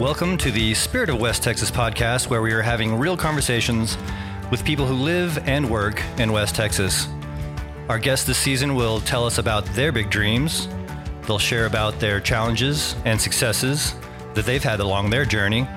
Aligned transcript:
Welcome 0.00 0.38
to 0.38 0.50
the 0.50 0.72
Spirit 0.72 1.10
of 1.10 1.20
West 1.20 1.42
Texas 1.42 1.70
podcast, 1.70 2.30
where 2.30 2.40
we 2.40 2.54
are 2.54 2.62
having 2.62 2.98
real 2.98 3.18
conversations 3.18 3.98
with 4.50 4.64
people 4.64 4.86
who 4.86 4.94
live 4.94 5.36
and 5.46 5.68
work 5.68 6.02
in 6.16 6.32
West 6.32 6.54
Texas. 6.54 7.06
Our 7.90 7.98
guests 7.98 8.26
this 8.26 8.38
season 8.38 8.74
will 8.74 9.02
tell 9.02 9.26
us 9.26 9.36
about 9.36 9.66
their 9.74 9.92
big 9.92 10.08
dreams. 10.08 10.68
They'll 11.26 11.38
share 11.38 11.66
about 11.66 12.00
their 12.00 12.18
challenges 12.18 12.96
and 13.04 13.20
successes 13.20 13.94
that 14.32 14.46
they've 14.46 14.64
had 14.64 14.80
along 14.80 15.10
their 15.10 15.26
journey. 15.26 15.68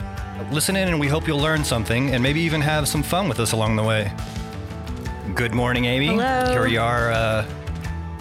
Listen 0.53 0.77
in, 0.77 0.87
and 0.87 1.01
we 1.01 1.09
hope 1.09 1.27
you'll 1.27 1.41
learn 1.41 1.65
something 1.65 2.11
and 2.11 2.23
maybe 2.23 2.39
even 2.39 2.61
have 2.61 2.87
some 2.87 3.03
fun 3.03 3.27
with 3.27 3.41
us 3.41 3.51
along 3.51 3.75
the 3.75 3.83
way. 3.83 4.09
Good 5.35 5.53
morning, 5.53 5.83
Amy. 5.83 6.07
Hello. 6.07 6.49
Here 6.49 6.63
we 6.63 6.77
are, 6.77 7.11
uh, 7.11 7.45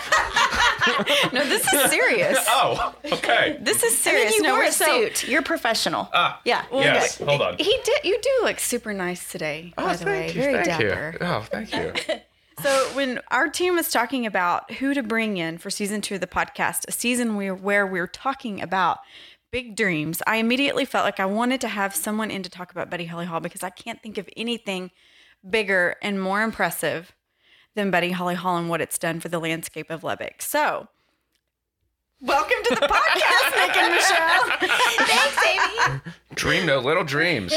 No, 1.33 1.43
this 1.43 1.71
is 1.73 1.91
serious. 1.91 2.37
Oh, 2.49 2.95
okay. 3.11 3.57
This 3.61 3.83
is 3.83 3.91
I 3.93 3.95
serious. 4.11 4.31
mean, 4.31 4.37
you 4.37 4.43
no, 4.43 4.51
wore 4.53 4.59
we're 4.63 4.69
a 4.69 4.71
so- 4.71 4.85
suit. 4.85 5.27
You're 5.27 5.41
professional. 5.41 6.09
Ah, 6.13 6.39
yeah. 6.45 6.63
yes. 6.71 7.17
Hold 7.17 7.41
on. 7.41 7.57
He 7.57 7.77
did. 7.83 8.05
You 8.05 8.17
do 8.21 8.29
look 8.43 8.59
super 8.59 8.93
nice 8.93 9.29
today. 9.29 9.73
Oh, 9.77 9.85
by 9.85 9.95
the 9.97 10.05
thank 10.05 10.07
way, 10.07 10.27
you. 10.27 10.33
very 10.41 10.53
thank 10.63 10.65
dapper. 10.65 11.17
you. 11.19 11.27
Oh, 11.27 11.41
thank 11.51 11.73
you. 11.73 11.93
So 12.63 12.69
when 12.95 13.19
our 13.29 13.49
team 13.49 13.75
was 13.75 13.91
talking 13.91 14.25
about 14.25 14.71
who 14.73 14.95
to 14.95 15.03
bring 15.03 15.37
in 15.37 15.59
for 15.59 15.69
season 15.69 16.01
two 16.01 16.15
of 16.15 16.21
the 16.21 16.25
podcast, 16.27 16.87
a 16.87 16.91
season 16.91 17.35
where 17.35 17.53
where 17.53 17.85
we're 17.85 18.07
talking 18.07 18.61
about 18.63 18.97
big 19.51 19.75
dreams, 19.75 20.21
I 20.27 20.37
immediately 20.37 20.85
felt 20.85 21.05
like 21.05 21.19
I 21.19 21.25
wanted 21.25 21.61
to 21.61 21.67
have 21.67 21.95
someone 21.95 22.31
in 22.31 22.43
to 22.43 22.49
talk 22.49 22.71
about 22.71 22.89
Buddy 22.89 23.05
Holly 23.05 23.25
Hall 23.25 23.39
because 23.39 23.63
I 23.63 23.69
can't 23.69 24.01
think 24.01 24.17
of 24.17 24.29
anything 24.35 24.91
bigger 25.47 25.95
and 26.01 26.21
more 26.21 26.41
impressive 26.41 27.15
than 27.75 27.91
Buddy 27.91 28.11
Holly 28.11 28.35
Hall 28.35 28.57
and 28.57 28.69
what 28.69 28.81
it's 28.81 28.97
done 28.97 29.19
for 29.19 29.29
the 29.29 29.39
landscape 29.39 29.89
of 29.89 30.03
Lubbock. 30.03 30.41
So. 30.41 30.87
Welcome 32.19 32.57
to 32.63 32.75
the 32.75 32.81
podcast, 32.81 33.67
Nick 33.67 33.77
and 33.77 33.93
Michelle. 33.93 34.57
Thanks, 35.05 35.45
Amy. 35.45 36.01
Dream 36.33 36.65
no 36.65 36.79
little 36.79 37.03
dreams. 37.03 37.53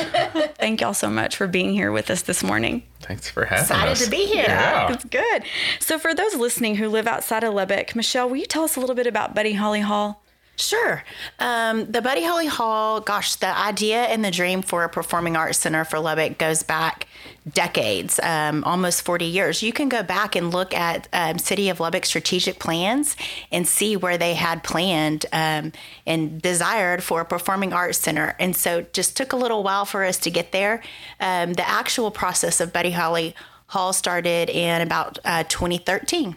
Thank 0.58 0.82
y'all 0.82 0.92
so 0.92 1.08
much 1.08 1.34
for 1.34 1.46
being 1.46 1.72
here 1.72 1.90
with 1.90 2.10
us 2.10 2.22
this 2.22 2.42
morning. 2.42 2.82
Thanks 3.00 3.30
for 3.30 3.46
having 3.46 3.62
Excited 3.62 3.90
us. 3.90 4.02
Excited 4.02 4.04
to 4.04 4.10
be 4.10 4.26
here. 4.26 4.44
Yeah. 4.46 4.92
It's 4.92 5.04
good. 5.06 5.44
So, 5.80 5.98
for 5.98 6.14
those 6.14 6.34
listening 6.34 6.76
who 6.76 6.90
live 6.90 7.06
outside 7.06 7.42
of 7.42 7.54
Lubbock, 7.54 7.96
Michelle, 7.96 8.28
will 8.28 8.36
you 8.36 8.44
tell 8.44 8.62
us 8.62 8.76
a 8.76 8.80
little 8.80 8.94
bit 8.94 9.06
about 9.06 9.34
Buddy 9.34 9.54
Holly 9.54 9.80
Hall? 9.80 10.22
Sure. 10.60 11.02
Um, 11.38 11.90
the 11.90 12.02
Buddy 12.02 12.22
Holly 12.22 12.46
Hall, 12.46 13.00
gosh, 13.00 13.36
the 13.36 13.56
idea 13.56 14.02
and 14.02 14.22
the 14.22 14.30
dream 14.30 14.60
for 14.60 14.84
a 14.84 14.90
performing 14.90 15.34
arts 15.34 15.58
center 15.58 15.86
for 15.86 15.98
Lubbock 15.98 16.36
goes 16.36 16.62
back 16.62 17.06
decades, 17.50 18.20
um, 18.22 18.62
almost 18.64 19.00
40 19.00 19.24
years. 19.24 19.62
You 19.62 19.72
can 19.72 19.88
go 19.88 20.02
back 20.02 20.36
and 20.36 20.52
look 20.52 20.74
at 20.74 21.08
um, 21.14 21.38
City 21.38 21.70
of 21.70 21.80
Lubbock 21.80 22.04
strategic 22.04 22.58
plans 22.58 23.16
and 23.50 23.66
see 23.66 23.96
where 23.96 24.18
they 24.18 24.34
had 24.34 24.62
planned 24.62 25.24
um, 25.32 25.72
and 26.06 26.42
desired 26.42 27.02
for 27.02 27.22
a 27.22 27.24
performing 27.24 27.72
arts 27.72 27.96
center. 27.96 28.36
And 28.38 28.54
so 28.54 28.82
just 28.92 29.16
took 29.16 29.32
a 29.32 29.36
little 29.36 29.62
while 29.62 29.86
for 29.86 30.04
us 30.04 30.18
to 30.18 30.30
get 30.30 30.52
there. 30.52 30.82
Um, 31.20 31.54
the 31.54 31.66
actual 31.66 32.10
process 32.10 32.60
of 32.60 32.70
Buddy 32.70 32.90
Holly 32.90 33.34
Hall 33.68 33.94
started 33.94 34.50
in 34.50 34.82
about 34.82 35.18
uh, 35.24 35.44
2013. 35.44 36.36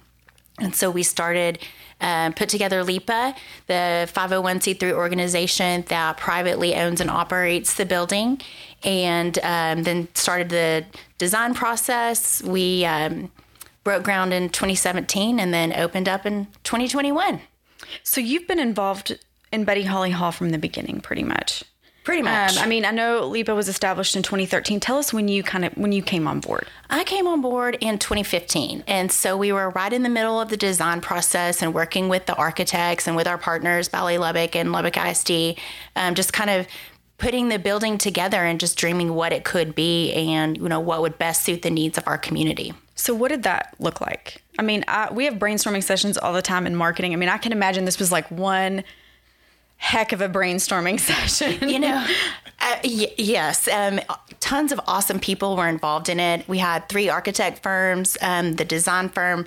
And 0.59 0.75
so 0.75 0.89
we 0.89 1.03
started, 1.03 1.59
um, 2.03 2.33
put 2.33 2.49
together 2.49 2.83
LEPA, 2.83 3.33
the 3.67 4.09
501c3 4.13 4.91
organization 4.91 5.85
that 5.87 6.17
privately 6.17 6.75
owns 6.75 7.01
and 7.01 7.09
operates 7.09 7.73
the 7.75 7.85
building, 7.85 8.41
and 8.83 9.39
um, 9.39 9.83
then 9.83 10.09
started 10.13 10.49
the 10.49 10.85
design 11.17 11.53
process. 11.53 12.43
We 12.43 12.85
um, 12.85 13.31
broke 13.83 14.03
ground 14.03 14.33
in 14.33 14.49
2017 14.49 15.39
and 15.39 15.53
then 15.53 15.73
opened 15.73 16.09
up 16.09 16.25
in 16.25 16.47
2021. 16.63 17.41
So, 18.03 18.21
you've 18.21 18.47
been 18.47 18.59
involved 18.59 19.17
in 19.51 19.65
Buddy 19.65 19.83
Holly 19.83 20.11
Hall 20.11 20.31
from 20.31 20.49
the 20.49 20.57
beginning, 20.57 20.99
pretty 20.99 21.23
much. 21.23 21.63
Pretty 22.03 22.19
Um, 22.19 22.25
much. 22.25 22.57
I 22.57 22.65
mean, 22.65 22.83
I 22.85 22.91
know 22.91 23.27
LEPA 23.27 23.55
was 23.55 23.67
established 23.69 24.15
in 24.15 24.23
2013. 24.23 24.79
Tell 24.79 24.97
us 24.97 25.13
when 25.13 25.27
you 25.27 25.41
kind 25.41 25.63
of 25.63 25.73
when 25.73 25.91
you 25.91 26.03
came 26.03 26.27
on 26.27 26.39
board. 26.41 26.67
I 26.89 27.03
came 27.05 27.27
on 27.27 27.41
board 27.41 27.77
in 27.79 27.97
2015. 27.97 28.83
And 28.87 29.11
so 29.11 29.37
we 29.37 29.51
were 29.53 29.69
right 29.69 29.91
in 29.93 30.03
the 30.03 30.09
middle 30.09 30.39
of 30.39 30.49
the 30.49 30.57
design 30.57 30.99
process 31.01 31.61
and 31.61 31.73
working 31.73 32.09
with 32.09 32.25
the 32.25 32.35
architects 32.35 33.07
and 33.07 33.15
with 33.15 33.27
our 33.27 33.37
partners, 33.37 33.87
Ballet 33.87 34.17
Lubbock 34.17 34.55
and 34.55 34.71
Lubbock 34.71 34.97
ISD, 34.97 35.57
um, 35.95 36.13
just 36.15 36.33
kind 36.33 36.49
of 36.49 36.67
putting 37.19 37.47
the 37.47 37.57
building 37.59 37.97
together 37.97 38.43
and 38.43 38.59
just 38.59 38.77
dreaming 38.77 39.13
what 39.13 39.31
it 39.31 39.45
could 39.45 39.73
be 39.73 40.11
and, 40.11 40.57
you 40.57 40.67
know, 40.67 40.79
what 40.79 41.01
would 41.01 41.17
best 41.17 41.43
suit 41.43 41.61
the 41.61 41.69
needs 41.69 41.97
of 41.97 42.05
our 42.05 42.17
community. 42.17 42.73
So, 42.95 43.15
what 43.15 43.29
did 43.29 43.43
that 43.43 43.75
look 43.79 44.01
like? 44.01 44.43
I 44.59 44.61
mean, 44.61 44.83
I, 44.87 45.11
we 45.11 45.25
have 45.25 45.35
brainstorming 45.35 45.83
sessions 45.83 46.17
all 46.17 46.33
the 46.33 46.41
time 46.41 46.67
in 46.67 46.75
marketing. 46.75 47.13
I 47.13 47.15
mean, 47.15 47.29
I 47.29 47.37
can 47.37 47.51
imagine 47.53 47.85
this 47.85 47.97
was 47.97 48.11
like 48.11 48.29
one 48.29 48.83
heck 49.83 50.11
of 50.13 50.21
a 50.21 50.29
brainstorming 50.29 50.97
session. 51.11 51.67
you 51.69 51.77
know 51.79 52.05
uh, 52.61 52.75
y- 52.83 53.13
yes 53.17 53.67
um, 53.67 53.99
tons 54.39 54.71
of 54.71 54.79
awesome 54.87 55.19
people 55.19 55.55
were 55.57 55.67
involved 55.67 56.07
in 56.09 56.19
it 56.19 56.47
we 56.47 56.57
had 56.59 56.87
three 56.87 57.09
architect 57.09 57.61
firms 57.61 58.17
um, 58.21 58.53
the 58.55 58.65
design 58.65 59.09
firm 59.09 59.45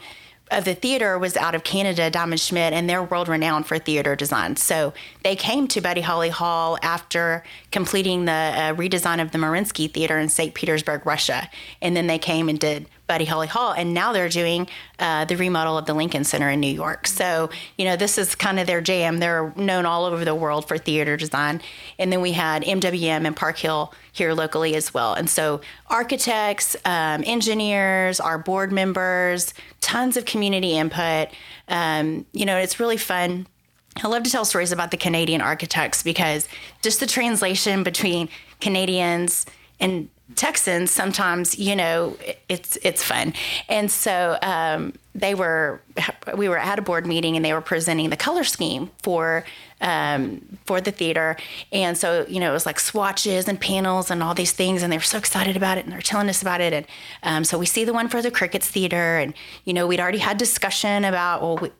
of 0.52 0.64
the 0.64 0.74
theater 0.76 1.18
was 1.18 1.36
out 1.36 1.56
of 1.56 1.64
Canada, 1.64 2.08
Diamond 2.08 2.38
Schmitt, 2.40 2.72
and 2.72 2.88
they're 2.88 3.02
world 3.02 3.26
renowned 3.26 3.66
for 3.66 3.80
theater 3.80 4.14
design. 4.14 4.54
So 4.54 4.94
they 5.24 5.34
came 5.34 5.66
to 5.66 5.80
Buddy 5.80 6.02
Holly 6.02 6.28
Hall 6.28 6.78
after 6.82 7.42
completing 7.72 8.26
the 8.26 8.32
uh, 8.32 8.72
redesign 8.74 9.20
of 9.20 9.32
the 9.32 9.38
Mariinsky 9.38 9.92
Theater 9.92 10.20
in 10.20 10.28
St. 10.28 10.54
Petersburg, 10.54 11.04
Russia. 11.04 11.50
And 11.82 11.96
then 11.96 12.06
they 12.06 12.20
came 12.20 12.48
and 12.48 12.60
did 12.60 12.86
Buddy 13.06 13.24
Holly 13.24 13.46
Hall, 13.46 13.72
and 13.72 13.94
now 13.94 14.12
they're 14.12 14.28
doing 14.28 14.68
uh, 14.98 15.24
the 15.24 15.36
remodel 15.36 15.78
of 15.78 15.86
the 15.86 15.94
Lincoln 15.94 16.24
Center 16.24 16.50
in 16.50 16.60
New 16.60 16.72
York. 16.72 17.06
So, 17.06 17.50
you 17.78 17.84
know, 17.84 17.96
this 17.96 18.18
is 18.18 18.34
kind 18.34 18.58
of 18.58 18.66
their 18.66 18.80
jam. 18.80 19.18
They're 19.18 19.52
known 19.56 19.86
all 19.86 20.04
over 20.04 20.24
the 20.24 20.34
world 20.34 20.66
for 20.66 20.76
theater 20.76 21.16
design. 21.16 21.60
And 21.98 22.12
then 22.12 22.20
we 22.20 22.32
had 22.32 22.62
MWM 22.62 23.26
and 23.26 23.36
Parkhill 23.36 23.94
here 24.12 24.32
locally 24.32 24.74
as 24.74 24.92
well. 24.92 25.14
And 25.14 25.30
so, 25.30 25.60
architects, 25.86 26.74
um, 26.84 27.22
engineers, 27.26 28.18
our 28.18 28.38
board 28.38 28.72
members, 28.72 29.54
tons 29.80 30.16
of 30.16 30.24
community 30.24 30.76
input. 30.76 31.28
Um, 31.68 32.26
you 32.32 32.44
know, 32.44 32.56
it's 32.56 32.80
really 32.80 32.96
fun. 32.96 33.46
I 34.02 34.08
love 34.08 34.24
to 34.24 34.30
tell 34.30 34.44
stories 34.44 34.72
about 34.72 34.90
the 34.90 34.96
Canadian 34.96 35.40
architects 35.40 36.02
because 36.02 36.48
just 36.82 37.00
the 37.00 37.06
translation 37.06 37.82
between 37.82 38.28
Canadians 38.60 39.46
and 39.80 40.08
Texans 40.34 40.90
sometimes, 40.90 41.56
you 41.56 41.76
know, 41.76 42.16
it's 42.48 42.76
it's 42.82 43.02
fun. 43.02 43.32
And 43.68 43.90
so 43.90 44.36
um, 44.42 44.94
they 45.14 45.34
were 45.34 45.80
we 46.36 46.48
were 46.48 46.58
at 46.58 46.78
a 46.78 46.82
board 46.82 47.06
meeting 47.06 47.36
and 47.36 47.44
they 47.44 47.52
were 47.52 47.60
presenting 47.60 48.10
the 48.10 48.16
color 48.16 48.42
scheme 48.42 48.90
for 49.02 49.44
um, 49.80 50.58
for 50.64 50.80
the 50.80 50.90
theater. 50.90 51.36
And 51.70 51.96
so, 51.96 52.26
you 52.28 52.40
know, 52.40 52.50
it 52.50 52.54
was 52.54 52.66
like 52.66 52.80
swatches 52.80 53.46
and 53.46 53.60
panels 53.60 54.10
and 54.10 54.22
all 54.22 54.34
these 54.34 54.52
things. 54.52 54.82
And 54.82 54.92
they 54.92 54.96
were 54.96 55.02
so 55.02 55.18
excited 55.18 55.56
about 55.56 55.78
it 55.78 55.84
and 55.84 55.92
they're 55.92 56.00
telling 56.00 56.28
us 56.28 56.42
about 56.42 56.60
it. 56.60 56.72
And 56.72 56.86
um, 57.22 57.44
so 57.44 57.58
we 57.58 57.66
see 57.66 57.84
the 57.84 57.92
one 57.92 58.08
for 58.08 58.20
the 58.20 58.30
Crickets 58.30 58.68
Theater. 58.68 59.18
And, 59.18 59.34
you 59.64 59.72
know, 59.72 59.86
we'd 59.86 60.00
already 60.00 60.18
had 60.18 60.38
discussion 60.38 61.04
about, 61.04 61.42
well, 61.42 61.58
we, 61.58 61.70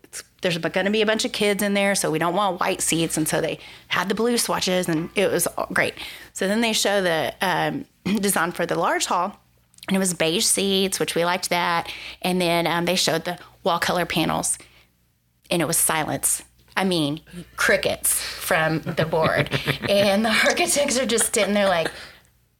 there's 0.42 0.58
going 0.58 0.86
to 0.86 0.92
be 0.92 1.02
a 1.02 1.06
bunch 1.06 1.24
of 1.24 1.32
kids 1.32 1.62
in 1.62 1.74
there, 1.74 1.94
so 1.94 2.10
we 2.10 2.18
don't 2.18 2.34
want 2.34 2.60
white 2.60 2.80
seats. 2.80 3.16
And 3.16 3.26
so 3.26 3.40
they 3.40 3.58
had 3.88 4.08
the 4.08 4.14
blue 4.14 4.38
swatches 4.38 4.88
and 4.88 5.10
it 5.14 5.30
was 5.30 5.48
great. 5.72 5.94
So 6.34 6.46
then 6.46 6.60
they 6.60 6.72
show 6.72 7.02
the 7.02 7.34
um, 7.40 7.86
design 8.20 8.52
for 8.52 8.66
the 8.66 8.76
large 8.76 9.06
hall. 9.06 9.40
And 9.88 9.96
it 9.96 10.00
was 10.00 10.14
beige 10.14 10.44
seats, 10.44 10.98
which 10.98 11.14
we 11.14 11.24
liked 11.24 11.50
that. 11.50 11.92
And 12.22 12.40
then 12.40 12.66
um, 12.66 12.86
they 12.86 12.96
showed 12.96 13.24
the 13.24 13.38
wall 13.62 13.78
color 13.78 14.04
panels, 14.04 14.58
and 15.50 15.62
it 15.62 15.66
was 15.66 15.76
silence. 15.76 16.42
I 16.76 16.84
mean, 16.84 17.20
crickets 17.56 18.20
from 18.20 18.80
the 18.80 19.06
board. 19.06 19.48
and 19.88 20.24
the 20.24 20.30
architects 20.30 20.98
are 20.98 21.06
just 21.06 21.34
sitting 21.34 21.54
there 21.54 21.68
like, 21.68 21.90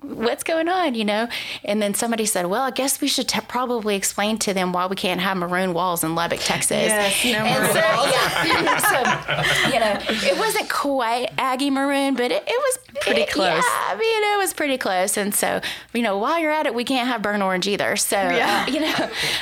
what's 0.02 0.44
going 0.44 0.68
on, 0.68 0.94
you 0.94 1.04
know? 1.04 1.26
And 1.64 1.80
then 1.80 1.94
somebody 1.94 2.26
said, 2.26 2.46
well, 2.46 2.62
I 2.62 2.70
guess 2.70 3.00
we 3.00 3.08
should 3.08 3.28
t- 3.28 3.40
probably 3.48 3.96
explain 3.96 4.38
to 4.38 4.52
them 4.54 4.72
why 4.72 4.86
we 4.86 4.94
can't 4.94 5.20
have 5.20 5.36
maroon 5.36 5.72
walls 5.72 6.04
in 6.04 6.14
Lubbock, 6.14 6.40
Texas. 6.40 6.70
Yes, 6.88 7.24
no 7.24 7.30
and 7.30 7.62
maroon 7.62 7.72
so, 7.72 7.80
yeah. 7.80 9.64
so, 9.64 9.70
you 9.72 9.80
know, 9.80 10.28
it 10.30 10.38
wasn't 10.38 10.68
quite 10.68 11.30
Aggie 11.38 11.70
maroon, 11.70 12.14
but 12.14 12.30
it, 12.30 12.42
it 12.46 12.48
was 12.48 12.78
Pretty 13.00 13.22
it- 13.22 13.30
close. 13.32 13.46
Yeah, 13.48 13.62
I 13.64 13.96
mean, 13.98 14.34
it 14.34 14.38
was 14.38 14.52
pretty 14.54 14.76
close. 14.78 15.16
And 15.16 15.34
so, 15.34 15.60
you 15.94 16.02
know, 16.02 16.18
while 16.18 16.38
you're 16.38 16.50
at 16.52 16.66
it, 16.66 16.74
we 16.74 16.84
can't 16.84 17.08
have 17.08 17.22
burnt 17.22 17.42
orange 17.42 17.66
either. 17.66 17.96
So, 17.96 18.16
Yeah. 18.16 18.64
uh, 18.66 18.70
you 18.70 18.80
know, 18.80 18.94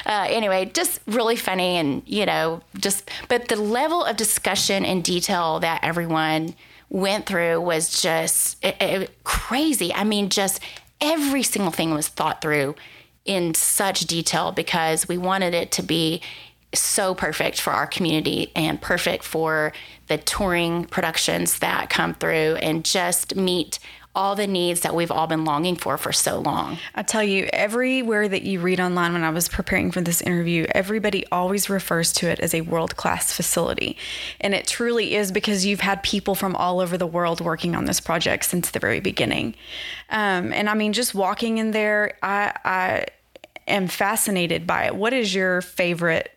uh, 0.06 0.26
anyway, 0.30 0.66
just 0.72 1.00
really 1.06 1.36
funny 1.36 1.76
and, 1.76 2.02
you 2.06 2.26
know, 2.26 2.62
just, 2.78 3.10
but 3.28 3.48
the 3.48 3.56
level 3.56 4.04
of 4.04 4.16
discussion 4.16 4.84
and 4.84 5.02
detail 5.04 5.60
that 5.60 5.80
everyone 5.82 6.54
went 6.90 7.26
through 7.26 7.60
was 7.60 8.00
just 8.02 8.62
it, 8.64 8.76
it- 8.80 9.24
crazy. 9.24 9.92
I 9.92 10.04
mean, 10.04 10.28
just 10.28 10.60
every 11.00 11.42
single 11.42 11.72
thing 11.72 11.92
was 11.92 12.08
thought 12.08 12.40
through 12.40 12.74
in 13.24 13.54
such 13.54 14.00
detail 14.00 14.52
because 14.52 15.08
we 15.08 15.16
wanted 15.18 15.54
it 15.54 15.72
to 15.72 15.82
be 15.82 16.20
so 16.74 17.14
perfect 17.14 17.60
for 17.60 17.72
our 17.72 17.86
community 17.86 18.50
and 18.56 18.80
perfect 18.80 19.24
for 19.24 19.72
the 20.08 20.18
touring 20.18 20.84
productions 20.84 21.60
that 21.60 21.88
come 21.88 22.14
through 22.14 22.56
and 22.60 22.84
just 22.84 23.36
meet 23.36 23.78
all 24.14 24.36
the 24.36 24.46
needs 24.46 24.80
that 24.80 24.94
we've 24.94 25.10
all 25.10 25.26
been 25.26 25.44
longing 25.44 25.74
for 25.74 25.98
for 25.98 26.12
so 26.12 26.38
long. 26.38 26.78
I 26.94 27.02
tell 27.02 27.22
you, 27.22 27.48
everywhere 27.52 28.28
that 28.28 28.42
you 28.42 28.60
read 28.60 28.78
online 28.78 29.12
when 29.12 29.24
I 29.24 29.30
was 29.30 29.48
preparing 29.48 29.90
for 29.90 30.00
this 30.00 30.20
interview, 30.20 30.66
everybody 30.70 31.26
always 31.32 31.68
refers 31.68 32.12
to 32.14 32.28
it 32.28 32.38
as 32.38 32.54
a 32.54 32.60
world 32.60 32.96
class 32.96 33.32
facility. 33.32 33.96
And 34.40 34.54
it 34.54 34.66
truly 34.66 35.16
is 35.16 35.32
because 35.32 35.66
you've 35.66 35.80
had 35.80 36.02
people 36.02 36.34
from 36.34 36.54
all 36.54 36.80
over 36.80 36.96
the 36.96 37.06
world 37.06 37.40
working 37.40 37.74
on 37.74 37.86
this 37.86 38.00
project 38.00 38.44
since 38.44 38.70
the 38.70 38.78
very 38.78 39.00
beginning. 39.00 39.54
Um, 40.10 40.52
and 40.52 40.70
I 40.70 40.74
mean, 40.74 40.92
just 40.92 41.14
walking 41.14 41.58
in 41.58 41.72
there, 41.72 42.16
I, 42.22 42.52
I 42.64 43.06
am 43.66 43.88
fascinated 43.88 44.66
by 44.66 44.84
it. 44.84 44.94
What 44.94 45.12
is 45.12 45.34
your 45.34 45.60
favorite 45.60 46.30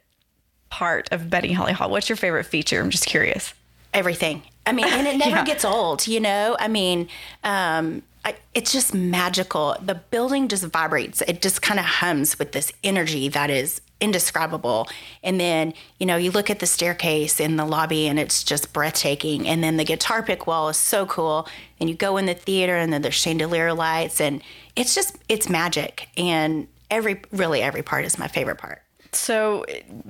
part 0.69 1.09
of 1.11 1.29
Buddy 1.29 1.53
Holly 1.53 1.73
Hall? 1.73 1.91
What's 1.91 2.09
your 2.09 2.15
favorite 2.15 2.45
feature? 2.45 2.81
I'm 2.81 2.89
just 2.89 3.05
curious. 3.05 3.53
everything. 3.93 4.43
I 4.67 4.71
mean, 4.71 4.85
and 4.85 5.07
it 5.07 5.17
never 5.25 5.37
Yeah. 5.37 5.45
gets 5.45 5.65
old, 5.65 6.07
you 6.07 6.19
know? 6.19 6.55
I 6.59 6.67
mean, 6.67 7.07
um, 7.43 8.03
I, 8.25 8.35
it's 8.53 8.71
just 8.73 8.93
magical. 8.93 9.75
The 9.81 9.95
building 9.95 10.47
just 10.49 10.65
vibrates. 10.65 11.21
It 11.21 11.41
just 11.41 11.61
kind 11.61 11.79
of 11.79 11.85
hums 11.85 12.37
with 12.37 12.51
this 12.51 12.71
energy 12.83 13.29
that 13.29 13.49
is 13.49 13.81
indescribable. 13.99 14.87
And 15.23 15.39
then, 15.39 15.73
you 15.99 16.05
know, 16.05 16.17
you 16.17 16.29
look 16.31 16.49
at 16.49 16.59
the 16.59 16.65
staircase 16.67 17.39
in 17.39 17.55
the 17.55 17.65
lobby 17.65 18.07
and 18.07 18.19
it's 18.19 18.43
just 18.43 18.73
breathtaking. 18.73 19.47
And 19.47 19.63
then 19.63 19.77
the 19.77 19.85
guitar 19.85 20.21
pick 20.21 20.45
wall 20.45 20.69
is 20.69 20.77
so 20.77 21.05
cool. 21.05 21.47
And 21.79 21.89
you 21.89 21.95
go 21.95 22.17
in 22.17 22.25
the 22.25 22.33
theater 22.33 22.75
and 22.77 22.91
then 22.93 23.01
there's 23.01 23.15
chandelier 23.15 23.73
lights 23.73 24.19
and 24.21 24.41
it's 24.75 24.93
just, 24.93 25.17
it's 25.29 25.49
magic. 25.49 26.09
And 26.17 26.67
every, 26.91 27.21
really 27.31 27.61
every 27.61 27.81
part 27.81 28.05
is 28.05 28.19
my 28.19 28.27
favorite 28.27 28.57
part. 28.57 28.83
So, 29.13 29.63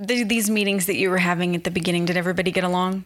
th- 0.06 0.26
these 0.28 0.50
meetings 0.50 0.86
that 0.86 0.96
you 0.96 1.08
were 1.08 1.18
having 1.18 1.54
at 1.54 1.64
the 1.64 1.70
beginning, 1.70 2.04
did 2.04 2.16
everybody 2.16 2.50
get 2.50 2.64
along? 2.64 3.04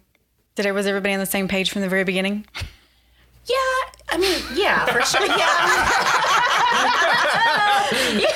Did 0.54 0.70
was 0.72 0.86
everybody 0.86 1.14
on 1.14 1.20
the 1.20 1.26
same 1.26 1.48
page 1.48 1.70
from 1.70 1.80
the 1.82 1.88
very 1.88 2.04
beginning? 2.04 2.46
Yeah, 3.46 3.56
I 4.10 4.18
mean, 4.18 4.40
yeah, 4.54 4.84
for 4.86 5.02
sure. 5.02 5.26
Yeah. 7.92 8.28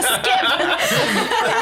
Skip. 0.00 0.42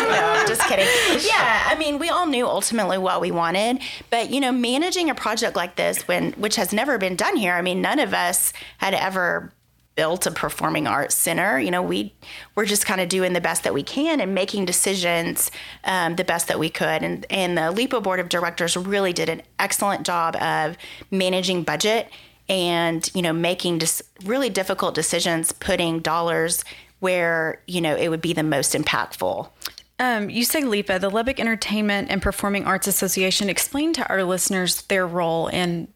no, 0.08 0.44
just 0.46 0.62
kidding. 0.62 0.86
Yeah, 1.26 1.64
I 1.66 1.76
mean, 1.78 1.98
we 1.98 2.08
all 2.08 2.26
knew 2.26 2.46
ultimately 2.46 2.98
what 2.98 3.20
we 3.20 3.30
wanted, 3.30 3.80
but 4.10 4.30
you 4.30 4.40
know, 4.40 4.52
managing 4.52 5.10
a 5.10 5.14
project 5.14 5.56
like 5.56 5.76
this, 5.76 6.06
when 6.08 6.32
which 6.32 6.56
has 6.56 6.72
never 6.72 6.98
been 6.98 7.16
done 7.16 7.36
here. 7.36 7.54
I 7.54 7.62
mean, 7.62 7.80
none 7.80 7.98
of 7.98 8.14
us 8.14 8.52
had 8.78 8.94
ever 8.94 9.52
built 9.98 10.26
a 10.26 10.30
performing 10.30 10.86
arts 10.86 11.16
center. 11.16 11.58
You 11.58 11.72
know, 11.72 11.82
we 11.82 12.14
we're 12.54 12.66
just 12.66 12.86
kind 12.86 13.00
of 13.00 13.08
doing 13.08 13.32
the 13.32 13.40
best 13.40 13.64
that 13.64 13.74
we 13.74 13.82
can 13.82 14.20
and 14.20 14.32
making 14.32 14.64
decisions 14.64 15.50
um, 15.82 16.14
the 16.14 16.22
best 16.22 16.46
that 16.46 16.60
we 16.60 16.70
could. 16.70 17.02
And 17.02 17.26
and 17.30 17.58
the 17.58 17.72
LEPA 17.72 18.00
board 18.00 18.20
of 18.20 18.28
directors 18.28 18.76
really 18.76 19.12
did 19.12 19.28
an 19.28 19.42
excellent 19.58 20.06
job 20.06 20.36
of 20.36 20.76
managing 21.10 21.64
budget 21.64 22.12
and 22.48 23.10
you 23.12 23.22
know 23.22 23.32
making 23.32 23.80
just 23.80 24.02
really 24.24 24.48
difficult 24.48 24.94
decisions, 24.94 25.50
putting 25.50 25.98
dollars 25.98 26.64
where 27.00 27.60
you 27.66 27.80
know 27.80 27.96
it 27.96 28.08
would 28.08 28.22
be 28.22 28.32
the 28.32 28.44
most 28.44 28.74
impactful. 28.74 29.50
Um, 29.98 30.30
you 30.30 30.44
say 30.44 30.62
LEPA, 30.62 31.00
the 31.00 31.10
Lubbock 31.10 31.40
Entertainment 31.40 32.08
and 32.08 32.22
Performing 32.22 32.66
Arts 32.66 32.86
Association. 32.86 33.50
Explain 33.50 33.94
to 33.94 34.08
our 34.08 34.22
listeners 34.22 34.82
their 34.82 35.08
role 35.08 35.48
in 35.48 35.88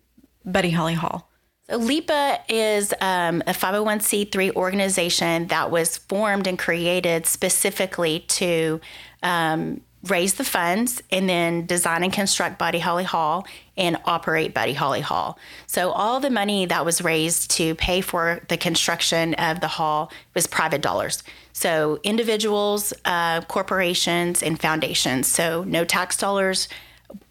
Buddy 0.44 0.70
Holly 0.70 0.94
Hall. 0.94 1.31
LEPA 1.72 2.40
is 2.48 2.92
um, 3.00 3.42
a 3.46 3.52
501c3 3.52 4.54
organization 4.54 5.46
that 5.48 5.70
was 5.70 5.98
formed 5.98 6.46
and 6.46 6.58
created 6.58 7.26
specifically 7.26 8.20
to 8.28 8.80
um, 9.22 9.80
raise 10.04 10.34
the 10.34 10.44
funds 10.44 11.02
and 11.10 11.28
then 11.28 11.64
design 11.66 12.02
and 12.02 12.12
construct 12.12 12.58
Buddy 12.58 12.80
Holly 12.80 13.04
Hall 13.04 13.46
and 13.76 13.96
operate 14.04 14.52
Buddy 14.52 14.72
Holly 14.72 15.00
Hall. 15.00 15.38
So 15.66 15.90
all 15.92 16.18
the 16.20 16.30
money 16.30 16.66
that 16.66 16.84
was 16.84 17.02
raised 17.02 17.50
to 17.52 17.74
pay 17.76 18.00
for 18.00 18.40
the 18.48 18.56
construction 18.56 19.34
of 19.34 19.60
the 19.60 19.68
hall 19.68 20.12
was 20.34 20.46
private 20.46 20.82
dollars. 20.82 21.22
So 21.52 22.00
individuals, 22.02 22.92
uh, 23.04 23.42
corporations, 23.42 24.42
and 24.42 24.60
foundations. 24.60 25.28
So 25.28 25.64
no 25.64 25.84
tax 25.84 26.16
dollars 26.16 26.68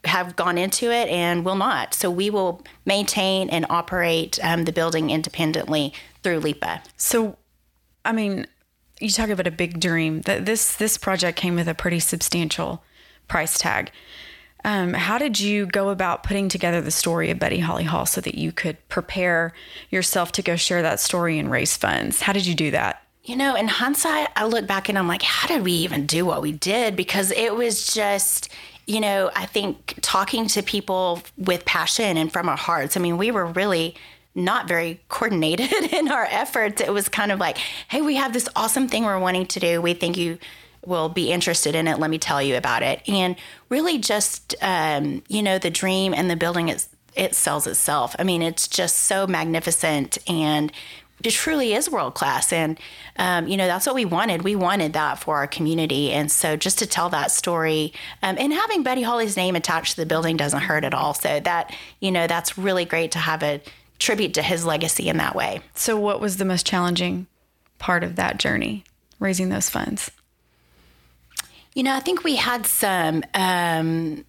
have 0.05 0.35
gone 0.35 0.57
into 0.57 0.91
it 0.91 1.09
and 1.09 1.45
will 1.45 1.55
not. 1.55 1.93
So 1.93 2.09
we 2.09 2.29
will 2.29 2.61
maintain 2.85 3.49
and 3.49 3.65
operate 3.69 4.39
um, 4.43 4.65
the 4.65 4.71
building 4.71 5.09
independently 5.09 5.93
through 6.23 6.39
LEPA. 6.39 6.81
So, 6.97 7.37
I 8.05 8.11
mean, 8.11 8.47
you 8.99 9.09
talk 9.09 9.29
about 9.29 9.47
a 9.47 9.51
big 9.51 9.79
dream. 9.79 10.21
That 10.21 10.45
this 10.45 10.75
this 10.75 10.97
project 10.97 11.37
came 11.37 11.55
with 11.55 11.67
a 11.67 11.73
pretty 11.73 11.99
substantial 11.99 12.83
price 13.27 13.57
tag. 13.57 13.91
Um, 14.63 14.93
how 14.93 15.17
did 15.17 15.39
you 15.39 15.65
go 15.65 15.89
about 15.89 16.23
putting 16.23 16.47
together 16.47 16.81
the 16.81 16.91
story 16.91 17.31
of 17.31 17.39
Buddy 17.39 17.59
Holly 17.59 17.83
Hall 17.83 18.05
so 18.05 18.21
that 18.21 18.35
you 18.35 18.51
could 18.51 18.77
prepare 18.89 19.53
yourself 19.89 20.31
to 20.33 20.43
go 20.43 20.55
share 20.55 20.83
that 20.83 20.99
story 20.99 21.39
and 21.39 21.49
raise 21.49 21.75
funds? 21.75 22.21
How 22.21 22.33
did 22.33 22.45
you 22.45 22.53
do 22.53 22.69
that? 22.71 23.01
You 23.23 23.35
know, 23.35 23.55
in 23.55 23.67
hindsight, 23.67 24.29
I 24.35 24.45
look 24.45 24.67
back 24.67 24.89
and 24.89 24.97
I'm 24.97 25.07
like, 25.07 25.21
how 25.21 25.47
did 25.47 25.63
we 25.63 25.73
even 25.73 26.05
do 26.05 26.25
what 26.25 26.41
we 26.41 26.51
did? 26.51 26.95
Because 26.95 27.31
it 27.31 27.55
was 27.55 27.87
just, 27.93 28.49
you 28.91 28.99
know, 28.99 29.31
I 29.33 29.45
think 29.45 29.95
talking 30.01 30.47
to 30.47 30.61
people 30.61 31.21
with 31.37 31.63
passion 31.63 32.17
and 32.17 32.31
from 32.31 32.49
our 32.49 32.57
hearts. 32.57 32.97
I 32.97 32.99
mean, 32.99 33.17
we 33.17 33.31
were 33.31 33.45
really 33.45 33.95
not 34.35 34.67
very 34.67 34.99
coordinated 35.07 35.71
in 35.93 36.11
our 36.11 36.25
efforts. 36.25 36.81
It 36.81 36.91
was 36.91 37.07
kind 37.07 37.31
of 37.31 37.39
like, 37.39 37.57
hey, 37.87 38.01
we 38.01 38.15
have 38.15 38.33
this 38.33 38.49
awesome 38.53 38.89
thing 38.89 39.05
we're 39.05 39.17
wanting 39.19 39.45
to 39.47 39.59
do. 39.61 39.81
We 39.81 39.93
think 39.93 40.17
you 40.17 40.39
will 40.85 41.07
be 41.07 41.31
interested 41.31 41.73
in 41.73 41.87
it. 41.87 41.99
Let 41.99 42.09
me 42.09 42.17
tell 42.17 42.41
you 42.41 42.57
about 42.57 42.83
it. 42.83 43.01
And 43.07 43.37
really 43.69 43.97
just, 43.97 44.55
um, 44.61 45.23
you 45.29 45.41
know, 45.41 45.57
the 45.57 45.69
dream 45.69 46.13
and 46.13 46.29
the 46.29 46.35
building 46.35 46.67
is, 46.67 46.89
it 47.15 47.33
sells 47.33 47.67
itself. 47.67 48.15
I 48.19 48.23
mean, 48.23 48.41
it's 48.41 48.67
just 48.67 48.97
so 48.97 49.25
magnificent 49.25 50.17
and 50.29 50.71
it 51.23 51.31
truly 51.31 51.73
is 51.73 51.89
world 51.89 52.13
class 52.13 52.51
and 52.51 52.79
um, 53.17 53.47
you 53.47 53.57
know 53.57 53.67
that's 53.67 53.85
what 53.85 53.95
we 53.95 54.05
wanted. 54.05 54.43
We 54.43 54.55
wanted 54.55 54.93
that 54.93 55.19
for 55.19 55.37
our 55.37 55.47
community. 55.47 56.11
And 56.11 56.31
so 56.31 56.55
just 56.55 56.79
to 56.79 56.85
tell 56.85 57.09
that 57.09 57.31
story 57.31 57.93
um, 58.23 58.37
and 58.39 58.53
having 58.53 58.83
Buddy 58.83 59.01
holly's 59.01 59.37
name 59.37 59.55
attached 59.55 59.95
to 59.95 60.01
the 60.01 60.05
building 60.05 60.37
doesn't 60.37 60.61
hurt 60.61 60.83
at 60.83 60.93
all. 60.93 61.13
So 61.13 61.39
that 61.39 61.75
you 61.99 62.11
know 62.11 62.27
that's 62.27 62.57
really 62.57 62.85
great 62.85 63.11
to 63.11 63.19
have 63.19 63.43
a 63.43 63.61
tribute 64.01 64.33
to 64.33 64.41
his 64.41 64.65
legacy 64.65 65.07
in 65.07 65.17
that 65.17 65.35
way. 65.35 65.61
So, 65.75 65.97
what 65.97 66.19
was 66.19 66.37
the 66.37 66.45
most 66.45 66.65
challenging 66.65 67.27
part 67.77 68.03
of 68.03 68.17
that 68.17 68.37
journey, 68.37 68.83
raising 69.19 69.49
those 69.49 69.69
funds? 69.69 70.11
You 71.73 71.83
know, 71.83 71.95
I 71.95 72.01
think 72.01 72.23
we 72.23 72.35
had 72.35 72.65
some 72.65 73.23
um, 73.33 74.25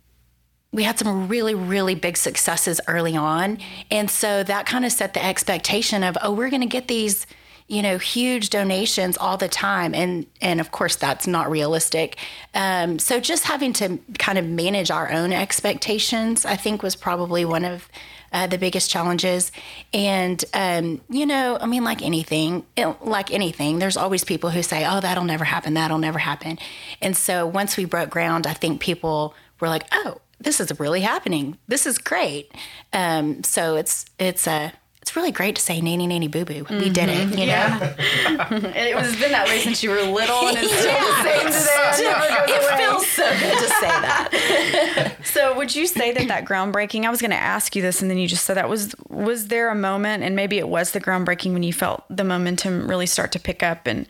we 0.73 0.83
had 0.85 0.99
some 0.99 1.29
really 1.29 1.55
really 1.55 1.95
big 1.95 2.17
successes 2.17 2.81
early 2.89 3.17
on, 3.17 3.59
and 3.91 4.11
so 4.11 4.43
that 4.43 4.67
kind 4.67 4.85
of 4.85 4.93
set 4.93 5.15
the 5.15 5.25
expectation 5.25 6.03
of 6.03 6.17
oh, 6.23 6.33
we're 6.33 6.51
going 6.51 6.63
to 6.63 6.67
get 6.69 6.89
these 6.89 7.27
you 7.69 7.81
know 7.81 7.97
huge 7.99 8.51
donations 8.51 9.17
all 9.17 9.37
the 9.37 9.49
time. 9.49 9.95
And 9.95 10.27
and 10.41 10.61
of 10.61 10.71
course 10.71 10.97
that's 10.97 11.27
not 11.27 11.51
realistic. 11.51 12.17
Um, 12.55 12.99
so 12.99 13.21
just 13.21 13.45
having 13.45 13.73
to 13.75 13.99
kind 14.19 14.39
of 14.39 14.47
manage 14.47 14.91
our 14.91 15.11
own 15.11 15.33
expectations 15.33 16.45
i 16.45 16.57
think 16.57 16.83
was 16.83 16.97
probably 16.97 17.45
one 17.45 17.65
of 17.65 17.89
uh, 18.33 18.47
the 18.47 18.57
biggest 18.59 18.91
challenges. 18.91 19.53
And 19.93 20.43
um, 20.55 21.01
you 21.09 21.25
know 21.27 21.57
i 21.61 21.67
mean 21.67 21.85
like 21.85 22.03
anything 22.03 22.67
it- 22.77 23.03
like 23.03 23.33
anything 23.33 23.79
there's 23.79 23.97
always 23.97 24.25
people 24.25 24.51
who 24.51 24.63
say 24.63 24.85
oh 24.87 25.01
that'll 25.01 25.25
never 25.25 25.45
happen 25.45 25.75
that'll 25.75 25.99
never 25.99 26.19
happen. 26.19 26.59
And 27.01 27.17
so 27.17 27.47
once 27.47 27.77
we 27.77 27.85
broke 27.87 28.11
ground 28.11 28.47
i 28.47 28.53
think 28.53 28.81
people 28.81 29.35
were 29.61 29.69
like 29.69 29.85
oh 29.93 30.19
this 30.43 30.61
is 30.61 30.79
really 30.79 31.01
happening. 31.01 31.59
This 31.69 31.87
is 31.87 31.99
great. 31.99 32.53
Um, 32.93 33.43
so 33.45 33.77
it's 33.77 34.05
it's 34.19 34.47
a 34.47 34.73
it's 35.01 35.17
really 35.17 35.33
great 35.33 35.57
to 35.57 35.63
say 35.63 35.81
nanny 35.81 36.07
nanny 36.07 36.29
boo 36.29 36.45
boo 36.45 36.65
we 36.71 36.89
did 36.89 37.09
it 37.09 37.37
you 37.37 37.47
know? 37.47 37.95
It 38.77 38.95
was 38.95 39.17
been 39.17 39.33
that 39.33 39.49
way 39.49 39.59
since 39.59 39.83
you 39.83 39.91
were 39.91 40.01
little, 40.03 40.47
and 40.47 40.57
it's 40.57 40.73
still 40.73 40.93
the 40.93 41.23
same 41.23 41.47
today. 41.97 42.55
it 42.55 42.79
feels 42.79 43.07
so 43.09 43.29
good 43.31 43.59
to 43.59 43.69
say 43.69 43.89
that. 43.89 45.17
So, 45.25 45.57
would 45.57 45.75
you 45.75 45.87
say 45.87 46.13
that 46.13 46.29
that 46.29 46.45
groundbreaking? 46.45 47.05
I 47.07 47.11
was 47.11 47.21
going 47.21 47.31
to 47.31 47.37
ask 47.37 47.75
you 47.75 47.81
this, 47.81 48.03
and 48.03 48.11
then 48.11 48.19
you 48.19 48.29
just 48.29 48.45
said 48.45 48.57
that 48.59 48.69
was 48.69 48.95
was 49.09 49.49
there 49.49 49.71
a 49.71 49.75
moment, 49.75 50.23
and 50.23 50.37
maybe 50.37 50.59
it 50.59 50.69
was 50.69 50.91
the 50.91 51.01
groundbreaking 51.01 51.53
when 51.55 51.63
you 51.63 51.73
felt 51.73 52.05
the 52.11 52.25
momentum 52.25 52.87
really 52.87 53.07
start 53.07 53.33
to 53.33 53.41
pick 53.41 53.63
up 53.63 53.87
and 53.87 54.07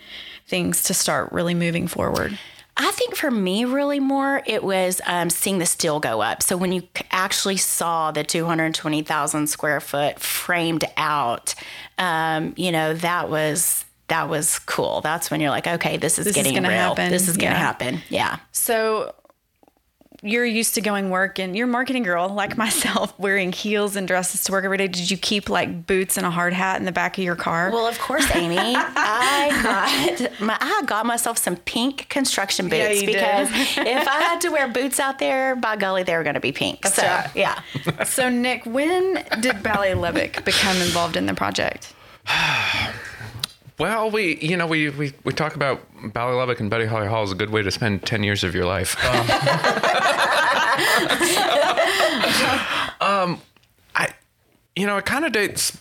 things 0.48 0.82
to 0.84 0.94
start 0.94 1.30
really 1.30 1.54
moving 1.54 1.86
forward. 1.86 2.36
I 2.76 2.90
think 2.92 3.16
for 3.16 3.30
me, 3.30 3.64
really 3.64 4.00
more, 4.00 4.42
it 4.46 4.64
was 4.64 5.00
um, 5.06 5.28
seeing 5.30 5.58
the 5.58 5.66
steel 5.66 6.00
go 6.00 6.22
up. 6.22 6.42
So 6.42 6.56
when 6.56 6.72
you 6.72 6.82
actually 7.10 7.58
saw 7.58 8.10
the 8.12 8.24
220,000 8.24 9.46
square 9.46 9.80
foot 9.80 10.18
framed 10.20 10.84
out, 10.96 11.54
um, 11.98 12.54
you 12.56 12.72
know, 12.72 12.94
that 12.94 13.28
was 13.28 13.84
that 14.08 14.28
was 14.28 14.58
cool. 14.60 15.00
That's 15.00 15.30
when 15.30 15.40
you're 15.40 15.50
like, 15.50 15.66
okay, 15.66 15.96
this 15.96 16.18
is 16.18 16.26
This 16.26 16.36
is 16.36 16.42
getting 16.42 16.54
gonna 16.54 16.68
real. 16.68 16.78
happen. 16.78 17.10
This 17.10 17.28
is 17.28 17.36
going 17.38 17.52
to 17.52 17.58
happen. 17.58 18.00
Yeah. 18.10 18.38
So 18.50 19.14
you're 20.24 20.44
used 20.44 20.74
to 20.76 20.80
going 20.80 21.10
work 21.10 21.40
and 21.40 21.56
you're 21.56 21.66
a 21.66 21.70
marketing 21.70 22.04
girl 22.04 22.28
like 22.28 22.56
myself 22.56 23.12
wearing 23.18 23.50
heels 23.52 23.96
and 23.96 24.06
dresses 24.06 24.44
to 24.44 24.52
work 24.52 24.64
every 24.64 24.76
day 24.78 24.86
did 24.86 25.10
you 25.10 25.16
keep 25.16 25.48
like 25.48 25.86
boots 25.86 26.16
and 26.16 26.24
a 26.24 26.30
hard 26.30 26.52
hat 26.52 26.78
in 26.78 26.84
the 26.84 26.92
back 26.92 27.18
of 27.18 27.24
your 27.24 27.34
car 27.34 27.70
Well, 27.72 27.86
of 27.86 27.98
course, 27.98 28.24
Amy. 28.34 28.56
I 28.56 29.60
got 29.62 30.40
my, 30.40 30.56
I 30.60 30.82
got 30.86 31.06
myself 31.06 31.38
some 31.38 31.56
pink 31.56 32.08
construction 32.08 32.66
boots 32.68 32.76
Yeah, 32.78 32.90
you 32.90 33.06
did. 33.06 33.12
because 33.14 33.48
if 33.78 34.08
I 34.08 34.20
had 34.22 34.40
to 34.42 34.50
wear 34.50 34.68
boots 34.68 35.00
out 35.00 35.18
there, 35.18 35.56
by 35.56 35.76
golly, 35.76 36.02
they 36.04 36.16
were 36.16 36.22
going 36.22 36.34
to 36.34 36.40
be 36.40 36.52
pink. 36.52 36.86
so 36.86 37.02
right. 37.02 37.30
yeah. 37.34 37.60
so 38.04 38.28
nick 38.28 38.64
when 38.64 39.24
did 39.40 39.62
ballet 39.62 39.94
lubbock 39.94 40.44
become 40.44 40.76
involved 40.78 41.16
in 41.16 41.26
the 41.26 41.34
project 41.34 41.92
Well, 43.82 44.12
we, 44.12 44.36
you 44.36 44.56
know, 44.56 44.68
we, 44.68 44.90
we, 44.90 45.12
we 45.24 45.32
talk 45.32 45.56
about 45.56 45.80
Ballet 46.12 46.36
Lubbock 46.36 46.60
and 46.60 46.70
Buddy 46.70 46.86
Holly 46.86 47.08
Hall 47.08 47.24
is 47.24 47.32
a 47.32 47.34
good 47.34 47.50
way 47.50 47.62
to 47.62 47.70
spend 47.72 48.06
10 48.06 48.22
years 48.22 48.44
of 48.44 48.54
your 48.54 48.64
life. 48.64 48.96
Um, 53.02 53.28
um, 53.32 53.40
I, 53.94 54.08
you 54.74 54.86
know, 54.86 54.96
it 54.96 55.04
kind 55.04 55.26
of 55.26 55.32
dates, 55.32 55.76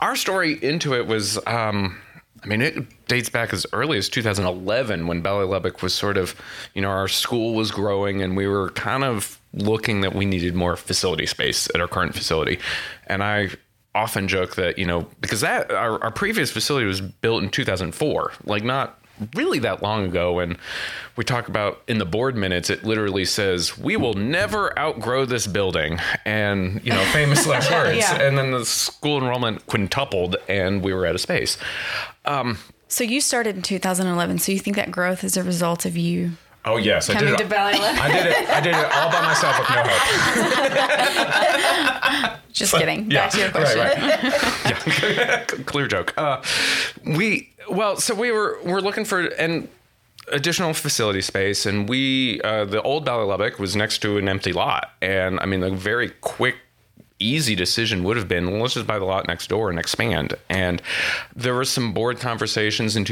our 0.00 0.16
story 0.16 0.58
into 0.60 0.94
it 0.94 1.06
was, 1.06 1.38
um, 1.46 2.00
I 2.42 2.46
mean, 2.46 2.62
it 2.62 3.06
dates 3.06 3.28
back 3.28 3.52
as 3.52 3.64
early 3.72 3.96
as 3.98 4.08
2011 4.08 5.06
when 5.06 5.20
Ballet 5.20 5.44
Lubbock 5.44 5.82
was 5.82 5.94
sort 5.94 6.16
of, 6.16 6.34
you 6.74 6.82
know, 6.82 6.88
our 6.88 7.06
school 7.06 7.54
was 7.54 7.70
growing 7.70 8.22
and 8.22 8.36
we 8.36 8.48
were 8.48 8.70
kind 8.70 9.04
of 9.04 9.38
looking 9.52 10.00
that 10.00 10.14
we 10.14 10.24
needed 10.24 10.54
more 10.54 10.74
facility 10.74 11.26
space 11.26 11.68
at 11.74 11.80
our 11.80 11.88
current 11.88 12.14
facility. 12.14 12.58
And 13.06 13.22
I 13.22 13.50
often 13.94 14.28
joke 14.28 14.56
that, 14.56 14.78
you 14.78 14.86
know, 14.86 15.06
because 15.20 15.40
that, 15.40 15.70
our, 15.70 16.02
our 16.02 16.10
previous 16.10 16.50
facility 16.50 16.86
was 16.86 17.00
built 17.00 17.42
in 17.42 17.48
2004, 17.50 18.32
like 18.44 18.64
not 18.64 18.98
really 19.34 19.60
that 19.60 19.82
long 19.82 20.04
ago. 20.04 20.40
And 20.40 20.56
we 21.16 21.24
talk 21.24 21.48
about 21.48 21.82
in 21.86 21.98
the 21.98 22.04
board 22.04 22.36
minutes, 22.36 22.70
it 22.70 22.84
literally 22.84 23.24
says, 23.24 23.78
we 23.78 23.96
will 23.96 24.14
never 24.14 24.76
outgrow 24.78 25.24
this 25.24 25.46
building. 25.46 25.98
And, 26.24 26.84
you 26.84 26.92
know, 26.92 27.04
famous 27.06 27.46
last 27.48 27.70
words. 27.70 27.98
Yeah. 27.98 28.20
And 28.20 28.36
then 28.36 28.50
the 28.50 28.64
school 28.64 29.18
enrollment 29.18 29.66
quintupled 29.66 30.36
and 30.48 30.82
we 30.82 30.92
were 30.92 31.06
out 31.06 31.14
of 31.14 31.20
space. 31.20 31.56
Um, 32.24 32.58
so 32.88 33.04
you 33.04 33.20
started 33.20 33.56
in 33.56 33.62
2011 33.62 34.38
so 34.38 34.52
you 34.52 34.58
think 34.58 34.76
that 34.76 34.90
growth 34.90 35.24
is 35.24 35.36
a 35.36 35.42
result 35.42 35.84
of 35.84 35.96
you 35.96 36.32
Oh 36.66 36.78
yes, 36.78 37.10
I 37.10 37.20
did 37.20 37.28
it. 37.28 37.52
I 37.52 38.12
did 38.12 38.26
it. 38.26 38.48
I 38.48 38.60
did 38.60 38.74
it 38.74 38.92
all 38.92 39.10
by 39.10 39.20
myself 39.20 39.58
with 39.58 39.68
no 39.68 39.82
help. 39.84 40.00
just 42.52 42.74
kidding 42.74 43.08
back 43.08 43.30
to 43.32 43.40
your 43.40 43.50
question 43.50 43.80
Right, 43.80 43.98
right. 43.98 44.24
yeah, 45.16 45.44
clear 45.44 45.86
joke. 45.86 46.14
Uh, 46.16 46.42
we 47.04 47.50
well, 47.68 47.96
so 47.96 48.14
we 48.14 48.30
were 48.30 48.58
we're 48.64 48.80
looking 48.80 49.04
for 49.04 49.26
an 49.26 49.68
additional 50.32 50.72
facility 50.72 51.20
space, 51.20 51.66
and 51.66 51.86
we 51.88 52.40
uh, 52.42 52.64
the 52.64 52.80
old 52.80 53.04
Ballet 53.04 53.26
Lubbock 53.26 53.58
was 53.58 53.76
next 53.76 53.98
to 53.98 54.16
an 54.16 54.28
empty 54.28 54.52
lot, 54.52 54.92
and 55.02 55.38
I 55.40 55.46
mean 55.46 55.62
a 55.62 55.70
very 55.70 56.10
quick. 56.20 56.56
Easy 57.20 57.54
decision 57.54 58.02
would 58.02 58.16
have 58.16 58.26
been 58.26 58.58
let's 58.58 58.74
just 58.74 58.88
buy 58.88 58.98
the 58.98 59.04
lot 59.04 59.28
next 59.28 59.46
door 59.46 59.70
and 59.70 59.78
expand. 59.78 60.34
And 60.50 60.82
there 61.34 61.54
were 61.54 61.64
some 61.64 61.94
board 61.94 62.18
conversations 62.18 62.96
in 62.96 63.04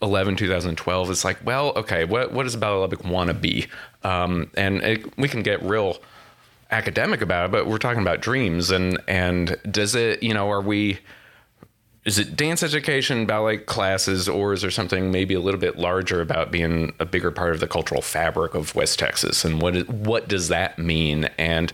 2011, 0.00 0.36
2012. 0.36 1.10
It's 1.10 1.24
like, 1.24 1.38
well, 1.44 1.72
okay, 1.76 2.04
what 2.04 2.32
what 2.32 2.44
does 2.44 2.56
Lubbock 2.56 3.04
want 3.04 3.28
to 3.28 3.34
be? 3.34 3.66
Um, 4.04 4.50
and 4.56 4.82
it, 4.82 5.18
we 5.18 5.28
can 5.28 5.42
get 5.42 5.62
real 5.62 5.98
academic 6.70 7.20
about 7.20 7.46
it, 7.46 7.52
but 7.52 7.66
we're 7.66 7.78
talking 7.78 8.02
about 8.02 8.20
dreams 8.20 8.70
and 8.70 9.00
and 9.08 9.56
does 9.70 9.94
it 9.94 10.22
you 10.22 10.34
know 10.34 10.50
are 10.50 10.60
we 10.60 10.98
is 12.04 12.18
it 12.18 12.36
dance 12.36 12.62
education, 12.62 13.26
ballet 13.26 13.58
classes, 13.58 14.30
or 14.30 14.54
is 14.54 14.62
there 14.62 14.70
something 14.70 15.10
maybe 15.10 15.34
a 15.34 15.40
little 15.40 15.60
bit 15.60 15.78
larger 15.78 16.22
about 16.22 16.50
being 16.50 16.94
a 16.98 17.04
bigger 17.04 17.30
part 17.30 17.52
of 17.52 17.60
the 17.60 17.66
cultural 17.66 18.00
fabric 18.00 18.54
of 18.54 18.74
West 18.74 18.98
Texas, 18.98 19.44
and 19.44 19.60
what 19.60 19.88
what 19.90 20.26
does 20.26 20.48
that 20.48 20.78
mean? 20.78 21.28
And 21.36 21.70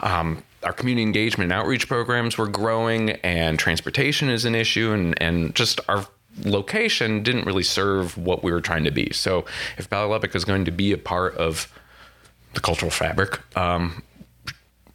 um, 0.00 0.42
our 0.64 0.72
community 0.72 1.02
engagement 1.02 1.52
and 1.52 1.60
outreach 1.60 1.86
programs 1.86 2.36
were 2.36 2.48
growing, 2.48 3.10
and 3.22 3.60
transportation 3.60 4.28
is 4.28 4.44
an 4.44 4.56
issue, 4.56 4.90
and 4.92 5.20
and 5.22 5.54
just 5.54 5.80
our 5.88 6.06
location 6.44 7.22
didn't 7.22 7.46
really 7.46 7.62
serve 7.62 8.16
what 8.18 8.42
we 8.42 8.52
were 8.52 8.60
trying 8.60 8.84
to 8.84 8.90
be. 8.90 9.12
So 9.12 9.44
if 9.78 9.90
Lubbock 9.90 10.34
is 10.34 10.44
going 10.44 10.64
to 10.66 10.70
be 10.70 10.92
a 10.92 10.98
part 10.98 11.36
of 11.36 11.72
the 12.54 12.60
cultural 12.60 12.90
fabric, 12.90 13.40
um, 13.56 14.02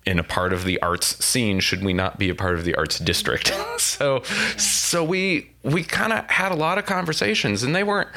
in 0.05 0.17
a 0.17 0.23
part 0.23 0.51
of 0.51 0.63
the 0.63 0.81
arts 0.81 1.23
scene 1.23 1.59
should 1.59 1.83
we 1.83 1.93
not 1.93 2.17
be 2.17 2.29
a 2.29 2.35
part 2.35 2.55
of 2.55 2.65
the 2.65 2.73
arts 2.75 2.97
district 2.97 3.53
so 3.77 4.23
so 4.57 5.03
we 5.03 5.51
we 5.61 5.83
kind 5.83 6.11
of 6.11 6.27
had 6.27 6.51
a 6.51 6.55
lot 6.55 6.79
of 6.79 6.87
conversations 6.87 7.61
and 7.61 7.75
they 7.75 7.83
weren't 7.83 8.09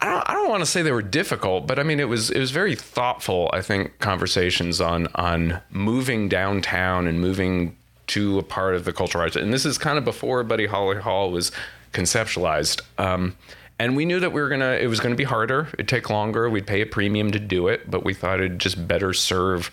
I 0.00 0.06
don't, 0.06 0.30
I 0.30 0.32
don't 0.32 0.48
want 0.48 0.60
to 0.62 0.66
say 0.66 0.82
they 0.82 0.92
were 0.92 1.02
difficult, 1.02 1.66
but 1.66 1.78
I 1.78 1.82
mean 1.82 1.98
it 1.98 2.08
was 2.08 2.30
it 2.30 2.38
was 2.38 2.52
very 2.52 2.76
thoughtful. 2.76 3.50
I 3.52 3.62
think 3.62 3.98
conversations 3.98 4.80
on 4.80 5.08
on 5.16 5.60
moving 5.70 6.28
downtown 6.28 7.06
and 7.06 7.20
moving 7.20 7.76
to 8.08 8.38
a 8.38 8.42
part 8.42 8.74
of 8.74 8.84
the 8.84 8.92
cultural 8.92 9.22
arts, 9.22 9.34
and 9.34 9.52
this 9.52 9.66
is 9.66 9.76
kind 9.76 9.98
of 9.98 10.04
before 10.04 10.44
Buddy 10.44 10.66
Holly 10.66 10.98
Hall 10.98 11.32
was 11.32 11.50
conceptualized. 11.92 12.82
Um, 12.98 13.36
and 13.78 13.96
we 13.96 14.04
knew 14.04 14.20
that 14.20 14.32
we 14.32 14.40
were 14.40 14.48
gonna 14.48 14.72
it 14.72 14.88
was 14.88 15.00
gonna 15.00 15.14
be 15.14 15.24
harder. 15.24 15.68
It'd 15.74 15.88
take 15.88 16.10
longer. 16.10 16.50
We'd 16.50 16.66
pay 16.66 16.80
a 16.80 16.86
premium 16.86 17.30
to 17.32 17.38
do 17.38 17.68
it, 17.68 17.90
but 17.90 18.04
we 18.04 18.14
thought 18.14 18.40
it'd 18.40 18.58
just 18.58 18.88
better 18.88 19.12
serve 19.12 19.70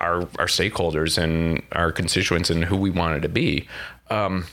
our 0.00 0.22
our 0.38 0.46
stakeholders 0.46 1.16
and 1.16 1.62
our 1.72 1.92
constituents 1.92 2.50
and 2.50 2.64
who 2.64 2.76
we 2.76 2.90
wanted 2.90 3.22
to 3.22 3.28
be. 3.28 3.68
Um, 4.10 4.46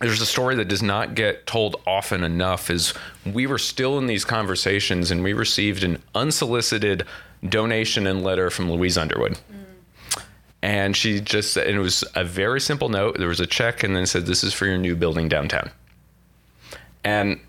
there's 0.00 0.20
a 0.20 0.26
story 0.26 0.56
that 0.56 0.66
does 0.66 0.82
not 0.82 1.14
get 1.14 1.46
told 1.46 1.80
often 1.86 2.24
enough 2.24 2.70
is 2.70 2.92
we 3.24 3.46
were 3.46 3.58
still 3.58 3.98
in 3.98 4.06
these 4.06 4.24
conversations 4.24 5.12
and 5.12 5.22
we 5.22 5.32
received 5.32 5.84
an 5.84 6.02
unsolicited 6.14 7.06
donation 7.48 8.06
and 8.06 8.24
letter 8.24 8.50
from 8.50 8.70
Louise 8.70 8.98
Underwood. 8.98 9.38
And 10.62 10.96
she 10.96 11.20
just 11.20 11.56
and 11.56 11.76
it 11.76 11.80
was 11.80 12.04
a 12.14 12.22
very 12.24 12.60
simple 12.60 12.88
note. 12.88 13.18
There 13.18 13.28
was 13.28 13.40
a 13.40 13.46
check 13.46 13.82
and 13.82 13.96
then 13.96 14.06
said 14.06 14.26
this 14.26 14.44
is 14.44 14.54
for 14.54 14.66
your 14.66 14.78
new 14.78 14.94
building 14.94 15.28
downtown. 15.28 15.70
And 17.04 17.40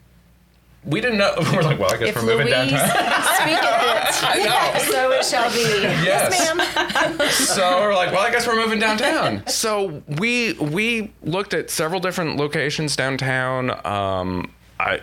we 0.84 1.00
didn't 1.00 1.20
know. 1.20 1.34
We're 1.54 1.62
like, 1.62 1.80
well, 1.80 1.94
I 1.94 1.98
guess 1.98 2.10
If 2.10 2.16
we're 2.16 2.24
moving 2.24 2.48
Louise 2.48 2.72
downtown. 2.72 2.80
speaketh 3.36 3.64
I 4.24 4.44
know. 4.44 4.80
so 4.92 5.12
it 5.12 5.26
shall 5.26 5.50
be. 5.52 5.60
Yes. 6.04 6.56
ma'am. 6.56 7.30
so 7.30 7.82
we're 7.82 7.96
like, 7.96 8.12
well, 8.12 8.22
I 8.22 8.32
guess 8.32 8.46
we're 8.48 8.56
moving 8.56 8.80
downtown. 8.80 9.46
so 9.48 10.04
we 10.08 10.54
we 10.54 11.12
looked 11.24 11.54
at 11.54 11.70
several 11.70 12.00
different 12.00 12.38
locations 12.38 12.96
downtown. 12.96 13.72
Um, 13.86 14.52
I. 14.80 15.02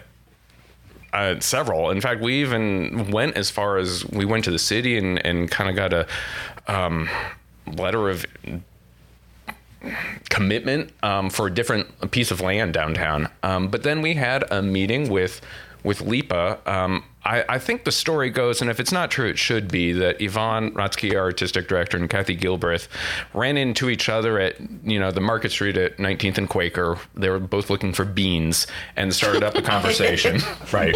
Uh, 1.12 1.40
several. 1.40 1.90
In 1.90 2.00
fact, 2.00 2.20
we 2.20 2.40
even 2.40 3.10
went 3.10 3.36
as 3.36 3.50
far 3.50 3.78
as 3.78 4.04
we 4.10 4.24
went 4.24 4.44
to 4.44 4.52
the 4.52 4.60
city 4.60 4.96
and, 4.96 5.24
and 5.26 5.50
kind 5.50 5.68
of 5.68 5.74
got 5.74 5.92
a 5.92 6.06
um, 6.72 7.08
letter 7.70 8.08
of 8.08 8.26
commitment 10.28 10.92
um, 11.02 11.30
for 11.30 11.46
a 11.46 11.54
different 11.54 12.10
piece 12.10 12.30
of 12.30 12.40
land 12.40 12.74
downtown. 12.74 13.28
Um, 13.42 13.68
but 13.68 13.82
then 13.82 14.02
we 14.02 14.14
had 14.14 14.44
a 14.50 14.62
meeting 14.62 15.08
with 15.08 15.40
with 15.82 16.00
LEPA. 16.02 16.58
I, 17.24 17.44
I 17.48 17.58
think 17.58 17.84
the 17.84 17.92
story 17.92 18.30
goes, 18.30 18.62
and 18.62 18.70
if 18.70 18.80
it's 18.80 18.92
not 18.92 19.10
true, 19.10 19.28
it 19.28 19.38
should 19.38 19.68
be 19.70 19.92
that 19.92 20.20
Yvonne 20.22 20.72
Racz-Key, 20.72 21.14
our 21.16 21.24
artistic 21.24 21.68
director, 21.68 21.98
and 21.98 22.08
Kathy 22.08 22.36
Gilbreth 22.36 22.88
ran 23.34 23.58
into 23.58 23.90
each 23.90 24.08
other 24.08 24.38
at 24.38 24.56
you 24.84 24.98
know 24.98 25.10
the 25.10 25.20
Market 25.20 25.52
Street 25.52 25.76
at 25.76 25.98
19th 25.98 26.38
and 26.38 26.48
Quaker. 26.48 26.98
They 27.14 27.28
were 27.28 27.38
both 27.38 27.68
looking 27.68 27.92
for 27.92 28.04
beans 28.06 28.66
and 28.96 29.14
started 29.14 29.42
up 29.42 29.54
a 29.54 29.62
conversation. 29.62 30.40
right. 30.72 30.94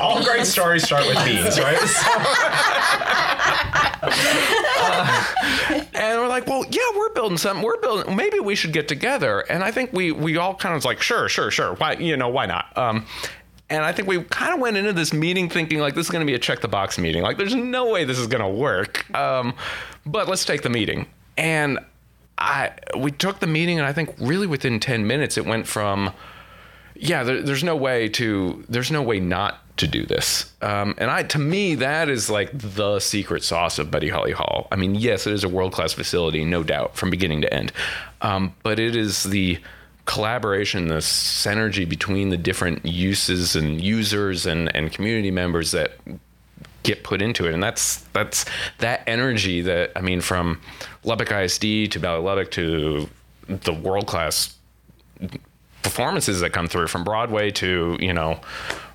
All 0.00 0.22
great 0.22 0.46
stories 0.46 0.84
start 0.84 1.06
with 1.06 1.24
beans, 1.24 1.58
right? 1.60 1.80
and 5.94 6.20
we're 6.20 6.28
like, 6.28 6.46
well, 6.46 6.64
yeah, 6.70 6.82
we're 6.94 7.12
building 7.14 7.38
something. 7.38 7.64
We're 7.64 7.80
building. 7.80 8.14
Maybe 8.16 8.38
we 8.40 8.54
should 8.54 8.72
get 8.72 8.86
together. 8.86 9.40
And 9.40 9.64
I 9.64 9.70
think 9.70 9.92
we 9.92 10.12
we 10.12 10.36
all 10.36 10.54
kind 10.54 10.74
of 10.74 10.78
was 10.78 10.84
like, 10.84 11.00
sure, 11.00 11.28
sure, 11.28 11.50
sure. 11.50 11.74
Why, 11.74 11.92
you 11.94 12.16
know, 12.16 12.28
why 12.28 12.44
not? 12.44 12.76
Um, 12.76 13.06
and 13.68 13.84
I 13.84 13.92
think 13.92 14.08
we 14.08 14.22
kind 14.24 14.54
of 14.54 14.60
went 14.60 14.76
into 14.76 14.92
this 14.92 15.12
meeting 15.12 15.48
thinking 15.48 15.80
like 15.80 15.94
this 15.94 16.06
is 16.06 16.10
going 16.10 16.24
to 16.24 16.30
be 16.30 16.34
a 16.34 16.38
check 16.38 16.60
the 16.60 16.68
box 16.68 16.98
meeting. 16.98 17.22
Like, 17.22 17.36
there's 17.36 17.54
no 17.54 17.90
way 17.90 18.04
this 18.04 18.18
is 18.18 18.26
going 18.26 18.42
to 18.42 18.48
work. 18.48 19.08
Um, 19.14 19.54
but 20.04 20.28
let's 20.28 20.44
take 20.44 20.62
the 20.62 20.70
meeting. 20.70 21.06
And 21.36 21.78
I 22.38 22.72
we 22.98 23.10
took 23.10 23.40
the 23.40 23.46
meeting, 23.46 23.78
and 23.78 23.86
I 23.86 23.92
think 23.92 24.14
really 24.18 24.46
within 24.46 24.78
ten 24.80 25.06
minutes, 25.06 25.36
it 25.36 25.46
went 25.46 25.66
from 25.66 26.12
yeah, 26.98 27.22
there, 27.22 27.42
there's 27.42 27.64
no 27.64 27.76
way 27.76 28.08
to 28.10 28.64
there's 28.68 28.90
no 28.90 29.02
way 29.02 29.20
not 29.20 29.62
to 29.78 29.86
do 29.86 30.06
this. 30.06 30.52
Um, 30.62 30.94
and 30.98 31.10
I 31.10 31.22
to 31.24 31.38
me 31.38 31.74
that 31.76 32.08
is 32.08 32.30
like 32.30 32.50
the 32.52 32.98
secret 33.00 33.42
sauce 33.42 33.78
of 33.78 33.90
Buddy 33.90 34.08
Holly 34.08 34.32
Hall. 34.32 34.68
I 34.70 34.76
mean, 34.76 34.94
yes, 34.94 35.26
it 35.26 35.32
is 35.32 35.44
a 35.44 35.48
world 35.48 35.72
class 35.72 35.92
facility, 35.92 36.44
no 36.44 36.62
doubt, 36.62 36.96
from 36.96 37.10
beginning 37.10 37.42
to 37.42 37.52
end. 37.52 37.72
Um, 38.22 38.54
but 38.62 38.78
it 38.78 38.96
is 38.96 39.24
the 39.24 39.58
collaboration, 40.06 40.88
the 40.88 40.96
synergy 40.96 41.88
between 41.88 42.30
the 42.30 42.36
different 42.36 42.84
uses 42.84 43.56
and 43.56 43.80
users 43.80 44.46
and, 44.46 44.74
and 44.74 44.92
community 44.92 45.30
members 45.30 45.72
that 45.72 45.92
get 46.82 47.02
put 47.02 47.20
into 47.20 47.46
it. 47.46 47.52
And 47.52 47.62
that's 47.62 47.96
that's 48.12 48.44
that 48.78 49.02
energy 49.06 49.60
that 49.62 49.90
i 49.96 50.00
mean 50.00 50.20
from 50.20 50.60
lubbock 51.02 51.28
isd 51.28 51.90
to 51.90 51.98
Ballet 51.98 52.22
lubbock 52.22 52.50
to 52.52 53.08
the 53.48 53.72
world 53.72 54.06
class 54.06 54.56
performances 55.82 56.40
that 56.40 56.50
come 56.50 56.68
through 56.68 56.86
from 56.86 57.02
broadway 57.02 57.50
to 57.50 57.96
you 58.00 58.12
know 58.12 58.40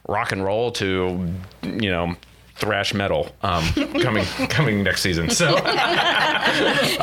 rock 0.08 0.32
and 0.32 0.44
roll 0.44 0.72
to 0.72 1.34
you 1.63 1.89
know 1.89 2.15
thrash 2.62 2.94
metal 2.94 3.36
um, 3.41 3.63
coming 4.01 4.24
coming 4.48 4.84
next 4.84 5.01
season. 5.01 5.30
So 5.30 5.56
uh, 5.65 7.01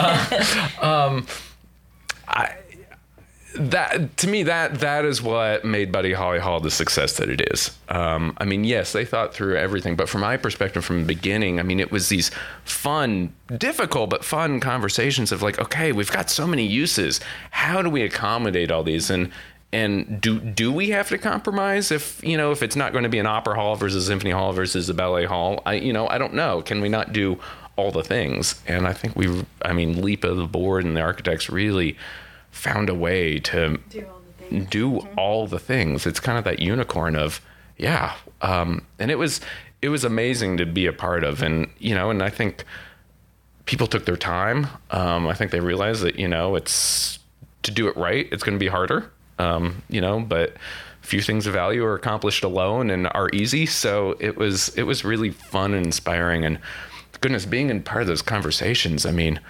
um, 0.80 1.26
I, 2.28 2.54
that 3.58 4.16
to 4.18 4.28
me 4.28 4.44
that 4.44 4.80
that 4.80 5.04
is 5.04 5.20
what 5.20 5.64
made 5.64 5.90
Buddy 5.90 6.12
Holly 6.12 6.38
Hall 6.38 6.60
the 6.60 6.70
success 6.70 7.16
that 7.16 7.28
it 7.28 7.50
is. 7.52 7.76
Um, 7.88 8.36
I 8.38 8.44
mean, 8.44 8.64
yes, 8.64 8.92
they 8.92 9.04
thought 9.04 9.34
through 9.34 9.56
everything, 9.56 9.96
but 9.96 10.08
from 10.08 10.20
my 10.20 10.36
perspective, 10.36 10.84
from 10.84 11.00
the 11.00 11.06
beginning, 11.06 11.58
I 11.58 11.62
mean, 11.62 11.80
it 11.80 11.90
was 11.90 12.08
these 12.08 12.30
fun, 12.64 13.34
difficult 13.56 14.10
but 14.10 14.24
fun 14.24 14.60
conversations 14.60 15.32
of 15.32 15.42
like, 15.42 15.58
okay, 15.58 15.92
we've 15.92 16.10
got 16.10 16.30
so 16.30 16.46
many 16.46 16.66
uses. 16.66 17.20
How 17.50 17.82
do 17.82 17.90
we 17.90 18.02
accommodate 18.02 18.70
all 18.70 18.82
these? 18.82 19.10
And 19.10 19.30
and 19.72 20.20
do 20.20 20.38
do 20.40 20.72
we 20.72 20.90
have 20.90 21.08
to 21.08 21.18
compromise 21.18 21.90
if 21.90 22.22
you 22.24 22.36
know 22.36 22.52
if 22.52 22.62
it's 22.62 22.76
not 22.76 22.92
going 22.92 23.04
to 23.04 23.10
be 23.10 23.18
an 23.18 23.26
opera 23.26 23.54
hall 23.54 23.76
versus 23.76 24.04
a 24.04 24.06
symphony 24.06 24.30
hall 24.30 24.52
versus 24.52 24.88
a 24.88 24.94
ballet 24.94 25.24
hall? 25.24 25.62
I 25.66 25.74
you 25.74 25.92
know 25.92 26.08
I 26.08 26.18
don't 26.18 26.34
know. 26.34 26.62
Can 26.62 26.80
we 26.80 26.88
not 26.88 27.12
do 27.12 27.38
all 27.76 27.92
the 27.92 28.02
things? 28.02 28.60
And 28.66 28.86
I 28.86 28.92
think 28.92 29.14
we, 29.14 29.44
I 29.62 29.72
mean, 29.72 30.02
LEPA 30.02 30.34
the 30.34 30.46
board, 30.46 30.84
and 30.84 30.96
the 30.96 31.00
architects 31.00 31.48
really 31.48 31.96
found 32.50 32.88
a 32.88 32.94
way 32.94 33.38
to 33.40 33.78
do 33.88 34.06
all 34.06 34.20
the 34.20 34.44
things. 34.44 34.70
Do 34.70 34.98
all 35.16 35.46
the 35.46 35.58
things. 35.58 36.06
It's 36.06 36.20
kind 36.20 36.38
of 36.38 36.44
that 36.44 36.60
unicorn 36.60 37.16
of, 37.16 37.40
yeah. 37.76 38.14
Um, 38.42 38.84
and 38.98 39.10
it 39.10 39.16
was 39.16 39.40
it 39.80 39.88
was 39.88 40.04
amazing 40.04 40.56
to 40.58 40.66
be 40.66 40.86
a 40.86 40.92
part 40.92 41.24
of, 41.24 41.42
and 41.42 41.68
you 41.78 41.94
know, 41.94 42.10
and 42.10 42.22
I 42.22 42.30
think 42.30 42.64
people 43.64 43.86
took 43.86 44.06
their 44.06 44.16
time. 44.16 44.66
Um, 44.90 45.28
I 45.28 45.34
think 45.34 45.50
they 45.50 45.60
realized 45.60 46.02
that 46.02 46.18
you 46.18 46.28
know 46.28 46.56
it's 46.56 47.18
to 47.62 47.70
do 47.70 47.88
it 47.88 47.96
right. 47.96 48.28
It's 48.32 48.42
going 48.42 48.58
to 48.58 48.62
be 48.62 48.68
harder. 48.68 49.10
Um, 49.38 49.82
you 49.88 50.00
know, 50.00 50.20
but 50.20 50.54
few 51.00 51.20
things 51.22 51.46
of 51.46 51.54
value 51.54 51.84
are 51.84 51.94
accomplished 51.94 52.44
alone 52.44 52.90
and 52.90 53.08
are 53.14 53.30
easy. 53.32 53.66
So 53.66 54.16
it 54.20 54.36
was 54.36 54.70
it 54.76 54.82
was 54.82 55.04
really 55.04 55.30
fun 55.30 55.74
and 55.74 55.86
inspiring, 55.86 56.44
and 56.44 56.58
goodness, 57.20 57.46
being 57.46 57.70
in 57.70 57.82
part 57.82 58.02
of 58.02 58.08
those 58.08 58.22
conversations. 58.22 59.06
I 59.06 59.12
mean 59.12 59.40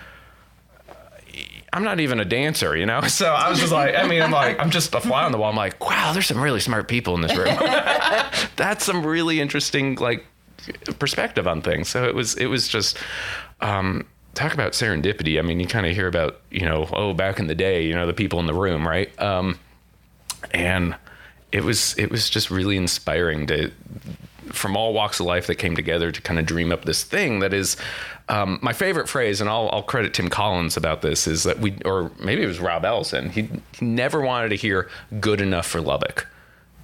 I'm 1.78 1.84
not 1.84 2.00
even 2.00 2.18
a 2.18 2.24
dancer, 2.24 2.76
you 2.76 2.86
know? 2.86 3.02
So 3.08 3.26
I 3.32 3.48
was 3.48 3.60
just 3.60 3.72
like, 3.72 3.94
I 3.94 4.04
mean, 4.06 4.20
I'm 4.20 4.32
like, 4.32 4.58
I'm 4.58 4.70
just 4.70 4.92
a 4.94 5.00
fly 5.00 5.24
on 5.24 5.30
the 5.30 5.38
wall. 5.38 5.48
I'm 5.48 5.56
like, 5.56 5.84
wow, 5.84 6.12
there's 6.12 6.26
some 6.26 6.40
really 6.40 6.58
smart 6.58 6.88
people 6.88 7.14
in 7.14 7.20
this 7.20 7.36
room. 7.36 7.56
That's 8.56 8.84
some 8.84 9.06
really 9.06 9.40
interesting, 9.40 9.94
like, 9.94 10.26
perspective 10.98 11.46
on 11.46 11.62
things. 11.62 11.88
So 11.88 12.04
it 12.04 12.16
was, 12.16 12.34
it 12.34 12.46
was 12.46 12.66
just, 12.66 12.98
um, 13.60 14.06
talk 14.34 14.54
about 14.54 14.72
serendipity. 14.72 15.38
I 15.38 15.42
mean, 15.42 15.60
you 15.60 15.68
kind 15.68 15.86
of 15.86 15.94
hear 15.94 16.08
about, 16.08 16.40
you 16.50 16.64
know, 16.64 16.88
oh, 16.92 17.14
back 17.14 17.38
in 17.38 17.46
the 17.46 17.54
day, 17.54 17.86
you 17.86 17.94
know, 17.94 18.06
the 18.06 18.12
people 18.12 18.40
in 18.40 18.46
the 18.46 18.54
room, 18.54 18.86
right? 18.86 19.10
Um, 19.20 19.58
and 20.50 20.96
it 21.52 21.62
was, 21.62 21.96
it 21.96 22.10
was 22.10 22.28
just 22.28 22.50
really 22.50 22.76
inspiring 22.76 23.46
to, 23.46 23.70
from 24.52 24.76
all 24.76 24.92
walks 24.92 25.20
of 25.20 25.26
life 25.26 25.46
that 25.46 25.56
came 25.56 25.74
together 25.76 26.10
to 26.10 26.20
kind 26.20 26.38
of 26.38 26.46
dream 26.46 26.72
up 26.72 26.84
this 26.84 27.04
thing 27.04 27.40
that 27.40 27.52
is 27.52 27.76
um, 28.28 28.58
my 28.60 28.72
favorite 28.72 29.08
phrase, 29.08 29.40
and 29.40 29.48
I'll, 29.48 29.70
I'll, 29.72 29.82
credit 29.82 30.12
Tim 30.12 30.28
Collins 30.28 30.76
about 30.76 31.00
this, 31.00 31.26
is 31.26 31.44
that 31.44 31.60
we, 31.60 31.78
or 31.84 32.10
maybe 32.20 32.42
it 32.42 32.46
was 32.46 32.60
Rob 32.60 32.84
Ellison, 32.84 33.30
he, 33.30 33.48
he 33.72 33.84
never 33.84 34.20
wanted 34.20 34.50
to 34.50 34.56
hear 34.56 34.90
good 35.20 35.40
enough 35.40 35.66
for 35.66 35.80
Lubbock. 35.80 36.26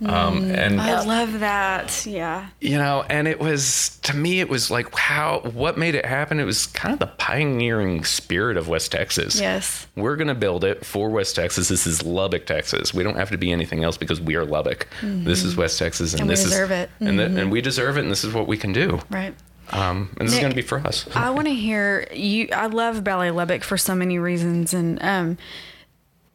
Um, 0.07 0.51
and 0.51 0.81
I 0.81 1.05
love 1.05 1.41
that. 1.41 2.07
Yeah. 2.07 2.49
You 2.61 2.79
know, 2.79 3.05
and 3.09 3.27
it 3.27 3.41
was, 3.41 3.99
to 4.03 4.17
me, 4.17 4.41
it 4.41 4.49
was 4.49 4.71
like, 4.71 4.95
how, 4.95 5.41
what 5.41 5.79
made 5.79 5.95
it 5.95 6.05
happen? 6.05 6.41
It 6.41 6.45
was 6.45 6.67
kind 6.67 6.93
of 6.93 6.99
the 6.99 7.07
pioneering 7.07 8.05
spirit 8.05 8.57
of 8.57 8.69
West 8.69 8.93
Texas. 8.93 9.41
Yes. 9.41 9.87
We're 9.97 10.17
going 10.17 10.29
to 10.29 10.35
build 10.35 10.65
it 10.65 10.85
for 10.85 11.11
West 11.11 11.37
Texas. 11.37 11.69
This 11.69 11.87
is 11.87 12.03
Lubbock, 12.03 12.47
Texas. 12.47 12.93
We 12.93 13.03
don't 13.03 13.17
have 13.17 13.31
to 13.31 13.39
be 13.39 13.53
anything 13.53 13.85
else 13.85 13.97
because 13.97 14.21
we 14.21 14.37
are 14.37 14.45
Lubbock. 14.45 14.89
Mm-hmm. 15.01 15.25
This 15.25 15.43
is 15.43 15.57
West 15.57 15.79
Texas. 15.79 16.13
And, 16.13 16.23
and 16.23 16.31
this 16.31 16.45
we 16.45 16.51
deserve 16.51 16.71
is, 16.71 16.79
it. 16.79 16.89
Mm-hmm. 16.89 17.07
And, 17.07 17.19
the, 17.19 17.41
and 17.43 17.53
we 17.53 17.61
deserve 17.61 17.97
it. 17.97 18.01
And 18.01 18.11
this 18.11 18.25
is 18.25 18.33
what 18.35 18.47
we 18.47 18.57
can 18.57 18.73
do. 18.73 19.01
Right. 19.11 19.35
Um, 19.71 20.15
and 20.19 20.29
this 20.29 20.35
Nick, 20.35 20.39
is 20.39 20.41
going 20.41 20.51
to 20.51 20.57
be 20.57 20.63
for 20.63 20.79
us. 20.87 21.09
I 21.17 21.31
want 21.31 21.47
to 21.47 21.55
hear 21.55 22.07
you. 22.13 22.49
I 22.53 22.67
love 22.67 23.03
Ballet 23.03 23.31
Lubbock 23.31 23.65
for 23.65 23.79
so 23.79 23.95
many 23.95 24.19
reasons, 24.19 24.75
and 24.75 25.03
um, 25.03 25.39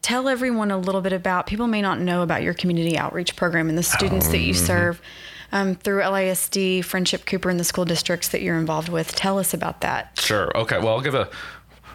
tell 0.10 0.28
everyone 0.28 0.72
a 0.72 0.78
little 0.78 1.02
bit 1.02 1.14
about. 1.14 1.46
People 1.46 1.68
may 1.68 1.84
not 1.84 2.00
know 2.00 2.24
about 2.24 2.42
your 2.42 2.56
community 2.56 2.98
outreach 2.98 3.36
program 3.36 3.70
and 3.70 3.78
the 3.78 3.84
students 3.84 4.26
um, 4.26 4.32
that 4.32 4.40
you 4.40 4.56
serve 4.56 5.00
um, 5.52 5.76
through 5.76 6.02
LISD, 6.02 6.84
Friendship 6.84 7.28
Cooper, 7.28 7.48
and 7.48 7.60
the 7.60 7.64
school 7.64 7.86
districts 7.86 8.30
that 8.30 8.42
you're 8.42 8.58
involved 8.58 8.90
with. 8.90 9.14
Tell 9.14 9.38
us 9.38 9.54
about 9.54 9.82
that. 9.82 10.20
Sure. 10.20 10.52
Okay. 10.58 10.80
Well, 10.80 10.90
I'll 10.90 11.02
give 11.02 11.14
a 11.14 11.30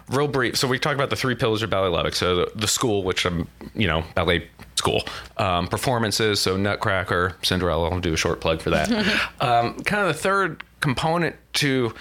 real 0.09 0.29
brief. 0.29 0.55
So 0.55 0.65
we 0.65 0.79
talked 0.79 0.95
about 0.95 1.09
the 1.09 1.17
three 1.17 1.35
pillars 1.35 1.61
of 1.61 1.69
Ballet 1.69 1.89
Lubbock. 1.89 2.15
So 2.15 2.37
the, 2.37 2.51
the 2.55 2.69
school, 2.69 3.03
which 3.03 3.25
I'm, 3.25 3.49
you 3.73 3.87
know, 3.87 4.05
ballet 4.15 4.47
school. 4.77 5.03
Um, 5.35 5.67
performances, 5.67 6.39
so 6.39 6.55
Nutcracker, 6.55 7.35
Cinderella. 7.41 7.89
I'll 7.89 7.99
do 7.99 8.13
a 8.13 8.17
short 8.17 8.39
plug 8.39 8.61
for 8.61 8.69
that. 8.69 8.89
um, 9.41 9.77
kind 9.79 10.07
of 10.07 10.07
the 10.07 10.21
third 10.21 10.63
component 10.79 11.35
to 11.53 11.93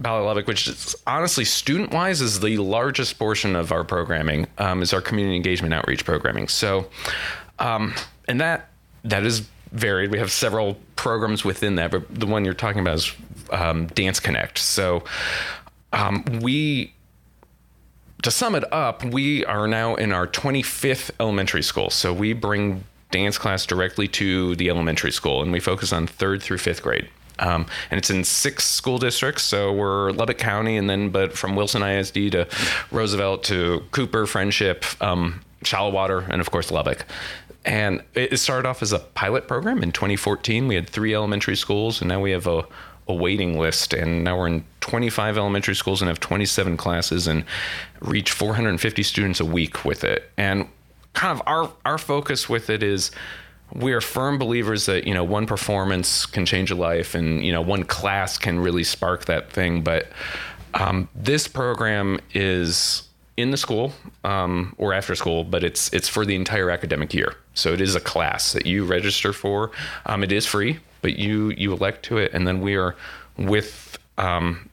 Lubbock, 0.00 0.46
which 0.46 0.68
is 0.68 0.96
honestly 1.06 1.44
student 1.44 1.92
wise 1.92 2.20
is 2.20 2.40
the 2.40 2.58
largest 2.58 3.18
portion 3.18 3.54
of 3.56 3.72
our 3.72 3.84
programming, 3.84 4.46
um, 4.58 4.82
is 4.82 4.92
our 4.92 5.00
community 5.00 5.36
engagement 5.36 5.74
outreach 5.74 6.04
programming. 6.04 6.48
So, 6.48 6.88
um, 7.58 7.94
and 8.28 8.40
that 8.40 8.70
that 9.04 9.24
is 9.24 9.40
varied. 9.72 10.10
We 10.10 10.18
have 10.18 10.30
several 10.30 10.76
programs 10.96 11.44
within 11.44 11.76
that, 11.76 11.90
but 11.90 12.14
the 12.14 12.26
one 12.26 12.44
you're 12.44 12.54
talking 12.54 12.80
about 12.80 12.94
is 12.96 13.12
um, 13.50 13.86
Dance 13.88 14.20
Connect. 14.20 14.58
So 14.58 15.04
um, 15.92 16.24
we 16.40 16.94
to 18.22 18.30
sum 18.30 18.54
it 18.54 18.64
up, 18.72 19.04
we 19.04 19.44
are 19.46 19.66
now 19.66 19.96
in 19.96 20.12
our 20.12 20.26
25th 20.28 21.10
elementary 21.18 21.62
school. 21.62 21.90
So 21.90 22.12
we 22.12 22.32
bring 22.32 22.84
dance 23.10 23.36
class 23.36 23.66
directly 23.66 24.08
to 24.08 24.54
the 24.56 24.70
elementary 24.70 25.12
school, 25.12 25.42
and 25.42 25.52
we 25.52 25.60
focus 25.60 25.92
on 25.92 26.06
third 26.06 26.42
through 26.42 26.58
fifth 26.58 26.82
grade. 26.82 27.08
Um, 27.38 27.66
and 27.90 27.98
it's 27.98 28.10
in 28.10 28.24
six 28.24 28.64
school 28.66 28.98
districts. 28.98 29.42
So 29.42 29.72
we're 29.72 30.12
Lubbock 30.12 30.38
County, 30.38 30.76
and 30.76 30.88
then 30.88 31.10
but 31.10 31.32
from 31.36 31.56
Wilson 31.56 31.82
ISD 31.82 32.32
to 32.32 32.46
Roosevelt 32.90 33.44
to 33.44 33.82
Cooper, 33.90 34.26
Friendship, 34.26 34.84
um, 35.00 35.40
Shallow 35.64 35.90
Water, 35.90 36.20
and 36.20 36.40
of 36.40 36.50
course 36.50 36.70
Lubbock. 36.70 37.06
and 37.64 38.02
it 38.14 38.38
started 38.38 38.68
off 38.68 38.82
as 38.82 38.92
a 38.92 38.98
pilot 38.98 39.46
program 39.46 39.82
in 39.82 39.92
2014. 39.92 40.66
We 40.66 40.74
had 40.74 40.88
three 40.88 41.14
elementary 41.14 41.56
schools, 41.56 42.00
and 42.00 42.08
now 42.08 42.20
we 42.20 42.32
have 42.32 42.46
a, 42.48 42.64
a 43.06 43.14
waiting 43.14 43.56
list. 43.58 43.94
And 43.94 44.24
now 44.24 44.36
we're 44.38 44.48
in 44.48 44.64
25 44.80 45.38
elementary 45.38 45.76
schools 45.76 46.02
and 46.02 46.08
have 46.08 46.18
27 46.18 46.76
classes 46.76 47.28
and 47.28 47.44
reach 48.00 48.32
450 48.32 49.02
students 49.04 49.38
a 49.40 49.44
week 49.44 49.84
with 49.84 50.02
it. 50.02 50.30
And 50.36 50.66
kind 51.14 51.38
of 51.38 51.46
our 51.46 51.70
our 51.84 51.98
focus 51.98 52.48
with 52.48 52.68
it 52.70 52.82
is 52.82 53.10
we 53.74 53.92
are 53.92 54.00
firm 54.00 54.38
believers 54.38 54.86
that 54.86 55.06
you 55.06 55.14
know 55.14 55.24
one 55.24 55.46
performance 55.46 56.26
can 56.26 56.46
change 56.46 56.70
a 56.70 56.74
life 56.74 57.14
and 57.14 57.44
you 57.44 57.52
know 57.52 57.60
one 57.62 57.84
class 57.84 58.38
can 58.38 58.60
really 58.60 58.84
spark 58.84 59.26
that 59.26 59.50
thing. 59.50 59.82
But 59.82 60.08
um, 60.74 61.08
this 61.14 61.48
program 61.48 62.20
is 62.34 63.02
in 63.36 63.50
the 63.50 63.56
school 63.56 63.92
um, 64.24 64.74
or 64.76 64.92
after 64.92 65.14
school 65.14 65.42
but 65.42 65.64
it's 65.64 65.92
it's 65.92 66.08
for 66.08 66.24
the 66.24 66.34
entire 66.34 66.70
academic 66.70 67.14
year. 67.14 67.34
So 67.54 67.72
it 67.72 67.80
is 67.80 67.94
a 67.94 68.00
class 68.00 68.52
that 68.52 68.66
you 68.66 68.84
register 68.84 69.32
for. 69.32 69.70
Um, 70.06 70.22
it 70.22 70.32
is 70.32 70.46
free 70.46 70.78
but 71.02 71.18
you 71.18 71.50
you 71.50 71.72
elect 71.72 72.04
to 72.04 72.16
it. 72.16 72.32
And 72.32 72.46
then 72.46 72.62
we 72.62 72.76
are 72.76 72.96
with 73.36 73.98
um, 74.16 74.70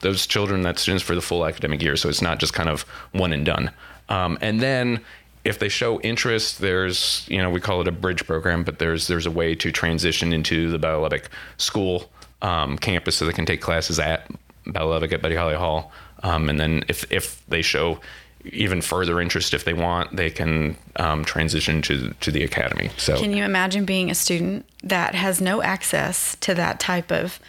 those 0.00 0.26
children 0.26 0.62
that 0.62 0.78
students 0.78 1.02
for 1.02 1.14
the 1.14 1.22
full 1.22 1.44
academic 1.44 1.82
year. 1.82 1.96
So 1.96 2.08
it's 2.08 2.22
not 2.22 2.38
just 2.38 2.52
kind 2.52 2.68
of 2.68 2.82
one 3.12 3.32
and 3.32 3.44
done. 3.44 3.72
Um, 4.08 4.38
and 4.40 4.60
then 4.60 5.00
if 5.48 5.58
they 5.58 5.68
show 5.68 6.00
interest, 6.00 6.60
there's 6.60 7.26
you 7.28 7.38
know 7.38 7.50
we 7.50 7.60
call 7.60 7.80
it 7.80 7.88
a 7.88 7.92
bridge 7.92 8.26
program, 8.26 8.64
but 8.64 8.78
there's 8.78 9.06
there's 9.06 9.26
a 9.26 9.30
way 9.30 9.54
to 9.54 9.72
transition 9.72 10.32
into 10.32 10.70
the 10.70 10.78
Lubbock 10.78 11.30
school 11.56 12.10
um, 12.42 12.78
campus 12.78 13.16
so 13.16 13.24
they 13.24 13.32
can 13.32 13.46
take 13.46 13.60
classes 13.60 13.98
at 13.98 14.30
Lubbock 14.66 15.12
at 15.12 15.22
Buddy 15.22 15.34
Holly 15.34 15.56
Hall, 15.56 15.90
um, 16.22 16.48
and 16.48 16.60
then 16.60 16.84
if 16.88 17.10
if 17.10 17.44
they 17.48 17.62
show 17.62 18.00
even 18.44 18.80
further 18.80 19.20
interest 19.20 19.52
if 19.52 19.64
they 19.64 19.74
want 19.74 20.14
they 20.14 20.30
can 20.30 20.76
um, 20.96 21.24
transition 21.24 21.82
to 21.82 22.14
to 22.20 22.30
the 22.30 22.44
academy. 22.44 22.90
So 22.96 23.16
Can 23.16 23.32
you 23.32 23.44
imagine 23.44 23.84
being 23.84 24.10
a 24.10 24.14
student 24.14 24.66
that 24.84 25.14
has 25.14 25.40
no 25.40 25.62
access 25.62 26.36
to 26.40 26.54
that 26.54 26.78
type 26.78 27.10
of 27.10 27.40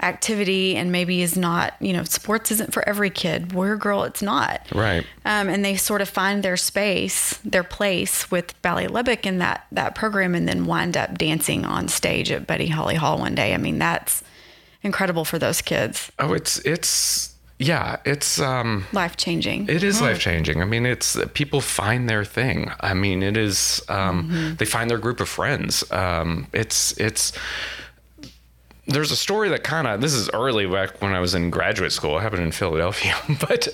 activity 0.00 0.76
and 0.76 0.92
maybe 0.92 1.22
is 1.22 1.36
not, 1.36 1.74
you 1.80 1.92
know, 1.92 2.04
sports 2.04 2.50
isn't 2.50 2.72
for 2.72 2.86
every 2.88 3.10
kid. 3.10 3.48
Boy 3.48 3.66
or 3.68 3.76
girl, 3.76 4.04
it's 4.04 4.22
not. 4.22 4.60
Right. 4.74 5.04
Um, 5.24 5.48
and 5.48 5.64
they 5.64 5.76
sort 5.76 6.00
of 6.02 6.08
find 6.08 6.42
their 6.42 6.56
space, 6.56 7.38
their 7.44 7.64
place 7.64 8.30
with 8.30 8.60
Ballet 8.62 8.88
Lubbock 8.88 9.26
in 9.26 9.38
that 9.38 9.66
that 9.72 9.94
program, 9.94 10.34
and 10.34 10.46
then 10.48 10.66
wind 10.66 10.96
up 10.96 11.18
dancing 11.18 11.64
on 11.64 11.88
stage 11.88 12.30
at 12.30 12.46
Buddy 12.46 12.68
Holly 12.68 12.96
Hall 12.96 13.18
one 13.18 13.34
day. 13.34 13.54
I 13.54 13.56
mean, 13.56 13.78
that's 13.78 14.22
incredible 14.82 15.24
for 15.24 15.38
those 15.38 15.62
kids. 15.62 16.12
oh 16.18 16.32
it's 16.32 16.58
it's 16.60 17.34
yeah 17.58 17.96
it's 18.04 18.38
um 18.38 18.84
Life 18.92 19.16
changing. 19.16 19.68
It 19.68 19.82
is 19.82 20.00
life 20.00 20.18
changing. 20.20 20.60
I 20.60 20.64
mean, 20.66 20.84
it's 20.86 21.16
people 21.34 21.60
find 21.60 22.08
their 22.08 22.24
thing. 22.24 22.70
I 22.80 22.92
mean, 22.94 23.22
it 23.22 23.36
is. 23.36 23.82
Um, 23.88 24.54
They 24.58 24.66
find 24.66 24.90
their 24.90 24.98
group 24.98 25.20
of 25.20 25.28
friends. 25.28 25.90
Um, 25.90 26.46
it's 26.52 26.92
it's. 26.98 27.32
There's 28.86 29.10
a 29.10 29.16
story 29.16 29.48
that 29.48 29.64
kind 29.64 29.86
of 29.86 30.00
this 30.00 30.12
is 30.14 30.30
early 30.30 30.66
back 30.66 31.02
when 31.02 31.12
I 31.12 31.20
was 31.20 31.34
in 31.34 31.50
graduate 31.50 31.92
school. 31.92 32.18
It 32.18 32.22
happened 32.22 32.42
in 32.42 32.52
Philadelphia, 32.52 33.14
but 33.40 33.68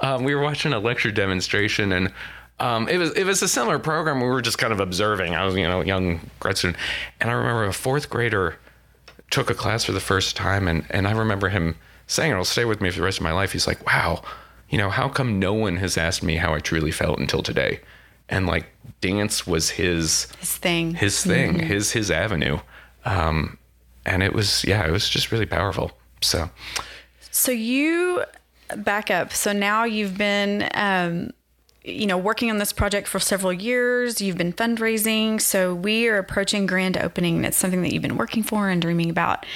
um, 0.00 0.24
we 0.24 0.34
were 0.34 0.42
watching 0.42 0.72
a 0.72 0.78
lecture 0.78 1.10
demonstration 1.10 1.92
and. 1.92 2.12
Um, 2.58 2.88
it 2.88 2.96
was 2.96 3.12
it 3.12 3.24
was 3.24 3.42
a 3.42 3.48
similar 3.48 3.78
program. 3.78 4.18
We 4.18 4.28
were 4.28 4.40
just 4.40 4.56
kind 4.56 4.72
of 4.72 4.80
observing. 4.80 5.34
I 5.34 5.44
was 5.44 5.54
you 5.56 5.68
know 5.68 5.82
a 5.82 5.84
young 5.84 6.20
grad 6.40 6.56
student, 6.56 6.78
and 7.20 7.28
I 7.28 7.34
remember 7.34 7.64
a 7.64 7.72
fourth 7.74 8.08
grader 8.08 8.56
took 9.30 9.50
a 9.50 9.54
class 9.54 9.84
for 9.84 9.92
the 9.92 10.00
first 10.00 10.36
time 10.36 10.66
and 10.66 10.86
and 10.88 11.06
I 11.06 11.12
remember 11.12 11.50
him 11.50 11.76
saying 12.06 12.30
it'll 12.32 12.46
stay 12.46 12.64
with 12.64 12.80
me 12.80 12.88
for 12.88 12.96
the 12.96 13.02
rest 13.04 13.18
of 13.18 13.24
my 13.24 13.32
life. 13.32 13.52
He's 13.52 13.66
like, 13.66 13.84
"Wow, 13.86 14.22
you 14.70 14.78
know, 14.78 14.88
how 14.88 15.06
come 15.10 15.38
no 15.38 15.52
one 15.52 15.76
has 15.76 15.98
asked 15.98 16.22
me 16.22 16.36
how 16.36 16.54
I 16.54 16.60
truly 16.60 16.90
felt 16.92 17.18
until 17.18 17.42
today?" 17.42 17.80
And 18.30 18.46
like 18.46 18.64
dance 19.02 19.46
was 19.46 19.68
his 19.68 20.28
His 20.40 20.56
thing. 20.56 20.94
his 20.94 21.22
thing, 21.22 21.58
his 21.58 21.90
his 21.92 22.10
avenue. 22.10 22.60
Um 23.04 23.58
and 24.06 24.22
it 24.22 24.32
was 24.32 24.64
yeah, 24.64 24.86
it 24.86 24.90
was 24.90 25.08
just 25.08 25.30
really 25.30 25.46
powerful. 25.46 25.92
So, 26.22 26.48
So 27.30 27.52
you 27.52 28.24
back 28.76 29.10
up. 29.10 29.32
So 29.32 29.52
now 29.52 29.84
you've 29.84 30.16
been, 30.16 30.68
um, 30.74 31.30
you 31.86 32.06
know, 32.06 32.18
working 32.18 32.50
on 32.50 32.58
this 32.58 32.72
project 32.72 33.06
for 33.06 33.20
several 33.20 33.52
years. 33.52 34.20
You've 34.20 34.36
been 34.36 34.52
fundraising. 34.52 35.40
So 35.40 35.72
we 35.72 36.08
are 36.08 36.18
approaching 36.18 36.66
grand 36.66 36.96
opening, 36.96 37.36
and 37.36 37.46
it's 37.46 37.56
something 37.56 37.82
that 37.82 37.92
you've 37.92 38.02
been 38.02 38.16
working 38.16 38.42
for 38.42 38.68
and 38.68 38.82
dreaming 38.82 39.08
about 39.08 39.46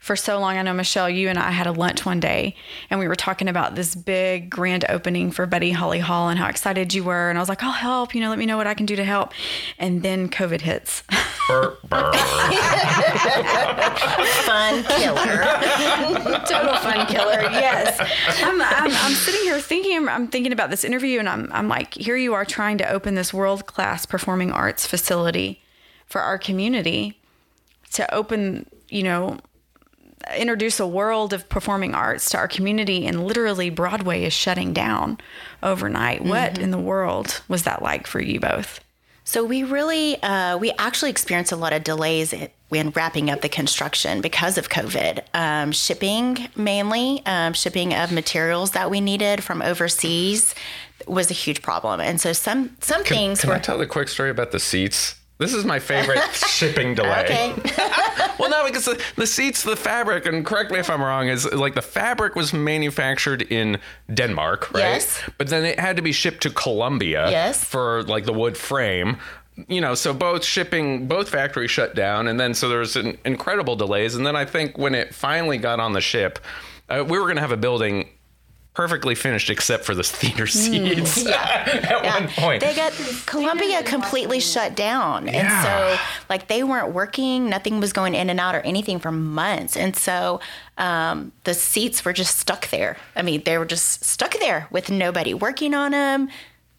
for 0.00 0.14
so 0.14 0.38
long. 0.38 0.56
I 0.56 0.62
know 0.62 0.72
Michelle, 0.72 1.10
you 1.10 1.28
and 1.28 1.38
I 1.38 1.50
had 1.50 1.66
a 1.66 1.72
lunch 1.72 2.06
one 2.06 2.20
day, 2.20 2.54
and 2.90 3.00
we 3.00 3.08
were 3.08 3.16
talking 3.16 3.48
about 3.48 3.74
this 3.74 3.94
big 3.94 4.48
grand 4.48 4.84
opening 4.88 5.32
for 5.32 5.46
Buddy 5.46 5.72
Holly 5.72 5.98
Hall 5.98 6.28
and 6.28 6.38
how 6.38 6.48
excited 6.48 6.94
you 6.94 7.02
were. 7.02 7.28
And 7.28 7.36
I 7.36 7.42
was 7.42 7.48
like, 7.48 7.62
I'll 7.62 7.72
help. 7.72 8.14
You 8.14 8.20
know, 8.20 8.30
let 8.30 8.38
me 8.38 8.46
know 8.46 8.56
what 8.56 8.68
I 8.68 8.74
can 8.74 8.86
do 8.86 8.94
to 8.96 9.04
help. 9.04 9.32
And 9.78 10.02
then 10.02 10.28
COVID 10.28 10.60
hits. 10.60 11.02
burr, 11.48 11.76
burr. 11.88 12.12
Fun 14.44 14.84
killer. 14.84 15.44
total 16.46 16.76
fun 16.76 17.06
killer. 17.06 17.42
Yes, 17.50 17.98
I'm, 18.42 18.60
I'm, 18.60 18.90
I'm 18.90 19.12
sitting 19.12 19.42
here 19.42 19.60
thinking. 19.60 20.08
I'm 20.08 20.28
thinking 20.28 20.52
about 20.52 20.70
this 20.70 20.84
interview, 20.84 21.18
and 21.18 21.28
I'm 21.28 21.50
I'm 21.52 21.68
like, 21.68 21.79
here 21.88 22.16
you 22.16 22.34
are 22.34 22.44
trying 22.44 22.78
to 22.78 22.90
open 22.90 23.14
this 23.14 23.32
world 23.32 23.66
class 23.66 24.06
performing 24.06 24.52
arts 24.52 24.86
facility 24.86 25.62
for 26.06 26.20
our 26.20 26.38
community 26.38 27.20
to 27.92 28.14
open, 28.14 28.66
you 28.88 29.02
know, 29.02 29.38
introduce 30.36 30.78
a 30.78 30.86
world 30.86 31.32
of 31.32 31.48
performing 31.48 31.94
arts 31.94 32.30
to 32.30 32.38
our 32.38 32.48
community, 32.48 33.06
and 33.06 33.24
literally 33.24 33.70
Broadway 33.70 34.24
is 34.24 34.32
shutting 34.32 34.72
down 34.72 35.18
overnight. 35.62 36.24
What 36.24 36.58
in 36.58 36.70
the 36.70 36.78
world 36.78 37.42
was 37.48 37.62
that 37.62 37.82
like 37.82 38.06
for 38.06 38.20
you 38.20 38.38
both? 38.38 38.80
So 39.24 39.44
we 39.44 39.62
really, 39.62 40.20
uh, 40.22 40.58
we 40.58 40.72
actually 40.72 41.10
experienced 41.10 41.52
a 41.52 41.56
lot 41.56 41.72
of 41.72 41.84
delays 41.84 42.34
when 42.68 42.90
wrapping 42.90 43.30
up 43.30 43.42
the 43.42 43.48
construction 43.48 44.20
because 44.20 44.58
of 44.58 44.68
COVID. 44.68 45.22
Um, 45.34 45.72
shipping 45.72 46.48
mainly, 46.56 47.22
um, 47.26 47.52
shipping 47.52 47.94
of 47.94 48.12
materials 48.12 48.72
that 48.72 48.90
we 48.90 49.00
needed 49.00 49.44
from 49.44 49.62
overseas 49.62 50.54
was 51.06 51.30
a 51.30 51.34
huge 51.34 51.62
problem, 51.62 52.00
and 52.00 52.20
so 52.20 52.32
some 52.32 52.76
some 52.80 53.04
Can, 53.04 53.16
things 53.16 53.40
can 53.40 53.50
were. 53.50 53.56
I 53.56 53.60
tell 53.60 53.78
the 53.78 53.86
quick 53.86 54.08
story 54.08 54.30
about 54.30 54.50
the 54.52 54.60
seats? 54.60 55.16
This 55.38 55.54
is 55.54 55.64
my 55.64 55.78
favorite 55.78 56.20
shipping 56.34 56.94
delay. 56.94 57.24
Okay. 57.24 57.54
Well, 58.38 58.48
no, 58.48 58.64
because 58.64 58.86
the, 58.86 58.98
the 59.16 59.26
seats, 59.26 59.64
the 59.64 59.76
fabric, 59.76 60.24
and 60.24 60.46
correct 60.46 60.70
me 60.70 60.78
if 60.78 60.88
I'm 60.88 61.02
wrong, 61.02 61.28
is 61.28 61.44
like 61.52 61.74
the 61.74 61.82
fabric 61.82 62.34
was 62.36 62.54
manufactured 62.54 63.42
in 63.42 63.78
Denmark, 64.14 64.72
right? 64.72 64.80
Yes. 64.94 65.20
But 65.36 65.48
then 65.48 65.64
it 65.66 65.78
had 65.78 65.96
to 65.96 66.02
be 66.02 66.12
shipped 66.12 66.42
to 66.44 66.50
Colombia 66.50 67.30
Yes. 67.30 67.62
for 67.62 68.02
like 68.04 68.24
the 68.24 68.32
wood 68.32 68.56
frame. 68.56 69.18
You 69.68 69.82
know, 69.82 69.94
so 69.94 70.14
both 70.14 70.42
shipping, 70.42 71.06
both 71.06 71.28
factories 71.28 71.70
shut 71.70 71.94
down, 71.94 72.28
and 72.28 72.40
then 72.40 72.54
so 72.54 72.70
there 72.70 72.78
was 72.78 72.96
an 72.96 73.18
incredible 73.26 73.76
delays. 73.76 74.14
And 74.14 74.26
then 74.26 74.36
I 74.36 74.46
think 74.46 74.78
when 74.78 74.94
it 74.94 75.14
finally 75.14 75.58
got 75.58 75.78
on 75.78 75.92
the 75.92 76.00
ship, 76.00 76.38
uh, 76.88 77.04
we 77.06 77.18
were 77.18 77.24
going 77.26 77.36
to 77.36 77.42
have 77.42 77.52
a 77.52 77.58
building 77.58 78.08
perfectly 78.74 79.14
finished 79.14 79.50
except 79.50 79.84
for 79.84 79.94
the 79.94 80.02
theater 80.02 80.46
seats 80.46 81.26
at 81.26 82.04
one 82.04 82.28
point. 82.28 82.60
They 82.62 82.74
got 82.74 82.92
Colombia 83.26 83.82
completely 83.82 84.40
shut 84.40 84.76
down. 84.76 85.28
And 85.28 85.48
so 85.64 85.98
like 86.28 86.46
they 86.46 86.62
weren't 86.62 86.92
working, 86.92 87.48
nothing 87.48 87.80
was 87.80 87.92
going 87.92 88.14
in 88.14 88.30
and 88.30 88.38
out 88.38 88.54
or 88.54 88.60
anything 88.60 88.98
for 89.00 89.10
months. 89.10 89.76
And 89.76 89.96
so 89.96 90.40
um, 90.78 91.32
the 91.44 91.54
seats 91.54 92.04
were 92.04 92.12
just 92.12 92.38
stuck 92.38 92.70
there. 92.70 92.96
I 93.16 93.22
mean, 93.22 93.42
they 93.44 93.58
were 93.58 93.66
just 93.66 94.04
stuck 94.04 94.38
there 94.38 94.68
with 94.70 94.90
nobody 94.90 95.34
working 95.34 95.74
on 95.74 95.90
them, 95.92 96.28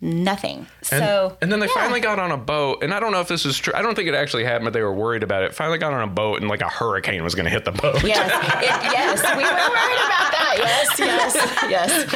nothing. 0.01 0.65
And, 0.91 1.03
so 1.03 1.37
and 1.41 1.51
then 1.51 1.59
they 1.59 1.67
yeah. 1.67 1.73
finally 1.73 1.99
got 1.99 2.19
on 2.19 2.31
a 2.31 2.37
boat, 2.37 2.83
and 2.83 2.93
I 2.93 2.99
don't 2.99 3.11
know 3.11 3.21
if 3.21 3.27
this 3.27 3.45
was 3.45 3.57
true. 3.57 3.73
I 3.75 3.81
don't 3.81 3.95
think 3.95 4.09
it 4.09 4.15
actually 4.15 4.43
happened, 4.43 4.65
but 4.65 4.73
they 4.73 4.81
were 4.81 4.93
worried 4.93 5.23
about 5.23 5.43
it. 5.43 5.53
Finally 5.53 5.77
got 5.77 5.93
on 5.93 6.01
a 6.01 6.11
boat, 6.11 6.39
and 6.39 6.49
like 6.49 6.61
a 6.61 6.69
hurricane 6.69 7.23
was 7.23 7.35
going 7.35 7.45
to 7.45 7.51
hit 7.51 7.65
the 7.65 7.71
boat. 7.71 8.03
Yes, 8.03 8.31
it, 8.63 8.91
yes, 8.91 9.21
we 9.37 9.43
were 9.43 9.49
worried 9.49 10.01
about 10.05 10.31
that. 10.31 10.55
Yes, 10.57 10.99
yes, 11.69 12.09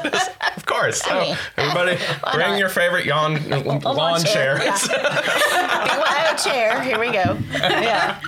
yes. 0.00 0.36
of 0.56 0.66
course. 0.66 1.02
So, 1.02 1.20
mean, 1.20 1.36
oh, 1.36 1.48
everybody, 1.58 1.98
bring 2.32 2.50
not? 2.50 2.58
your 2.58 2.68
favorite 2.68 3.04
yawn, 3.04 3.48
lawn 3.82 4.24
chair. 4.24 4.62
Yeah. 4.62 4.78
BYO 4.88 6.36
chair. 6.36 6.82
Here 6.82 6.98
we 6.98 7.12
go. 7.12 7.38
Yeah. 7.52 8.20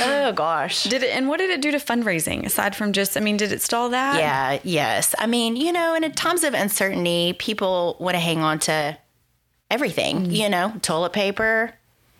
Oh 0.00 0.32
gosh. 0.32 0.84
Did 0.84 1.02
it? 1.02 1.10
And 1.10 1.28
what 1.28 1.38
did 1.38 1.50
it 1.50 1.60
do 1.60 1.70
to 1.70 1.78
fundraising 1.78 2.44
aside 2.44 2.76
from 2.76 2.92
just? 2.92 3.16
I 3.16 3.20
mean, 3.20 3.36
did 3.36 3.52
it 3.52 3.62
stall 3.62 3.90
that? 3.90 4.18
Yeah, 4.18 4.60
yes. 4.62 5.14
I 5.18 5.26
mean, 5.26 5.56
you 5.56 5.72
know, 5.72 5.94
in 5.94 6.10
times 6.12 6.44
of 6.44 6.54
uncertainty, 6.54 7.34
people 7.38 7.96
want 7.98 8.14
to 8.14 8.20
hang 8.20 8.40
on 8.40 8.58
to 8.60 8.98
everything, 9.70 10.26
mm. 10.26 10.32
you 10.32 10.48
know, 10.48 10.72
toilet 10.82 11.12
paper, 11.12 11.74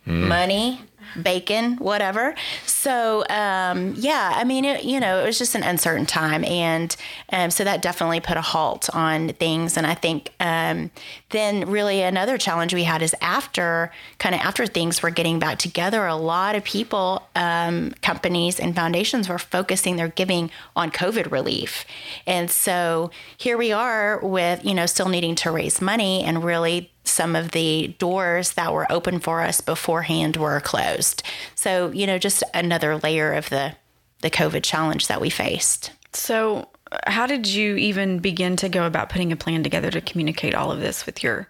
mm. 0.06 0.28
money. 0.28 0.80
Bacon, 1.20 1.76
whatever. 1.76 2.34
So 2.66 3.24
um, 3.28 3.94
yeah, 3.96 4.32
I 4.36 4.44
mean, 4.44 4.64
it, 4.64 4.84
you 4.84 5.00
know, 5.00 5.20
it 5.20 5.26
was 5.26 5.38
just 5.38 5.54
an 5.54 5.62
uncertain 5.62 6.06
time, 6.06 6.44
and 6.44 6.94
um, 7.32 7.50
so 7.50 7.64
that 7.64 7.82
definitely 7.82 8.20
put 8.20 8.36
a 8.36 8.40
halt 8.40 8.88
on 8.94 9.30
things. 9.34 9.76
And 9.76 9.86
I 9.86 9.94
think 9.94 10.30
um, 10.40 10.90
then 11.30 11.68
really 11.70 12.02
another 12.02 12.38
challenge 12.38 12.74
we 12.74 12.84
had 12.84 13.02
is 13.02 13.14
after 13.20 13.90
kind 14.18 14.34
of 14.34 14.40
after 14.40 14.66
things 14.66 15.02
were 15.02 15.10
getting 15.10 15.38
back 15.38 15.58
together, 15.58 16.06
a 16.06 16.16
lot 16.16 16.54
of 16.54 16.64
people, 16.64 17.26
um, 17.34 17.94
companies, 18.02 18.60
and 18.60 18.74
foundations 18.74 19.28
were 19.28 19.38
focusing 19.38 19.96
their 19.96 20.08
giving 20.08 20.50
on 20.76 20.90
COVID 20.90 21.30
relief, 21.30 21.84
and 22.26 22.50
so 22.50 23.10
here 23.36 23.56
we 23.58 23.72
are 23.72 24.20
with 24.20 24.64
you 24.64 24.74
know 24.74 24.86
still 24.86 25.08
needing 25.08 25.34
to 25.36 25.50
raise 25.50 25.80
money 25.80 26.22
and 26.22 26.44
really 26.44 26.90
some 27.08 27.34
of 27.34 27.52
the 27.52 27.94
doors 27.98 28.52
that 28.52 28.72
were 28.72 28.90
open 28.90 29.18
for 29.18 29.42
us 29.42 29.60
beforehand 29.60 30.36
were 30.36 30.60
closed. 30.60 31.22
So, 31.54 31.90
you 31.90 32.06
know, 32.06 32.18
just 32.18 32.42
another 32.54 32.98
layer 32.98 33.32
of 33.32 33.48
the 33.50 33.74
the 34.20 34.30
COVID 34.30 34.64
challenge 34.64 35.06
that 35.06 35.20
we 35.20 35.30
faced. 35.30 35.92
So, 36.12 36.68
how 37.06 37.26
did 37.26 37.46
you 37.46 37.76
even 37.76 38.18
begin 38.18 38.56
to 38.56 38.68
go 38.68 38.86
about 38.86 39.10
putting 39.10 39.30
a 39.30 39.36
plan 39.36 39.62
together 39.62 39.90
to 39.90 40.00
communicate 40.00 40.54
all 40.54 40.72
of 40.72 40.80
this 40.80 41.06
with 41.06 41.22
your 41.22 41.48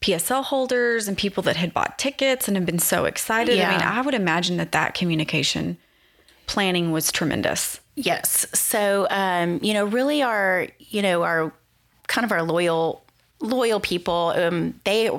PSL 0.00 0.44
holders 0.44 1.08
and 1.08 1.16
people 1.16 1.42
that 1.42 1.56
had 1.56 1.74
bought 1.74 1.98
tickets 1.98 2.48
and 2.48 2.56
have 2.56 2.66
been 2.66 2.78
so 2.78 3.04
excited? 3.04 3.56
Yeah. 3.56 3.68
I 3.68 3.72
mean, 3.72 3.82
I 3.82 4.00
would 4.00 4.14
imagine 4.14 4.56
that 4.58 4.72
that 4.72 4.94
communication 4.94 5.76
planning 6.46 6.92
was 6.92 7.10
tremendous. 7.10 7.80
Yes. 7.96 8.46
So, 8.54 9.06
um, 9.10 9.58
you 9.62 9.74
know, 9.74 9.84
really 9.84 10.22
our, 10.22 10.68
you 10.78 11.02
know, 11.02 11.22
our 11.22 11.52
kind 12.06 12.24
of 12.24 12.30
our 12.32 12.42
loyal 12.42 13.02
loyal 13.40 13.80
people, 13.80 14.32
um, 14.36 14.80
they 14.84 15.10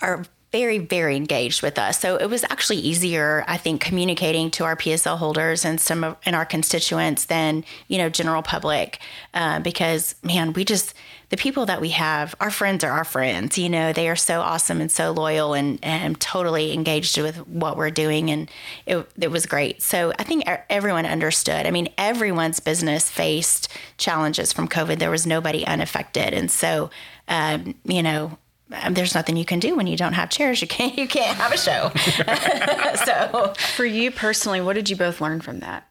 are 0.00 0.24
very, 0.52 0.78
very 0.78 1.16
engaged 1.16 1.62
with 1.62 1.78
us. 1.78 1.98
So 1.98 2.16
it 2.16 2.28
was 2.28 2.44
actually 2.44 2.76
easier, 2.76 3.42
I 3.48 3.56
think, 3.56 3.80
communicating 3.80 4.50
to 4.52 4.64
our 4.64 4.76
PSL 4.76 5.16
holders 5.16 5.64
and 5.64 5.80
some 5.80 6.04
of 6.04 6.16
and 6.26 6.36
our 6.36 6.44
constituents 6.44 7.24
than 7.24 7.64
you 7.88 7.98
know 7.98 8.10
general 8.10 8.42
public, 8.42 9.00
uh, 9.32 9.60
because 9.60 10.14
man, 10.22 10.52
we 10.52 10.64
just 10.64 10.94
the 11.30 11.38
people 11.38 11.64
that 11.64 11.80
we 11.80 11.88
have, 11.88 12.34
our 12.40 12.50
friends 12.50 12.84
are 12.84 12.90
our 12.90 13.04
friends. 13.04 13.56
You 13.56 13.70
know, 13.70 13.94
they 13.94 14.10
are 14.10 14.16
so 14.16 14.42
awesome 14.42 14.82
and 14.82 14.92
so 14.92 15.12
loyal 15.12 15.54
and 15.54 15.78
and 15.82 16.20
totally 16.20 16.74
engaged 16.74 17.16
with 17.16 17.48
what 17.48 17.78
we're 17.78 17.90
doing, 17.90 18.30
and 18.30 18.50
it 18.84 19.10
it 19.18 19.30
was 19.30 19.46
great. 19.46 19.80
So 19.80 20.12
I 20.18 20.24
think 20.24 20.44
everyone 20.68 21.06
understood. 21.06 21.66
I 21.66 21.70
mean, 21.70 21.88
everyone's 21.96 22.60
business 22.60 23.10
faced 23.10 23.68
challenges 23.96 24.52
from 24.52 24.68
COVID. 24.68 24.98
There 24.98 25.10
was 25.10 25.26
nobody 25.26 25.66
unaffected, 25.66 26.34
and 26.34 26.50
so 26.50 26.90
um, 27.26 27.74
you 27.84 28.02
know 28.02 28.36
Um, 28.82 28.94
there's 28.94 29.14
nothing 29.14 29.36
you 29.36 29.44
can 29.44 29.60
do 29.60 29.74
when 29.76 29.86
you 29.86 29.96
don't 29.96 30.14
have 30.14 30.30
chairs. 30.30 30.60
You 30.62 30.68
can't 30.68 30.96
you 30.98 31.06
can't 31.08 31.36
have 31.36 31.52
a 31.52 31.58
show. 31.58 31.90
so 33.04 33.54
For 33.74 33.84
you 33.84 34.10
personally, 34.10 34.60
what 34.60 34.74
did 34.74 34.88
you 34.90 34.96
both 34.96 35.20
learn 35.20 35.40
from 35.40 35.60
that 35.60 35.88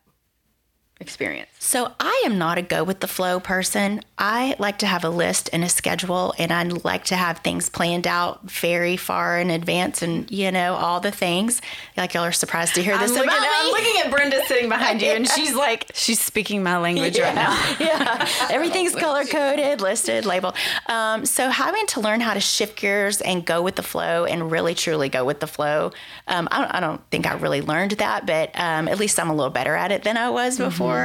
experience? 1.11 1.51
so 1.63 1.91
I 1.99 2.23
am 2.25 2.39
not 2.39 2.57
a 2.57 2.63
go 2.63 2.83
with 2.83 3.01
the 3.01 3.07
flow 3.07 3.39
person. 3.39 4.01
I 4.17 4.55
like 4.57 4.79
to 4.79 4.87
have 4.87 5.03
a 5.03 5.09
list 5.09 5.47
and 5.53 5.63
a 5.63 5.69
schedule, 5.69 6.33
and 6.39 6.51
I 6.51 6.63
like 6.63 7.05
to 7.05 7.15
have 7.15 7.37
things 7.37 7.69
planned 7.69 8.07
out 8.07 8.49
very 8.49 8.97
far 8.97 9.39
in 9.39 9.51
advance, 9.51 10.01
and 10.01 10.29
you 10.31 10.51
know 10.51 10.73
all 10.73 10.99
the 10.99 11.11
things. 11.11 11.61
Like 11.95 12.15
y'all 12.15 12.23
are 12.23 12.31
surprised 12.31 12.73
to 12.75 12.83
hear 12.83 12.97
this 12.97 13.11
I'm 13.11 13.17
looking, 13.17 13.31
I'm 13.31 13.67
looking 13.67 14.01
at 14.03 14.09
Brenda 14.09 14.43
sitting 14.47 14.69
behind 14.69 15.03
you, 15.03 15.11
and 15.11 15.27
she's 15.29 15.53
like, 15.67 15.91
she's 15.93 16.19
speaking 16.19 16.63
my 16.63 16.79
language 16.79 17.19
right 17.19 17.35
now. 17.35 17.51
yeah, 17.79 18.27
everything's 18.49 18.95
color 18.95 19.23
coded, 19.23 19.81
listed, 19.81 20.25
labeled. 20.25 20.55
Um, 20.87 21.27
so 21.27 21.49
having 21.49 21.85
to 21.87 22.01
learn 22.01 22.21
how 22.21 22.33
to 22.33 22.39
shift 22.41 22.79
gears 22.79 23.21
and 23.21 23.45
go 23.45 23.61
with 23.61 23.75
the 23.75 23.83
flow 23.83 24.25
and 24.25 24.51
really 24.51 24.73
truly 24.73 25.09
go 25.09 25.23
with 25.25 25.39
the 25.39 25.47
flow. 25.47 25.91
Um, 26.27 26.47
I, 26.51 26.61
don't, 26.61 26.75
I 26.75 26.79
don't 26.79 27.01
think 27.11 27.27
I 27.27 27.33
really 27.35 27.61
learned 27.61 27.91
that, 27.91 28.25
but 28.25 28.49
um, 28.55 28.87
at 28.87 28.97
least 28.97 29.19
I'm 29.19 29.29
a 29.29 29.35
little 29.35 29.51
better 29.51 29.75
at 29.75 29.91
it 29.91 30.01
than 30.01 30.17
I 30.17 30.31
was 30.31 30.57
before 30.57 31.00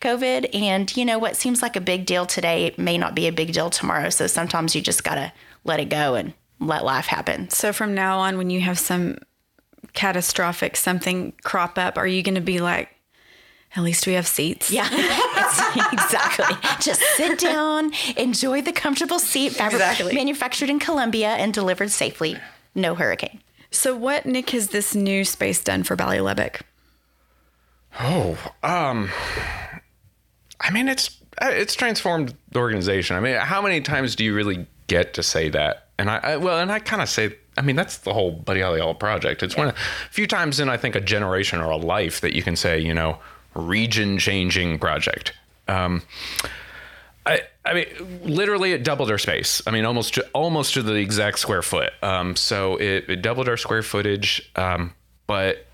COVID. 0.00 0.54
And 0.54 0.94
you 0.96 1.04
know 1.04 1.18
what 1.18 1.36
seems 1.36 1.62
like 1.62 1.76
a 1.76 1.80
big 1.80 2.06
deal 2.06 2.26
today 2.26 2.74
may 2.76 2.96
not 2.98 3.14
be 3.14 3.26
a 3.26 3.32
big 3.32 3.52
deal 3.52 3.70
tomorrow. 3.70 4.10
So 4.10 4.26
sometimes 4.26 4.74
you 4.74 4.80
just 4.82 5.04
gotta 5.04 5.32
let 5.64 5.80
it 5.80 5.88
go 5.88 6.14
and 6.14 6.34
let 6.60 6.84
life 6.84 7.06
happen. 7.06 7.48
So 7.50 7.72
from 7.72 7.94
now 7.94 8.18
on, 8.18 8.36
when 8.38 8.50
you 8.50 8.60
have 8.62 8.78
some 8.78 9.18
catastrophic 9.94 10.76
something 10.76 11.32
crop 11.44 11.78
up, 11.78 11.96
are 11.96 12.06
you 12.06 12.22
going 12.22 12.34
to 12.34 12.40
be 12.40 12.58
like, 12.58 12.88
at 13.76 13.82
least 13.82 14.06
we 14.06 14.14
have 14.14 14.26
seats? 14.26 14.70
Yeah, 14.70 14.88
exactly. 15.92 16.56
Just 16.80 17.00
sit 17.16 17.38
down, 17.38 17.92
enjoy 18.16 18.62
the 18.62 18.72
comfortable 18.72 19.18
seat, 19.18 19.52
fabri- 19.52 19.72
Exactly. 19.74 20.14
manufactured 20.14 20.70
in 20.70 20.78
Colombia 20.78 21.28
and 21.30 21.52
delivered 21.54 21.90
safely. 21.90 22.36
No 22.74 22.94
hurricane. 22.94 23.40
So 23.70 23.94
what, 23.94 24.24
Nick, 24.26 24.50
has 24.50 24.68
this 24.68 24.94
new 24.94 25.24
space 25.24 25.62
done 25.62 25.82
for 25.84 25.94
Ballet 25.96 26.20
Lubbock? 26.20 26.62
Oh, 28.00 28.38
um, 28.62 29.10
I 30.60 30.70
mean, 30.70 30.88
it's 30.88 31.18
it's 31.40 31.74
transformed 31.74 32.34
the 32.50 32.58
organization. 32.58 33.16
I 33.16 33.20
mean, 33.20 33.36
how 33.36 33.62
many 33.62 33.80
times 33.80 34.16
do 34.16 34.24
you 34.24 34.34
really 34.34 34.66
get 34.86 35.14
to 35.14 35.22
say 35.22 35.48
that? 35.50 35.88
And 35.98 36.10
I, 36.10 36.16
I 36.18 36.36
well, 36.36 36.58
and 36.58 36.70
I 36.70 36.78
kind 36.78 37.02
of 37.02 37.08
say, 37.08 37.36
I 37.56 37.62
mean, 37.62 37.76
that's 37.76 37.98
the 37.98 38.12
whole 38.12 38.30
Buddy 38.30 38.60
Holly 38.60 38.80
Hall 38.80 38.94
project. 38.94 39.42
It's 39.42 39.56
one 39.56 39.68
of 39.68 39.74
a 39.74 40.12
few 40.12 40.26
times 40.26 40.60
in 40.60 40.68
I 40.68 40.76
think 40.76 40.94
a 40.94 41.00
generation 41.00 41.60
or 41.60 41.70
a 41.70 41.76
life 41.76 42.20
that 42.20 42.34
you 42.34 42.42
can 42.42 42.56
say, 42.56 42.78
you 42.78 42.94
know, 42.94 43.18
region 43.54 44.18
changing 44.18 44.78
project. 44.78 45.32
Um, 45.66 46.02
I, 47.26 47.42
I 47.64 47.74
mean, 47.74 47.86
literally, 48.22 48.72
it 48.72 48.84
doubled 48.84 49.10
our 49.10 49.18
space. 49.18 49.60
I 49.66 49.70
mean, 49.70 49.84
almost 49.84 50.14
to, 50.14 50.26
almost 50.32 50.74
to 50.74 50.82
the 50.82 50.94
exact 50.94 51.38
square 51.40 51.62
foot. 51.62 51.92
Um, 52.02 52.36
so 52.36 52.76
it, 52.76 53.10
it 53.10 53.22
doubled 53.22 53.48
our 53.48 53.58
square 53.58 53.82
footage. 53.82 54.50
Um, 54.56 54.94
but 55.26 55.66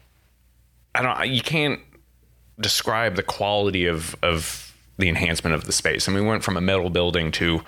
I 0.94 1.02
don't. 1.02 1.28
You 1.28 1.42
can't 1.42 1.80
describe 2.60 3.16
the 3.16 3.22
quality 3.22 3.86
of 3.86 4.14
of 4.22 4.74
the 4.98 5.08
enhancement 5.08 5.54
of 5.54 5.64
the 5.64 5.72
space. 5.72 6.06
And 6.06 6.14
we 6.14 6.22
went 6.22 6.44
from 6.44 6.56
a 6.56 6.60
metal 6.60 6.90
building 6.90 7.32
to 7.32 7.62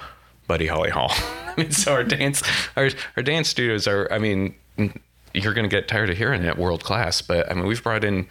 Buddy 0.46 0.66
Holly 0.66 0.90
Hall. 0.90 1.10
I 1.12 1.54
mean, 1.56 1.70
so 1.72 1.92
our 1.92 2.04
dance 2.04 2.42
our 2.76 2.90
our 3.16 3.22
dance 3.22 3.48
studios 3.48 3.86
are. 3.86 4.08
I 4.12 4.18
mean, 4.18 4.54
you're 5.34 5.54
going 5.54 5.68
to 5.68 5.74
get 5.74 5.88
tired 5.88 6.10
of 6.10 6.16
hearing 6.16 6.42
it 6.42 6.56
world 6.56 6.84
class, 6.84 7.22
but 7.22 7.50
I 7.50 7.54
mean, 7.54 7.66
we've 7.66 7.82
brought 7.82 8.04
in. 8.04 8.28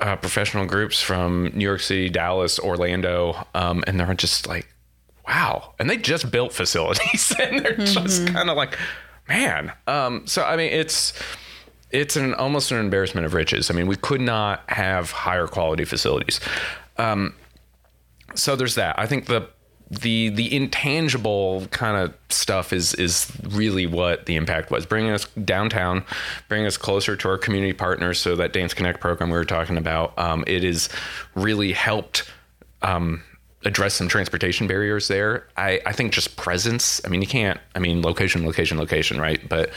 Uh, 0.00 0.16
professional 0.16 0.66
groups 0.66 1.00
from 1.00 1.52
New 1.54 1.64
York 1.64 1.78
City, 1.78 2.08
Dallas, 2.08 2.58
Orlando, 2.58 3.46
um, 3.54 3.84
and 3.86 4.00
they're 4.00 4.14
just 4.14 4.48
like, 4.48 4.66
wow. 5.28 5.74
And 5.78 5.88
they 5.88 5.96
just 5.96 6.32
built 6.32 6.52
facilities, 6.52 7.32
and 7.40 7.60
they're 7.60 7.76
just 7.76 8.26
kind 8.26 8.50
of 8.50 8.56
like, 8.56 8.76
man. 9.28 9.72
Um, 9.86 10.26
so 10.26 10.42
I 10.42 10.56
mean, 10.56 10.72
it's 10.72 11.12
it's 11.92 12.16
an 12.16 12.34
almost 12.34 12.72
an 12.72 12.78
embarrassment 12.78 13.26
of 13.26 13.34
riches. 13.34 13.70
I 13.70 13.74
mean, 13.74 13.86
we 13.86 13.96
could 13.96 14.20
not 14.20 14.62
have 14.68 15.10
higher 15.10 15.46
quality 15.46 15.84
facilities. 15.84 16.40
Um, 16.96 17.34
so 18.34 18.56
there's 18.56 18.74
that. 18.76 18.98
I 18.98 19.06
think 19.06 19.26
the 19.26 19.48
the 19.92 20.30
the 20.30 20.54
intangible 20.56 21.66
kind 21.70 21.98
of 21.98 22.14
stuff 22.30 22.72
is 22.72 22.94
is 22.94 23.30
really 23.50 23.86
what 23.86 24.24
the 24.24 24.36
impact 24.36 24.70
was 24.70 24.86
bringing 24.86 25.12
us 25.12 25.26
downtown 25.44 26.02
bringing 26.48 26.66
us 26.66 26.78
closer 26.78 27.14
to 27.14 27.28
our 27.28 27.36
community 27.36 27.74
partners 27.74 28.18
so 28.18 28.34
that 28.34 28.54
dance 28.54 28.72
connect 28.72 29.00
program 29.00 29.28
we 29.28 29.36
were 29.36 29.44
talking 29.44 29.76
about 29.76 30.18
um, 30.18 30.44
it 30.46 30.62
has 30.62 30.88
really 31.34 31.72
helped 31.72 32.30
um, 32.80 33.22
address 33.66 33.92
some 33.92 34.08
transportation 34.08 34.66
barriers 34.66 35.08
there 35.08 35.46
I, 35.58 35.82
I 35.84 35.92
think 35.92 36.14
just 36.14 36.36
presence 36.38 37.02
i 37.04 37.08
mean 37.08 37.20
you 37.20 37.28
can't 37.28 37.60
i 37.74 37.78
mean 37.78 38.00
location 38.00 38.46
location 38.46 38.78
location 38.78 39.20
right 39.20 39.46
but 39.46 39.68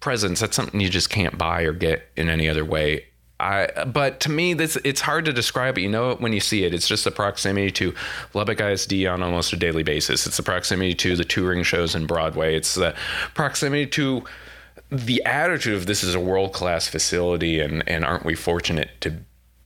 presence 0.00 0.40
that's 0.40 0.54
something 0.54 0.80
you 0.80 0.88
just 0.88 1.10
can't 1.10 1.36
buy 1.36 1.62
or 1.62 1.72
get 1.72 2.08
in 2.16 2.28
any 2.28 2.48
other 2.48 2.64
way 2.64 3.04
I, 3.40 3.84
but 3.84 4.20
to 4.20 4.30
me, 4.30 4.54
this 4.54 4.76
it's 4.82 5.00
hard 5.00 5.24
to 5.26 5.32
describe 5.32 5.78
it. 5.78 5.82
You 5.82 5.88
know 5.88 6.10
it 6.10 6.20
when 6.20 6.32
you 6.32 6.40
see 6.40 6.64
it. 6.64 6.74
It's 6.74 6.88
just 6.88 7.04
the 7.04 7.12
proximity 7.12 7.70
to 7.72 7.94
Lubbock 8.34 8.60
ISD 8.60 9.06
on 9.06 9.22
almost 9.22 9.52
a 9.52 9.56
daily 9.56 9.84
basis. 9.84 10.26
It's 10.26 10.36
the 10.36 10.42
proximity 10.42 10.94
to 10.94 11.14
the 11.14 11.24
touring 11.24 11.62
shows 11.62 11.94
in 11.94 12.06
Broadway. 12.06 12.56
It's 12.56 12.74
the 12.74 12.96
proximity 13.34 13.86
to 13.86 14.24
the 14.90 15.22
attitude 15.24 15.76
of 15.76 15.86
this 15.86 16.02
is 16.02 16.14
a 16.14 16.20
world 16.20 16.52
class 16.52 16.88
facility, 16.88 17.60
and 17.60 17.88
and 17.88 18.04
aren't 18.04 18.24
we 18.24 18.34
fortunate 18.34 18.90
to 19.02 19.14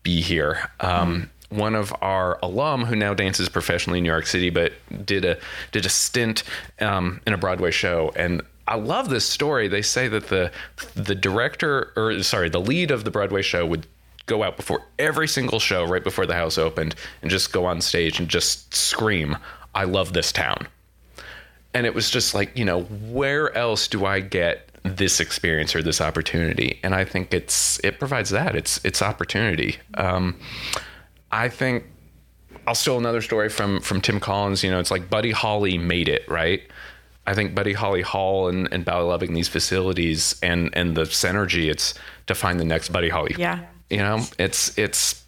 be 0.03 0.21
here? 0.21 0.71
Um, 0.81 1.31
One 1.49 1.75
of 1.75 1.95
our 2.01 2.39
alum 2.43 2.85
who 2.85 2.97
now 2.97 3.15
dances 3.15 3.49
professionally 3.49 3.99
in 3.99 4.05
New 4.05 4.11
York 4.11 4.27
City, 4.27 4.51
but 4.51 4.73
did 5.07 5.25
a 5.25 5.39
did 5.71 5.87
a 5.87 5.91
stint 5.91 6.43
um, 6.81 7.23
in 7.27 7.33
a 7.33 7.39
Broadway 7.39 7.71
show, 7.71 8.13
and 8.17 8.43
I 8.73 8.77
love 8.77 9.11
this 9.11 9.27
story. 9.27 9.69
They 9.69 9.83
say 9.83 10.09
that 10.09 10.29
the 10.29 10.51
the 10.95 11.15
director 11.15 11.93
or 11.95 12.23
sorry, 12.23 12.49
the 12.49 12.59
lead 12.59 12.91
of 12.91 13.05
the 13.05 13.11
Broadway 13.11 13.43
show 13.43 13.67
would 13.67 13.87
go 14.25 14.43
out 14.43 14.57
before 14.57 14.81
every 14.99 15.29
single 15.29 15.61
show 15.61 15.85
right 15.85 16.03
before 16.03 16.25
the 16.25 16.35
house 16.35 16.57
opened 16.57 16.95
and 17.21 17.31
just 17.31 17.53
go 17.53 17.67
on 17.67 17.83
stage 17.83 18.19
and 18.19 18.31
just 18.31 18.75
scream, 18.75 19.37
"I 19.75 19.85
love 19.85 20.15
this 20.15 20.33
town." 20.33 20.69
And 21.75 21.85
it 21.85 21.95
was 21.95 22.09
just 22.09 22.33
like, 22.33 22.57
you 22.57 22.65
know, 22.65 22.85
where 22.85 23.55
else 23.55 23.89
do 23.89 24.07
I 24.07 24.21
get 24.21 24.71
this 24.85 25.21
experience 25.21 25.77
or 25.77 25.83
this 25.83 26.01
opportunity? 26.01 26.81
And 26.83 26.95
I 26.95 27.05
think 27.05 27.35
it's 27.35 27.79
it 27.85 27.99
provides 27.99 28.31
that. 28.31 28.57
It's 28.57 28.83
it's 28.87 29.03
opportunity. 29.03 29.77
Um, 29.99 30.41
I 31.31 31.51
think 31.51 31.85
I'll 32.67 32.75
steal 32.75 32.97
another 32.97 33.21
story 33.21 33.51
from 33.51 33.83
from 33.83 34.01
Tim 34.01 34.19
Collins. 34.19 34.65
You 34.65 34.71
know, 34.71 34.81
it's 34.81 34.91
like 34.91 35.11
Buddy 35.11 35.31
Holly 35.31 35.77
made 35.77 36.09
it 36.09 36.27
right. 36.27 36.63
I 37.27 37.35
think 37.35 37.55
Buddy 37.55 37.73
Holly 37.73 38.03
Hall 38.03 38.49
and, 38.49 38.69
and 38.73 38.85
Ballet 38.85 39.05
Lubbock 39.05 39.29
and 39.29 39.37
these 39.37 39.49
facilities 39.49 40.35
and 40.43 40.71
and 40.73 40.97
the 40.97 41.05
synergy 41.05 41.71
it's 41.71 41.95
to 42.27 42.35
find 42.35 42.59
the 42.59 42.65
next 42.65 42.89
Buddy 42.91 43.09
Holly. 43.09 43.35
Yeah. 43.39 43.61
You 43.91 43.99
know, 43.99 44.25
it's 44.39 44.77
it's 44.79 45.23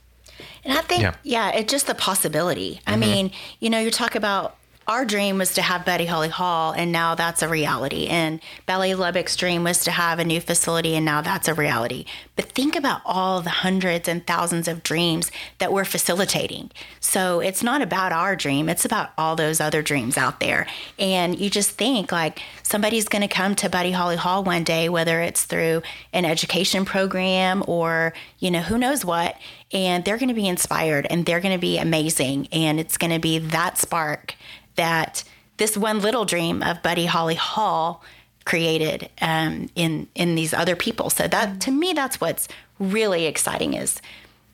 And 0.65 0.77
I 0.77 0.81
think, 0.83 1.03
Yeah. 1.03 1.15
yeah, 1.23 1.51
it's 1.51 1.71
just 1.71 1.87
the 1.87 1.95
possibility. 1.95 2.81
I 2.87 2.93
mm-hmm. 2.93 3.01
mean, 3.01 3.31
you 3.61 3.71
know, 3.71 3.79
you 3.79 3.91
talk 3.91 4.15
about 4.15 4.57
our 4.87 5.05
dream 5.05 5.39
was 5.39 5.55
to 5.55 5.63
have 5.63 5.85
Buddy 5.85 6.07
Holly 6.07 6.29
Hall, 6.29 6.73
and 6.73 6.93
now 6.93 7.15
that's 7.15 7.43
a 7.43 7.49
reality. 7.49 8.07
And 8.07 8.41
Ballet 8.67 8.95
Lubbock's 8.95 9.37
dream 9.37 9.65
was 9.65 9.81
to 9.85 9.91
have 9.91 10.19
a 10.19 10.25
new 10.25 10.41
facility, 10.41 10.95
and 10.95 11.05
now 11.05 11.21
that's 11.21 11.49
a 11.49 11.55
reality. 11.55 12.05
But 12.37 12.53
think 12.53 12.77
about 12.77 13.01
all 13.05 13.41
the 13.41 13.51
hundreds 13.51 14.09
and 14.09 14.27
thousands 14.27 14.69
of 14.69 14.83
dreams 14.83 15.31
that 15.59 15.73
we're 15.73 15.85
facilitating. 15.85 16.71
So 17.01 17.41
it's 17.41 17.63
not 17.63 17.81
about 17.81 18.13
our 18.13 18.37
dream, 18.37 18.69
it's 18.69 18.85
about 18.85 19.11
all 19.17 19.37
those 19.37 19.61
other 19.61 19.83
dreams 19.83 20.19
out 20.19 20.41
there. 20.41 20.67
And 20.99 21.39
you 21.39 21.49
just 21.49 21.73
think 21.73 22.13
like 22.13 22.41
somebody's 22.63 23.09
going 23.09 23.23
to 23.23 23.29
come 23.29 23.55
to 23.57 23.69
Buddy 23.69 23.93
Holly 23.93 24.17
Hall 24.17 24.45
one 24.45 24.65
day, 24.65 24.89
whether 24.89 25.21
it's 25.21 25.45
through 25.45 25.83
an 26.13 26.25
education 26.25 26.85
program 26.85 27.63
or, 27.67 28.13
you 28.39 28.51
know, 28.51 28.61
who 28.61 28.79
knows 28.79 29.05
what. 29.05 29.37
And 29.73 30.05
they're 30.05 30.19
going 30.19 30.29
to 30.29 30.35
be 30.35 30.47
inspired 30.47 31.07
and 31.09 31.25
they're 31.27 31.41
going 31.41 31.55
to 31.55 31.61
be 31.61 31.79
amazing. 31.79 32.49
And 32.53 32.79
it's 32.79 32.97
going 32.97 33.13
to 33.13 33.19
be 33.19 33.39
that 33.39 33.79
spark 33.79 34.35
that 34.77 35.25
this 35.57 35.77
one 35.77 36.01
little 36.01 36.25
dream 36.25 36.63
of 36.63 36.83
Buddy 36.83 37.07
Holly 37.07 37.35
Hall 37.37 38.03
created 38.45 39.09
um, 39.21 39.69
in 39.75 40.09
in 40.15 40.35
these 40.35 40.53
other 40.53 40.77
people. 40.77 41.11
So 41.11 41.27
that 41.29 41.61
to 41.63 41.71
me, 41.71 41.93
that's 41.93 42.21
what's 42.21 42.49
really 42.79 43.27
exciting 43.27 43.75
is 43.75 44.01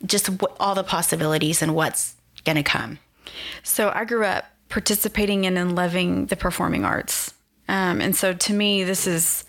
just 0.04 0.28
what, 0.28 0.56
all 0.60 0.74
the 0.74 0.84
possibilities 0.84 1.62
and 1.62 1.74
what's 1.74 2.14
going 2.44 2.56
to 2.56 2.62
come. 2.62 2.98
So 3.62 3.90
I 3.94 4.04
grew 4.04 4.24
up 4.24 4.44
participating 4.68 5.44
in 5.44 5.56
and 5.56 5.74
loving 5.74 6.26
the 6.26 6.36
performing 6.36 6.84
arts. 6.84 7.34
Um, 7.68 8.00
and 8.00 8.16
so 8.16 8.32
to 8.32 8.52
me, 8.52 8.84
this 8.84 9.06
is 9.06 9.44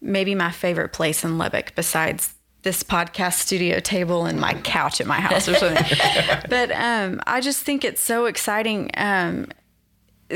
maybe 0.00 0.34
my 0.34 0.50
favorite 0.50 0.92
place 0.92 1.24
in 1.24 1.38
Lubbock 1.38 1.74
besides 1.74 2.34
this 2.62 2.82
podcast 2.82 3.34
studio 3.34 3.78
table 3.78 4.24
and 4.24 4.40
my 4.40 4.54
couch 4.54 5.00
at 5.00 5.06
my 5.06 5.20
house 5.20 5.48
or 5.48 5.54
something. 5.54 5.84
but 6.48 6.72
um, 6.72 7.20
I 7.26 7.40
just 7.40 7.62
think 7.62 7.84
it's 7.84 8.00
so 8.00 8.24
exciting 8.24 8.90
um, 8.94 9.48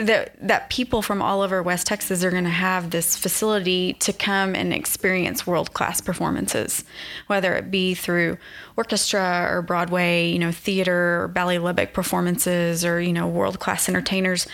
that 0.07 0.35
that 0.41 0.71
people 0.71 1.03
from 1.03 1.21
all 1.21 1.43
over 1.43 1.63
West 1.63 1.87
Texas 1.87 2.23
are 2.23 2.31
going 2.31 2.45
to 2.45 2.51
have 2.51 2.91
this 2.91 3.17
facility 3.17 3.95
to 3.95 4.13
come 4.13 4.55
and 4.55 4.73
experience 4.73 5.47
world 5.47 5.75
class 5.75 6.01
performances, 6.01 6.85
whether 7.27 7.55
it 7.55 7.71
be 7.71 7.95
through 7.95 8.39
orchestra 8.77 9.47
or 9.51 9.63
Broadway, 9.63 10.31
you 10.31 10.39
know, 10.39 10.53
theater 10.53 11.23
or 11.23 11.29
ballet 11.29 11.59
Lubbock 11.59 11.93
performances 11.93 12.85
or 12.85 13.01
you 13.01 13.13
know 13.13 13.27
world 13.27 13.59
class 13.59 13.89
entertainers. 13.89 14.47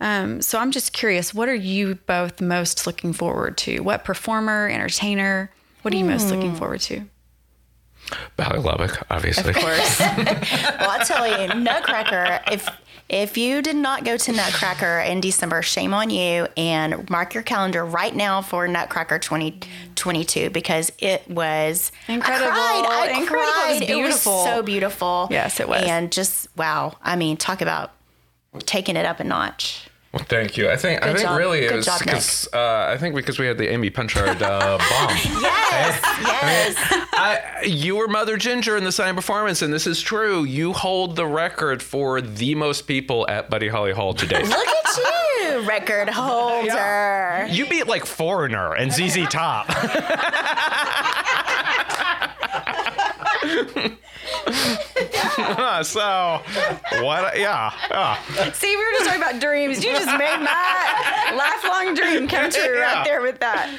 Um, 0.00 0.40
so 0.42 0.58
I'm 0.58 0.70
just 0.70 0.92
curious, 0.92 1.34
what 1.34 1.48
are 1.48 1.54
you 1.54 1.96
both 2.06 2.40
most 2.40 2.86
looking 2.86 3.12
forward 3.12 3.56
to? 3.58 3.80
What 3.80 4.04
performer, 4.04 4.68
entertainer? 4.68 5.50
What 5.82 5.92
are 5.92 5.96
you 5.96 6.04
most 6.04 6.30
looking 6.30 6.54
forward 6.54 6.80
to? 6.82 7.04
Ballet 8.36 8.58
Lubbock, 8.58 9.06
obviously. 9.10 9.50
Of 9.50 9.56
course. 9.56 10.00
well, 10.00 10.90
I 10.90 11.04
tell 11.04 11.26
you, 11.26 11.54
Nutcracker. 11.54 12.40
If 12.50 12.68
if 13.08 13.38
you 13.38 13.62
did 13.62 13.76
not 13.76 14.04
go 14.04 14.18
to 14.18 14.32
Nutcracker 14.32 15.00
in 15.00 15.20
December, 15.20 15.62
shame 15.62 15.94
on 15.94 16.10
you. 16.10 16.46
And 16.56 17.08
mark 17.08 17.32
your 17.32 17.42
calendar 17.42 17.84
right 17.84 18.14
now 18.14 18.42
for 18.42 18.68
Nutcracker 18.68 19.18
2022 19.18 20.50
because 20.50 20.92
it 20.98 21.28
was 21.28 21.90
Incredible. 22.06 22.50
I 22.52 22.82
cried. 22.84 23.14
I 23.14 23.18
Incredible. 23.18 23.20
It 23.20 23.20
was 23.20 23.28
cried. 23.28 23.76
It 23.76 23.78
was 23.80 23.86
beautiful. 23.86 24.44
so 24.44 24.62
beautiful. 24.62 25.28
Yes, 25.30 25.58
it 25.58 25.68
was. 25.68 25.82
And 25.84 26.12
just 26.12 26.48
wow. 26.56 26.96
I 27.02 27.16
mean, 27.16 27.38
talk 27.38 27.62
about 27.62 27.92
taking 28.66 28.96
it 28.96 29.06
up 29.06 29.20
a 29.20 29.24
notch. 29.24 29.88
Well, 30.12 30.24
thank 30.24 30.56
you. 30.56 30.70
I 30.70 30.76
think 30.76 31.02
I 31.02 31.08
think 31.08 31.28
job. 31.28 31.36
really 31.38 31.60
it 31.60 31.68
Good 31.68 31.76
was 31.76 31.98
because 31.98 32.48
uh, 32.54 32.86
I 32.88 32.96
think 32.96 33.14
because 33.14 33.38
we 33.38 33.44
had 33.46 33.58
the 33.58 33.70
Amy 33.70 33.90
Punchard 33.90 34.42
uh, 34.42 34.78
bomb. 34.78 35.16
Yes, 35.70 36.00
yes. 36.20 36.74
I, 37.12 37.62
you 37.64 37.96
were 37.96 38.08
Mother 38.08 38.36
Ginger 38.36 38.76
in 38.76 38.84
the 38.84 38.90
silent 38.92 39.16
performance, 39.16 39.60
and 39.62 39.72
this 39.72 39.86
is 39.86 40.00
true. 40.00 40.44
You 40.44 40.72
hold 40.72 41.14
the 41.14 41.26
record 41.26 41.82
for 41.82 42.20
the 42.20 42.54
most 42.54 42.82
people 42.82 43.28
at 43.28 43.50
Buddy 43.50 43.68
Holly 43.68 43.92
Hall 43.92 44.14
today. 44.14 44.42
Look 44.42 44.66
at 44.66 44.96
you, 45.42 45.68
record 45.68 46.08
holder. 46.08 47.46
you 47.50 47.68
beat 47.68 47.86
like 47.86 48.06
Foreigner 48.06 48.74
and 48.74 48.90
ZZ 48.90 49.28
Top. 49.28 49.68
so 55.84 56.40
what? 57.02 57.38
Yeah, 57.38 57.72
yeah. 57.90 58.52
See, 58.52 58.74
we 58.76 58.84
were 58.84 58.90
just 58.92 59.04
talking 59.06 59.22
about 59.22 59.40
dreams. 59.40 59.84
You 59.84 59.92
just 59.92 60.06
made 60.06 60.38
my 60.40 61.32
lifelong 61.36 61.94
dream 61.94 62.28
come 62.28 62.50
true 62.50 62.62
Yeah. 62.78 62.80
right 62.94 63.04
there 63.04 63.22
with 63.22 63.40
that. 63.40 63.70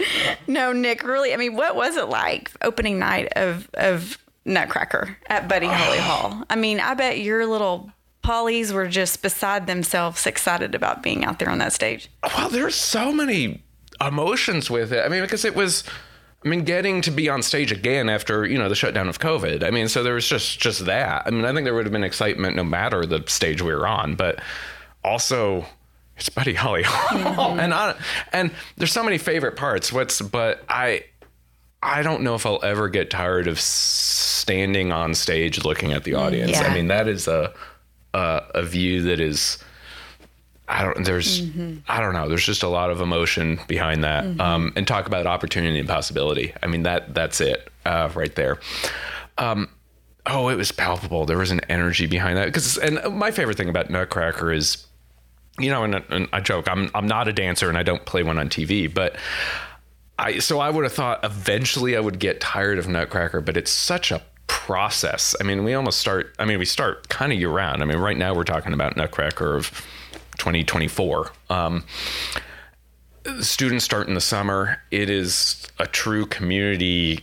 No, 0.48 0.72
Nick, 0.72 1.04
really, 1.04 1.34
I 1.34 1.38
mean, 1.38 1.56
what 1.56 1.76
was 1.76 1.98
it 1.98 2.10
like 2.10 2.52
opening 2.62 3.00
night 3.00 3.32
of 3.36 3.70
of 3.76 4.18
Nutcracker 4.46 5.18
at 5.28 5.48
Buddy 5.48 5.68
Holly 5.68 5.98
Hall? 6.00 6.44
I 6.50 6.56
mean, 6.56 6.80
I 6.80 6.94
bet 6.94 7.20
your 7.20 7.46
little 7.46 7.92
Pollies 8.22 8.74
were 8.74 8.88
just 8.88 9.22
beside 9.22 9.66
themselves 9.68 10.26
excited 10.26 10.76
about 10.76 11.02
being 11.02 11.24
out 11.26 11.40
there 11.40 11.50
on 11.50 11.58
that 11.60 11.74
stage. 11.74 12.10
Well, 12.38 12.50
there's 12.50 12.76
so 12.76 13.12
many 13.14 13.64
emotions 14.02 14.70
with 14.70 14.92
it. 14.94 15.04
I 15.06 15.10
mean, 15.10 15.22
because 15.22 15.46
it 15.46 15.56
was, 15.56 15.84
I 16.44 16.48
mean, 16.48 16.64
getting 16.64 17.02
to 17.02 17.12
be 17.12 17.28
on 17.28 17.44
stage 17.44 17.72
again 17.72 18.08
after 18.08 18.46
you 18.46 18.58
know 18.58 18.70
the 18.70 18.76
shutdown 18.76 19.10
of 19.10 19.20
COVID. 19.20 19.64
I 19.64 19.72
mean, 19.72 19.90
so 19.90 20.04
there 20.04 20.14
was 20.14 20.28
just 20.28 20.60
just 20.60 20.86
that. 20.86 21.24
I 21.26 21.32
mean, 21.32 21.46
I 21.46 21.54
think 21.54 21.66
there 21.66 21.74
would 21.74 21.86
have 21.86 21.92
been 21.92 22.04
excitement 22.04 22.56
no 22.56 22.64
matter 22.64 23.06
the 23.06 23.24
stage 23.28 23.62
we 23.62 23.74
were 23.74 23.88
on, 23.88 24.16
but 24.16 24.40
also 25.04 25.66
it's 26.16 26.30
Buddy 26.30 26.54
Holly 26.54 26.84
Hall, 26.84 27.52
mm-hmm. 27.52 27.60
and 27.60 27.74
I, 27.74 27.96
and 28.32 28.52
there's 28.78 28.92
so 28.92 29.04
many 29.04 29.18
favorite 29.18 29.56
parts. 29.56 29.92
What's 29.92 30.22
but 30.22 30.64
I. 30.70 31.06
I 31.82 32.04
don't 32.04 32.24
know 32.24 32.36
if 32.36 32.46
I'll 32.46 32.60
ever 32.62 32.90
get 32.90 33.10
tired 33.10 33.48
of 33.48 33.58
standing 33.58 34.92
on 34.92 35.14
stage 35.14 35.64
looking 35.64 35.94
at 35.94 36.04
the 36.04 36.16
audience. 36.16 36.52
Yeah. 36.52 36.64
I 36.64 36.74
mean, 36.74 36.88
that 36.88 37.08
is 37.08 37.26
a 37.30 37.54
a, 38.14 38.42
a 38.56 38.64
view 38.64 39.04
that 39.04 39.22
is 39.22 39.60
I 40.70 40.84
don't 40.84 41.04
there's 41.04 41.42
I 41.88 42.00
don't 42.00 42.14
know. 42.14 42.30
There's 42.30 42.46
just 42.46 42.62
a 42.62 42.68
lot 42.68 42.92
of 42.92 43.02
emotion 43.02 43.60
behind 43.68 44.04
that. 44.04 44.24
Um, 44.40 44.72
and 44.76 44.88
talk 44.88 45.08
about 45.08 45.26
opportunity 45.26 45.80
and 45.80 45.90
possibility. 45.90 46.54
I 46.62 46.68
mean 46.68 46.84
that 46.84 47.14
that's 47.16 47.42
it 47.42 47.68
uh, 47.86 48.10
right 48.14 48.34
there. 48.36 48.60
Um, 49.38 49.70
oh 50.28 50.50
it 50.50 50.56
was 50.56 50.72
palpable. 50.72 51.26
There 51.26 51.40
was 51.40 51.52
an 51.52 51.62
energy 51.70 52.06
behind 52.06 52.38
that. 52.38 52.46
Because 52.46 52.78
and 52.78 53.00
my 53.16 53.32
favorite 53.32 53.58
thing 53.58 53.70
about 53.70 53.90
Nutcracker 53.90 54.54
is 54.54 54.86
you 55.60 55.72
know 55.72 55.84
and, 55.84 55.96
and 55.96 56.30
I 56.32 56.40
joke 56.40 56.70
I'm 56.70 56.92
I'm 56.94 57.08
not 57.08 57.28
a 57.28 57.34
dancer 57.34 57.68
and 57.68 57.78
I 57.78 57.84
don't 57.84 58.06
play 58.06 58.22
one 58.22 58.38
on 58.38 58.48
TV 58.48 58.94
but 58.94 59.16
I 60.20 60.38
so 60.40 60.60
I 60.60 60.70
would 60.70 60.84
have 60.84 60.94
thought 60.94 61.24
eventually 61.24 61.98
I 61.98 62.00
would 62.00 62.20
get 62.20 62.42
tired 62.42 62.78
of 62.78 62.88
Nutcracker, 62.88 63.42
but 63.42 63.58
it's 63.58 63.72
such 63.72 64.12
a 64.12 64.22
process. 64.48 65.36
I 65.40 65.46
mean, 65.46 65.64
we 65.64 65.74
almost 65.74 66.00
start. 66.00 66.36
I 66.38 66.46
mean, 66.46 66.60
we 66.60 66.66
start 66.66 67.08
kind 67.10 67.32
of 67.32 67.40
year 67.40 67.50
round. 67.50 67.82
I 67.82 67.86
mean, 67.86 67.98
right 67.98 68.18
now 68.18 68.36
we're 68.36 68.44
talking 68.44 68.74
about 68.74 68.98
Nutcracker 68.98 69.56
of 69.56 69.72
2024. 70.40 71.32
Um, 71.50 71.84
students 73.42 73.86
start 73.86 74.08
in 74.08 74.14
the 74.14 74.22
summer. 74.22 74.82
It 74.92 75.10
is 75.10 75.68
a 75.78 75.86
true 75.86 76.26
community, 76.26 77.20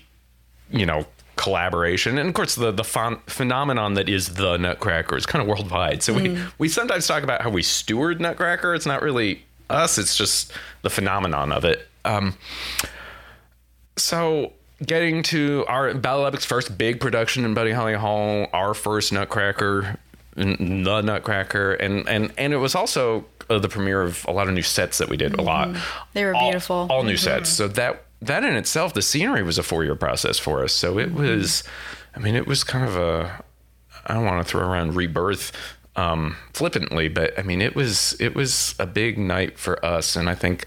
you 0.70 0.86
know, 0.86 1.06
collaboration, 1.36 2.18
and 2.18 2.28
of 2.28 2.34
course 2.34 2.54
the 2.54 2.72
the 2.72 2.82
phen- 2.82 3.20
phenomenon 3.28 3.94
that 3.94 4.08
is 4.08 4.34
the 4.34 4.56
Nutcracker 4.56 5.16
is 5.16 5.26
kind 5.26 5.42
of 5.42 5.48
worldwide. 5.48 6.02
So 6.02 6.14
we 6.14 6.38
we 6.58 6.68
sometimes 6.68 7.06
talk 7.06 7.22
about 7.22 7.42
how 7.42 7.50
we 7.50 7.62
steward 7.62 8.20
Nutcracker. 8.20 8.74
It's 8.74 8.86
not 8.86 9.02
really 9.02 9.44
us. 9.68 9.98
It's 9.98 10.16
just 10.16 10.52
the 10.82 10.90
phenomenon 10.90 11.52
of 11.52 11.64
it. 11.64 11.88
Um, 12.04 12.36
so 13.96 14.52
getting 14.84 15.22
to 15.24 15.64
our 15.68 15.94
Ballet 15.94 16.22
Lubbock's 16.24 16.44
first 16.44 16.76
big 16.76 17.00
production 17.00 17.44
in 17.44 17.54
Buddy 17.54 17.72
Holly 17.72 17.94
Hall, 17.94 18.48
our 18.52 18.74
first 18.74 19.12
Nutcracker, 19.12 19.98
the 20.36 21.00
Nutcracker, 21.02 21.72
and 21.74 22.08
and 22.08 22.32
and 22.36 22.52
it 22.52 22.58
was 22.58 22.74
also 22.74 23.24
uh, 23.48 23.58
the 23.58 23.68
premiere 23.68 24.02
of 24.02 24.24
a 24.28 24.32
lot 24.32 24.48
of 24.48 24.54
new 24.54 24.62
sets 24.62 24.98
that 24.98 25.08
we 25.08 25.16
did. 25.16 25.34
A 25.38 25.42
lot. 25.42 25.74
They 26.12 26.24
were 26.24 26.34
All- 26.34 26.50
beautiful. 26.50 26.86
All, 26.90 27.02
new 27.02 27.16
sets. 27.16 27.48
So 27.48 27.68
that 27.68 28.04
that 28.22 28.44
in 28.44 28.54
itself, 28.56 28.94
the 28.94 29.02
scenery 29.02 29.42
was 29.42 29.58
a 29.58 29.62
four 29.62 29.84
year 29.84 29.96
process 29.96 30.38
for 30.38 30.62
us. 30.62 30.72
So 30.72 30.98
it 30.98 31.12
was, 31.12 31.64
I 32.14 32.20
mean, 32.20 32.34
it 32.34 32.46
was 32.46 32.64
kind 32.64 32.84
of 32.84 32.96
a. 32.96 33.44
I 34.06 34.14
don't 34.14 34.24
want 34.24 34.44
to 34.44 34.48
throw 34.48 34.66
around 34.66 34.94
rebirth 34.94 35.52
um, 35.96 36.36
flippantly, 36.52 37.08
but 37.08 37.36
I 37.38 37.42
mean, 37.42 37.60
it 37.60 37.74
was 37.74 38.16
it 38.20 38.34
was 38.34 38.74
a 38.78 38.86
big 38.86 39.18
night 39.18 39.58
for 39.58 39.84
us, 39.84 40.16
and 40.16 40.28
I 40.28 40.34
think. 40.34 40.66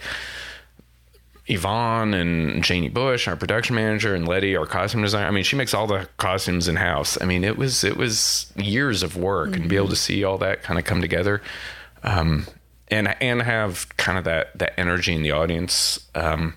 Yvonne 1.50 2.14
and 2.14 2.64
Janie 2.64 2.90
Bush, 2.90 3.28
our 3.28 3.36
production 3.36 3.76
manager, 3.76 4.14
and 4.14 4.28
Letty, 4.28 4.56
our 4.56 4.68
costume 4.68 5.02
designer. 5.02 5.28
I 5.28 5.32
mean, 5.32 5.44
she 5.44 5.56
makes 5.56 5.74
all 5.74 5.88
the 5.88 6.08
costumes 6.18 6.68
in 6.68 6.76
house. 6.76 7.20
I 7.20 7.26
mean, 7.26 7.44
it 7.44 7.58
was 7.58 7.84
it 7.84 7.98
was 7.98 8.54
years 8.56 9.02
of 9.02 9.18
work, 9.18 9.56
and 9.56 9.68
be 9.68 9.76
able 9.76 9.90
to 9.90 9.96
see 9.96 10.24
all 10.24 10.38
that 10.38 10.62
kind 10.62 10.78
of 10.78 10.86
come 10.86 11.02
together, 11.02 11.42
um, 12.04 12.46
and 12.90 13.16
and 13.20 13.42
have 13.42 13.88
kind 13.98 14.20
of 14.20 14.26
that 14.26 14.58
that 14.60 14.80
energy 14.80 15.16
in 15.16 15.24
the 15.24 15.32
audience. 15.32 16.08
Um, 16.14 16.54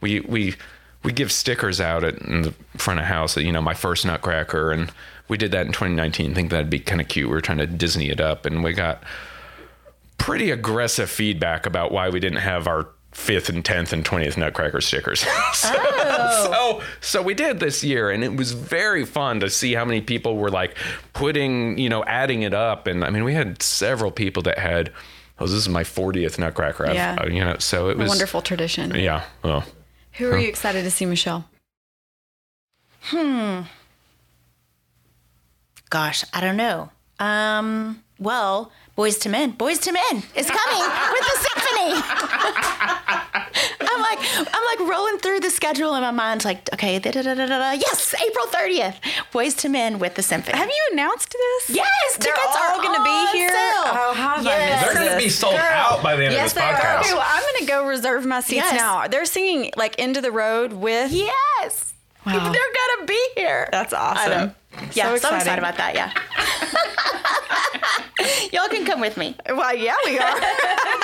we 0.00 0.20
we 0.20 0.54
we 1.02 1.12
give 1.12 1.32
stickers 1.32 1.80
out 1.80 2.04
at 2.04 2.18
in 2.22 2.42
the 2.42 2.54
front 2.76 3.00
of 3.00 3.06
house. 3.06 3.36
You 3.36 3.50
know, 3.50 3.62
my 3.62 3.74
first 3.74 4.06
Nutcracker, 4.06 4.70
and 4.70 4.92
we 5.26 5.36
did 5.36 5.50
that 5.50 5.66
in 5.66 5.72
2019. 5.72 6.30
I 6.30 6.34
think 6.34 6.50
that'd 6.50 6.70
be 6.70 6.78
kind 6.78 7.00
of 7.00 7.08
cute. 7.08 7.28
We 7.28 7.34
were 7.34 7.40
trying 7.40 7.58
to 7.58 7.66
Disney 7.66 8.10
it 8.10 8.20
up, 8.20 8.46
and 8.46 8.62
we 8.62 8.74
got 8.74 9.02
pretty 10.18 10.52
aggressive 10.52 11.10
feedback 11.10 11.66
about 11.66 11.90
why 11.90 12.08
we 12.10 12.20
didn't 12.20 12.38
have 12.38 12.68
our 12.68 12.88
fifth 13.16 13.48
and 13.48 13.64
tenth 13.64 13.92
and 13.92 14.04
twentieth 14.04 14.36
Nutcracker 14.36 14.80
stickers. 14.80 15.20
so, 15.54 15.72
so 16.44 16.82
so 17.00 17.22
we 17.22 17.34
did 17.34 17.58
this 17.60 17.82
year, 17.82 18.10
and 18.10 18.22
it 18.22 18.36
was 18.36 18.52
very 18.52 19.04
fun 19.04 19.40
to 19.40 19.50
see 19.50 19.74
how 19.74 19.84
many 19.84 20.00
people 20.00 20.36
were 20.36 20.50
like 20.50 20.76
putting 21.14 21.78
you 21.78 21.88
know 21.88 22.04
adding 22.04 22.42
it 22.42 22.54
up, 22.54 22.86
and 22.86 23.04
I 23.04 23.10
mean 23.10 23.24
we 23.24 23.34
had 23.34 23.62
several 23.62 24.10
people 24.10 24.42
that 24.44 24.58
had. 24.58 24.92
Oh, 25.38 25.44
this 25.44 25.52
is 25.54 25.68
my 25.68 25.82
40th 25.82 26.38
Nutcracker. 26.38 26.86
I've- 26.86 26.94
Yeah. 26.94 27.16
uh, 27.20 27.26
you 27.26 27.44
know, 27.44 27.56
so 27.58 27.90
it 27.90 27.96
A 27.96 27.98
was 27.98 28.08
wonderful 28.08 28.40
tradition. 28.40 28.94
Yeah. 28.94 29.22
Well, 29.42 29.64
Who 30.14 30.30
are 30.30 30.38
you 30.38 30.48
excited 30.48 30.82
to 30.84 30.90
see, 30.90 31.04
Michelle? 31.04 31.44
Hmm. 33.02 33.64
Gosh, 35.90 36.24
I 36.32 36.40
don't 36.40 36.56
know. 36.56 36.90
Um, 37.18 38.02
well, 38.18 38.72
Boyz 38.96 39.24
II 39.26 39.32
Men, 39.32 39.52
Boyz 39.52 39.86
II 39.86 39.92
Men 39.92 40.22
is 40.34 40.48
coming 40.50 40.82
with 41.12 41.24
the 41.30 41.36
symphony. 41.46 42.02
I'm 43.88 44.00
like, 44.00 44.18
I'm 44.54 44.78
like 44.80 44.88
rolling 44.90 45.18
through 45.18 45.40
the 45.40 45.50
schedule 45.50 45.94
in 45.94 46.02
my 46.02 46.10
mind, 46.10 46.44
like, 46.46 46.72
okay, 46.72 46.98
da, 46.98 47.10
da, 47.10 47.22
da, 47.22 47.34
da, 47.34 47.46
da, 47.46 47.58
da. 47.58 47.70
yes, 47.72 48.14
April 48.26 48.46
30th, 48.46 48.94
Boyz 49.32 49.62
II 49.64 49.70
Men 49.70 49.98
with 49.98 50.14
the 50.14 50.22
symphony. 50.22 50.56
Have 50.56 50.68
you 50.68 50.88
announced 50.92 51.30
this? 51.30 51.76
Yes, 51.76 52.16
They're 52.18 52.32
tickets 52.32 52.56
all 52.56 52.78
are 52.78 52.82
going 52.82 52.96
to 52.96 53.04
be 53.04 53.38
here. 53.38 53.50
sale. 53.50 53.84
Oh, 53.86 54.14
how 54.16 54.36
have 54.36 54.46
I 54.46 54.50
Yes. 54.50 54.80
missed 54.80 54.84
they're 54.94 55.02
going 55.02 55.12
to 55.12 55.18
be 55.18 55.24
this? 55.24 55.38
sold 55.38 55.54
out 55.56 56.02
by 56.02 56.16
the 56.16 56.24
end 56.24 56.32
Yes, 56.34 56.52
of 56.52 56.54
this 56.54 56.62
they 56.64 56.68
are. 56.70 56.74
podcast. 56.74 57.00
Okay, 57.00 57.12
well, 57.14 57.26
I'm 57.26 57.42
going 57.42 57.60
to 57.60 57.66
go 57.66 57.86
reserve 57.86 58.24
my 58.24 58.40
seats 58.40 58.64
Yes. 58.64 58.74
now. 58.80 59.06
They're 59.08 59.24
singing 59.26 59.72
like 59.76 59.94
"End 59.98 60.16
of 60.16 60.22
the 60.22 60.32
Road" 60.32 60.72
with. 60.72 61.12
Yes. 61.12 61.92
Wow. 62.24 62.32
They're 62.50 62.72
gonna 62.96 63.06
be 63.06 63.28
here. 63.36 63.68
That's 63.70 63.92
awesome. 63.92 64.52
Yeah, 64.94 65.04
so, 65.16 65.28
I'm 65.28 65.36
excited 65.36 65.58
about 65.60 65.76
that. 65.76 65.94
Yeah. 65.94 66.10
Y'all 68.52 68.68
can 68.68 68.84
come 68.84 69.00
with 69.00 69.16
me. 69.16 69.34
Well, 69.48 69.76
yeah, 69.76 69.94
we 70.04 70.18
are. 70.18 70.40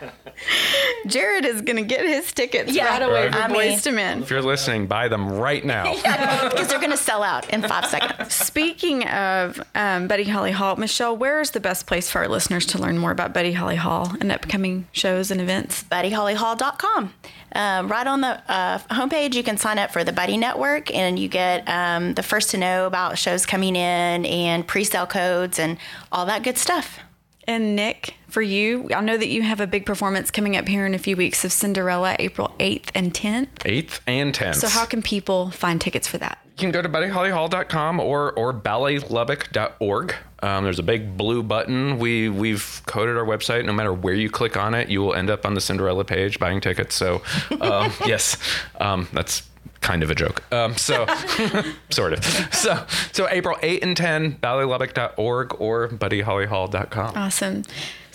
Jared 1.06 1.44
is 1.44 1.62
going 1.62 1.76
to 1.76 1.82
get 1.82 2.04
his 2.04 2.32
tickets 2.32 2.72
Yeah. 2.72 2.86
right 2.88 3.02
away 3.02 3.24
Right. 3.26 3.32
for 3.34 3.40
I 3.42 3.48
Boys 3.48 3.56
mean- 3.70 3.78
to 3.80 3.92
Men. 3.92 4.22
If 4.22 4.30
you're 4.30 4.42
listening, 4.42 4.86
buy 4.86 5.08
them 5.08 5.28
right 5.32 5.64
now. 5.64 5.94
Because 6.46 6.68
they're 6.68 6.80
gonna 6.80 6.96
sell 6.96 7.22
out 7.22 7.48
in 7.50 7.62
five 7.62 7.86
seconds. 7.86 8.32
Speaking 8.34 9.04
of 9.08 9.60
um, 9.74 10.06
Buddy 10.08 10.24
Holly 10.24 10.52
Hall, 10.52 10.76
Michelle, 10.76 11.16
where 11.16 11.40
is 11.40 11.50
the 11.50 11.60
best 11.60 11.86
place 11.86 12.10
for 12.10 12.20
our 12.20 12.28
listeners 12.28 12.64
to 12.66 12.78
learn 12.78 12.98
more 12.98 13.10
about 13.10 13.32
Buddy 13.34 13.52
Holly 13.52 13.76
Hall 13.76 14.12
and 14.20 14.30
upcoming 14.32 14.86
shows 14.92 15.30
and 15.30 15.40
events? 15.40 15.84
BuddyHollyHall.com. 15.84 17.12
Um, 17.54 17.88
right 17.88 18.06
on 18.06 18.20
the 18.20 18.40
uh, 18.50 18.78
homepage, 18.90 19.34
you 19.34 19.42
can 19.42 19.56
sign 19.56 19.78
up 19.78 19.90
for 19.92 20.04
the 20.04 20.12
Buddy 20.12 20.36
Network, 20.36 20.94
and 20.94 21.18
you 21.18 21.28
get 21.28 21.66
um, 21.68 22.14
the 22.14 22.22
first 22.22 22.50
to 22.50 22.58
know 22.58 22.86
about 22.86 23.18
shows 23.18 23.46
coming 23.46 23.76
in 23.76 24.26
and 24.26 24.66
pre-sale 24.66 25.06
codes 25.06 25.58
and 25.58 25.78
all 26.12 26.26
that 26.26 26.42
good 26.42 26.58
stuff. 26.58 26.98
And 27.46 27.76
Nick, 27.76 28.14
for 28.28 28.42
you, 28.42 28.88
I 28.94 29.00
know 29.00 29.16
that 29.16 29.28
you 29.28 29.42
have 29.42 29.60
a 29.60 29.66
big 29.66 29.86
performance 29.86 30.30
coming 30.30 30.56
up 30.56 30.66
here 30.68 30.84
in 30.86 30.94
a 30.94 30.98
few 30.98 31.16
weeks 31.16 31.44
of 31.44 31.52
Cinderella, 31.52 32.16
April 32.18 32.54
8th 32.58 32.90
and 32.94 33.14
10th. 33.14 33.48
8th 33.58 34.00
and 34.06 34.34
10th. 34.34 34.56
So, 34.56 34.68
how 34.68 34.84
can 34.84 35.02
people 35.02 35.50
find 35.50 35.80
tickets 35.80 36.08
for 36.08 36.18
that? 36.18 36.38
You 36.44 36.60
can 36.60 36.70
go 36.70 36.80
to 36.80 36.88
buddyhollyhall.com 36.88 38.00
or 38.00 38.32
or 38.32 38.54
balletlubbock.org. 38.54 40.14
Um, 40.42 40.64
there's 40.64 40.78
a 40.78 40.82
big 40.82 41.16
blue 41.16 41.42
button. 41.42 41.98
We 41.98 42.28
we've 42.28 42.82
coded 42.86 43.16
our 43.16 43.24
website. 43.24 43.64
No 43.64 43.72
matter 43.72 43.92
where 43.92 44.14
you 44.14 44.30
click 44.30 44.56
on 44.56 44.74
it, 44.74 44.88
you 44.88 45.02
will 45.02 45.14
end 45.14 45.28
up 45.28 45.44
on 45.44 45.54
the 45.54 45.60
Cinderella 45.60 46.04
page 46.04 46.38
buying 46.38 46.60
tickets. 46.60 46.94
So 46.94 47.22
um, 47.60 47.92
yes, 48.06 48.38
um, 48.80 49.06
that's 49.12 49.42
kind 49.80 50.02
of 50.02 50.10
a 50.10 50.14
joke. 50.14 50.42
Um, 50.52 50.76
so 50.76 51.06
sort 51.90 52.12
of. 52.14 52.24
So 52.54 52.86
so 53.12 53.28
April 53.28 53.56
8 53.62 53.82
and 53.82 53.96
10, 53.96 54.36
balletlubbock.org 54.38 55.60
or 55.60 55.88
buddyhollyhall.com. 55.88 57.16
Awesome. 57.16 57.62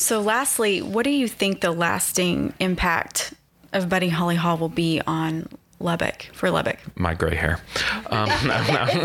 So, 0.02 0.20
lastly, 0.20 0.82
what 0.82 1.04
do 1.04 1.12
you 1.12 1.28
think 1.28 1.62
the 1.62 1.70
lasting 1.70 2.56
impact 2.60 3.36
of 3.72 3.88
Buddy 3.88 4.10
Holly 4.10 4.36
Hall 4.36 4.58
will 4.58 4.68
be 4.68 5.00
on 5.06 5.48
Lubbock 5.80 6.24
for 6.34 6.50
Lubbock? 6.50 6.80
My 6.98 7.14
gray 7.14 7.36
hair. 7.36 7.60
Um, 8.08 8.28
no, 8.48 8.64
no. 8.64 8.88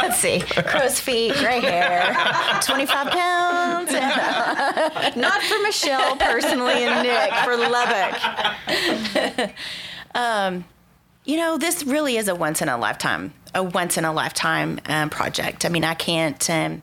Let's 0.00 0.20
see. 0.20 0.38
Crow's 0.42 1.00
feet, 1.00 1.34
gray 1.34 1.60
hair, 1.60 2.16
25 2.62 3.08
pounds. 3.08 3.90
Not 5.16 5.42
for 5.42 5.60
Michelle 5.64 6.18
personally 6.18 6.84
and 6.84 7.02
Nick, 7.02 7.34
for 7.42 7.56
Lubbock. 7.56 9.50
you 11.24 11.36
know, 11.36 11.58
this 11.58 11.82
really 11.82 12.16
is 12.16 12.28
a 12.28 12.34
once 12.36 12.62
in 12.62 12.68
a 12.68 12.78
lifetime, 12.78 13.34
a 13.56 13.64
once 13.64 13.98
in 13.98 14.04
a 14.04 14.12
lifetime 14.12 14.78
um, 14.86 15.10
project. 15.10 15.64
I 15.64 15.68
mean, 15.68 15.82
I 15.82 15.94
can't. 15.94 16.48
Um, 16.48 16.80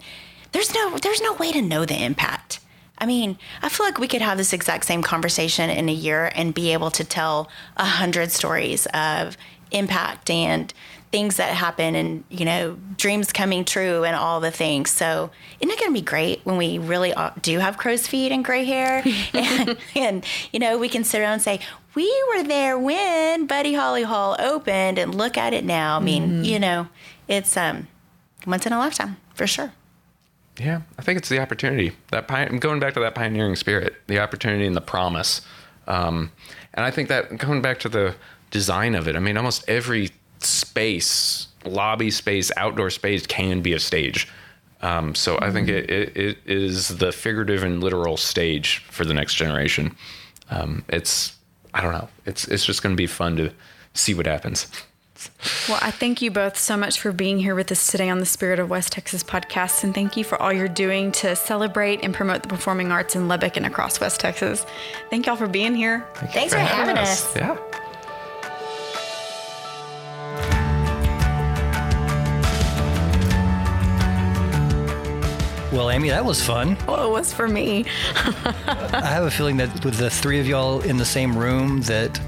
there's 0.52 0.76
no, 0.76 0.98
there's 0.98 1.22
no 1.22 1.36
way 1.36 1.54
to 1.54 1.62
know 1.62 1.86
the 1.86 2.04
impact. 2.04 2.60
I 3.02 3.08
mean, 3.08 3.40
I 3.64 3.70
feel 3.70 3.86
like 3.86 3.98
we 3.98 4.08
could 4.08 4.22
have 4.22 4.38
this 4.38 4.54
exact 4.54 4.86
same 4.86 5.02
conversation 5.02 5.72
in 5.72 5.90
a 5.90 5.94
year 5.94 6.32
and 6.36 6.54
be 6.54 6.72
able 6.72 6.92
to 6.92 7.04
tell 7.04 7.50
a 7.76 7.84
hundred 7.84 8.32
stories 8.32 8.86
of 8.94 9.36
impact 9.72 10.30
and 10.30 10.72
things 11.12 11.38
that 11.38 11.54
happen 11.54 11.94
and 11.94 12.24
you 12.30 12.46
know 12.46 12.78
dreams 12.96 13.34
coming 13.34 13.66
true 13.66 14.04
and 14.04 14.16
all 14.16 14.40
the 14.40 14.52
things. 14.52 14.92
So 14.92 15.32
isn't 15.60 15.72
it 15.72 15.80
going 15.80 15.92
to 15.92 16.00
be 16.00 16.06
great 16.06 16.42
when 16.44 16.58
we 16.58 16.78
really 16.78 17.14
do 17.42 17.58
have 17.58 17.78
crow's 17.78 18.06
feet 18.08 18.32
and 18.32 18.46
gray 18.46 18.66
hair? 18.66 19.04
And, 19.34 19.78
and 19.96 20.26
you 20.54 20.60
know 20.60 20.78
we 20.78 20.88
can 20.88 21.04
sit 21.04 21.20
around 21.22 21.34
and 21.34 21.42
say 21.42 21.60
we 21.96 22.24
were 22.30 22.44
there 22.44 22.78
when 22.78 23.48
buddy 23.48 23.74
holly 23.74 24.04
hall 24.04 24.36
opened 24.40 25.00
and 25.00 25.16
look 25.16 25.38
at 25.38 25.54
it 25.54 25.66
now. 25.66 25.98
I 25.98 26.00
mean 26.00 26.46
you 26.46 26.60
know 26.60 26.88
it's 27.28 27.58
um 27.58 27.88
once 28.46 28.66
in 28.66 28.74
a 28.74 28.78
lifetime 28.78 29.18
for 29.34 29.48
sure 29.48 29.74
Yeah, 30.62 30.82
I 31.00 31.02
think 31.02 31.18
it's 31.18 31.30
the 31.30 31.40
opportunity. 31.40 31.94
That 32.12 32.30
I'm 32.30 32.60
going 32.60 32.80
back 32.80 32.94
to 32.94 33.00
that 33.00 33.16
pioneering 33.16 33.56
spirit, 33.56 33.96
the 34.06 34.20
opportunity 34.20 34.68
and 34.68 34.76
the 34.76 34.82
promise. 34.82 35.42
Um, 35.88 36.32
and 36.76 36.86
I 36.86 36.92
think 36.92 37.10
that 37.10 37.36
going 37.38 37.64
back 37.64 37.80
to 37.80 37.90
the 37.90 38.16
design 38.52 38.94
of 38.94 39.08
it, 39.08 39.16
I 39.16 39.20
mean, 39.20 39.38
almost 39.38 39.68
every 39.68 40.12
space, 40.40 41.48
lobby 41.66 42.12
space, 42.12 42.52
outdoor 42.58 42.92
space 42.92 43.26
can 43.26 43.62
be 43.62 43.74
a 43.74 43.80
stage. 43.80 44.28
Um, 44.84 45.16
so 45.16 45.40
I 45.42 45.52
think 45.52 45.68
it, 45.68 45.90
it, 45.90 46.18
it 46.18 46.38
is 46.46 46.90
the 46.90 47.12
figurative 47.12 47.64
and 47.64 47.84
literal 47.84 48.18
stage 48.18 48.80
for 48.90 49.04
the 49.04 49.16
next 49.16 49.36
generation. 49.36 49.96
Um, 50.52 50.86
it's, 50.90 51.36
I 51.74 51.82
don't 51.82 51.94
know, 51.94 52.10
it's, 52.26 52.48
it's 52.48 52.66
just 52.66 52.84
going 52.84 52.96
to 52.96 52.98
be 52.98 53.08
fun 53.08 53.36
to 53.38 53.52
see 53.96 54.14
what 54.14 54.28
happens. 54.28 54.68
Well, 55.68 55.80
I 55.82 55.92
thank 55.92 56.22
you 56.22 56.32
both 56.32 56.58
so 56.58 56.78
much 56.78 57.00
for 57.00 57.12
being 57.12 57.40
here 57.40 57.56
with 57.56 57.72
us 57.72 57.88
today 57.88 58.10
on 58.10 58.20
the 58.20 58.26
Spirit 58.26 58.60
of 58.60 58.70
West 58.70 58.94
Texas 58.94 59.24
podcast. 59.24 59.84
And 59.84 59.94
thank 59.94 60.18
you 60.18 60.24
for 60.24 60.42
all 60.42 60.52
you're 60.52 60.68
doing 60.68 61.12
to 61.14 61.36
celebrate 61.36 62.04
and 62.04 62.14
promote 62.14 62.44
the 62.44 62.50
performing 62.50 62.92
arts 62.92 63.16
in 63.16 63.28
Lubbock 63.28 63.58
and 63.58 63.66
across 63.66 64.00
West 64.00 64.20
Texas. 64.20 64.66
Thank 65.10 65.26
y'all 65.26 65.36
for 65.36 65.48
being 65.48 65.76
here. 65.76 66.06
thanks 66.34 66.54
for 66.54 66.60
having 66.60 66.98
us 66.98 67.36
Yeah. 67.36 67.58
Well, 75.72 75.90
Amy, 75.90 76.10
that 76.10 76.26
was 76.26 76.44
fun. 76.44 76.76
Well, 76.86 77.08
it 77.08 77.12
was 77.12 77.34
for 77.34 77.48
me. 77.48 77.86
I 78.16 79.06
have 79.06 79.24
a 79.24 79.32
feeling 79.32 79.56
that 79.58 79.86
with 79.86 79.96
the 79.96 80.10
three 80.10 80.42
of 80.42 80.46
y'all 80.46 80.82
in 80.82 80.98
the 80.98 81.06
same 81.06 81.38
room, 81.38 81.80
that 81.84 82.20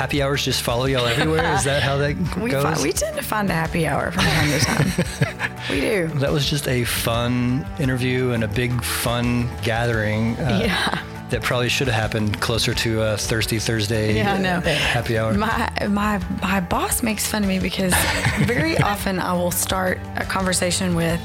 happy 0.00 0.22
hours 0.22 0.42
just 0.42 0.62
follow 0.62 0.86
y'all 0.86 1.06
everywhere. 1.06 1.44
Is 1.54 1.64
that 1.64 1.82
how 1.82 1.98
that 1.98 2.16
We, 2.42 2.50
goes? 2.50 2.62
fi- 2.64 2.82
we 2.82 2.90
tend 2.92 3.16
to 3.18 3.22
find 3.22 3.50
a 3.50 3.52
happy 3.52 3.86
hour 3.86 4.10
from 4.10 4.24
time 4.24 4.48
to 4.50 4.58
time. 4.64 5.52
we 5.70 5.80
do. 5.80 6.06
that 6.20 6.32
was 6.32 6.48
just 6.48 6.66
a 6.68 6.84
fun 6.84 7.66
interview 7.78 8.30
and 8.30 8.42
a 8.42 8.48
big 8.48 8.82
fun 8.82 9.46
gathering. 9.62 10.36
Uh, 10.38 10.60
Yeah. 10.64 11.02
That 11.30 11.42
probably 11.42 11.68
should 11.68 11.86
have 11.86 11.94
happened 11.94 12.40
closer 12.40 12.74
to 12.74 13.02
a 13.02 13.16
Thirsty 13.16 13.60
Thursday 13.60 14.16
Yeah, 14.16 14.34
I 14.34 14.38
know. 14.38 14.60
happy 14.62 15.16
hour. 15.16 15.32
My 15.34 15.70
my 15.88 16.18
my 16.42 16.58
boss 16.58 17.04
makes 17.04 17.24
fun 17.24 17.42
of 17.44 17.48
me 17.48 17.60
because 17.60 17.94
very 18.46 18.76
often 18.78 19.20
I 19.20 19.32
will 19.34 19.52
start 19.52 20.00
a 20.16 20.24
conversation 20.24 20.96
with, 20.96 21.20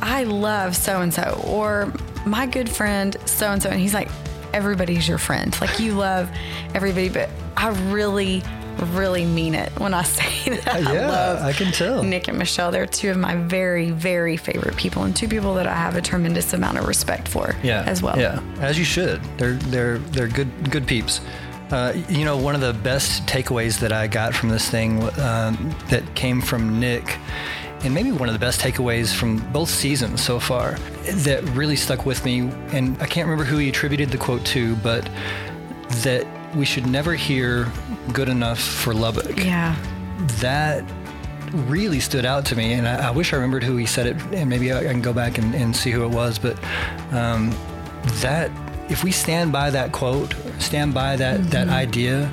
"I 0.00 0.22
love 0.22 0.76
so 0.76 1.00
and 1.02 1.12
so," 1.12 1.42
or 1.44 1.92
"My 2.24 2.46
good 2.46 2.68
friend 2.70 3.16
so 3.24 3.50
and 3.50 3.60
so," 3.60 3.68
and 3.68 3.80
he's 3.80 3.94
like, 3.94 4.08
"Everybody's 4.58 5.06
your 5.08 5.18
friend. 5.18 5.56
Like 5.60 5.78
you 5.78 5.92
love 5.94 6.28
everybody," 6.74 7.08
but 7.08 7.30
I 7.56 7.68
really, 7.90 8.42
really 8.92 9.24
mean 9.24 9.54
it 9.54 9.70
when 9.78 9.94
I 9.94 10.02
say 10.18 10.56
that. 10.56 10.68
I 10.86 10.92
yeah, 10.92 11.08
love 11.08 11.42
I 11.42 11.52
can 11.52 11.70
tell. 11.72 12.02
Nick 12.02 12.26
and 12.28 12.36
Michelle. 12.38 12.70
They're 12.72 12.86
two 12.86 13.10
of 13.10 13.16
my 13.16 13.36
very, 13.36 13.90
very 13.92 14.36
favorite 14.36 14.76
people, 14.76 15.04
and 15.04 15.14
two 15.14 15.28
people 15.28 15.54
that 15.54 15.66
I 15.68 15.74
have 15.74 15.94
a 15.96 16.02
tremendous 16.02 16.52
amount 16.52 16.78
of 16.78 16.88
respect 16.88 17.28
for. 17.28 17.54
yeah, 17.62 17.84
as 17.86 18.02
well. 18.02 18.18
Yeah, 18.18 18.40
as 18.60 18.76
you 18.78 18.84
should. 18.84 19.22
They're 19.38 19.54
they're 19.54 19.98
they're 19.98 20.28
good 20.28 20.70
good 20.70 20.86
peeps. 20.86 21.20
Uh, 21.70 21.92
you 22.08 22.24
know, 22.24 22.36
one 22.36 22.54
of 22.54 22.62
the 22.62 22.72
best 22.72 23.26
takeaways 23.26 23.78
that 23.80 23.92
I 23.92 24.06
got 24.06 24.34
from 24.34 24.48
this 24.48 24.70
thing 24.70 25.02
um, 25.20 25.74
that 25.90 26.02
came 26.14 26.40
from 26.40 26.80
Nick, 26.80 27.18
and 27.84 27.94
maybe 27.94 28.10
one 28.12 28.28
of 28.28 28.32
the 28.32 28.38
best 28.38 28.60
takeaways 28.60 29.14
from 29.14 29.38
both 29.52 29.68
seasons 29.68 30.22
so 30.22 30.40
far, 30.40 30.72
that 31.04 31.42
really 31.54 31.76
stuck 31.76 32.06
with 32.06 32.24
me. 32.24 32.40
And 32.72 33.00
I 33.00 33.06
can't 33.06 33.26
remember 33.26 33.44
who 33.44 33.58
he 33.58 33.68
attributed 33.68 34.10
the 34.10 34.18
quote 34.18 34.44
to, 34.46 34.74
but 34.76 35.08
that 36.02 36.26
we 36.56 36.64
should 36.64 36.86
never 36.86 37.14
hear 37.14 37.70
"good 38.12 38.28
enough 38.28 38.60
for 38.60 38.94
Lubbock." 38.94 39.36
Yeah. 39.44 39.76
that 40.40 40.84
really 41.66 42.00
stood 42.00 42.26
out 42.26 42.44
to 42.46 42.56
me, 42.56 42.74
and 42.74 42.86
I, 42.86 43.08
I 43.08 43.10
wish 43.10 43.32
I 43.32 43.36
remembered 43.36 43.62
who 43.62 43.76
he 43.76 43.86
said 43.86 44.06
it, 44.06 44.16
and 44.32 44.50
maybe 44.50 44.72
I, 44.72 44.80
I 44.80 44.84
can 44.92 45.00
go 45.00 45.12
back 45.12 45.38
and, 45.38 45.54
and 45.54 45.74
see 45.74 45.90
who 45.90 46.04
it 46.04 46.10
was. 46.10 46.38
But 46.38 46.58
um, 47.12 47.54
that 48.20 48.50
if 48.90 49.04
we 49.04 49.12
stand 49.12 49.52
by 49.52 49.70
that 49.70 49.92
quote, 49.92 50.34
stand 50.58 50.92
by 50.94 51.16
that 51.16 51.50
that 51.50 51.68
idea, 51.68 52.30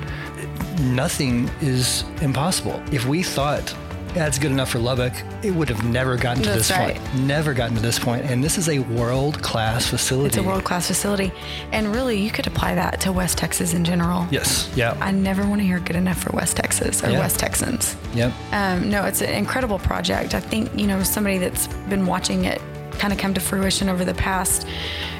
nothing 0.80 1.48
is 1.60 2.04
impossible. 2.20 2.82
If 2.92 3.06
we 3.06 3.22
thought 3.22 3.74
that's 4.16 4.38
good 4.38 4.50
enough 4.50 4.70
for 4.70 4.78
Lubbock, 4.78 5.12
it 5.42 5.50
would 5.52 5.68
have 5.68 5.84
never 5.84 6.16
gotten 6.16 6.42
to 6.42 6.48
That's 6.48 6.68
this 6.68 6.76
right. 6.76 6.96
point. 6.96 7.14
Never 7.26 7.54
gotten 7.54 7.76
to 7.76 7.82
this 7.82 7.98
point. 7.98 8.24
And 8.24 8.42
this 8.42 8.58
is 8.58 8.68
a 8.68 8.78
world 8.80 9.42
class 9.42 9.86
facility. 9.86 10.28
It's 10.28 10.36
a 10.36 10.42
world 10.42 10.64
class 10.64 10.86
facility. 10.88 11.32
And 11.72 11.94
really, 11.94 12.18
you 12.20 12.30
could 12.30 12.46
apply 12.46 12.74
that 12.74 13.00
to 13.02 13.12
West 13.12 13.38
Texas 13.38 13.74
in 13.74 13.84
general. 13.84 14.26
Yes. 14.30 14.70
Yeah. 14.74 14.96
I 15.00 15.10
never 15.10 15.46
want 15.46 15.60
to 15.60 15.66
hear 15.66 15.78
good 15.80 15.96
enough 15.96 16.18
for 16.22 16.30
West 16.34 16.56
Texas 16.56 17.02
or 17.04 17.10
Yeah. 17.10 17.18
West 17.20 17.38
Texans. 17.38 17.96
yep. 18.14 18.32
Um, 18.52 18.88
no, 18.90 19.04
it's 19.04 19.20
an 19.22 19.30
incredible 19.30 19.78
project. 19.78 20.34
I 20.34 20.40
think, 20.40 20.70
you 20.78 20.86
know, 20.86 21.02
somebody 21.02 21.38
that's 21.38 21.66
been 21.88 22.06
watching 22.06 22.44
it 22.44 22.60
kind 22.92 23.12
of 23.12 23.18
come 23.18 23.34
to 23.34 23.40
fruition 23.40 23.88
over 23.90 24.04
the 24.06 24.14
past 24.14 24.66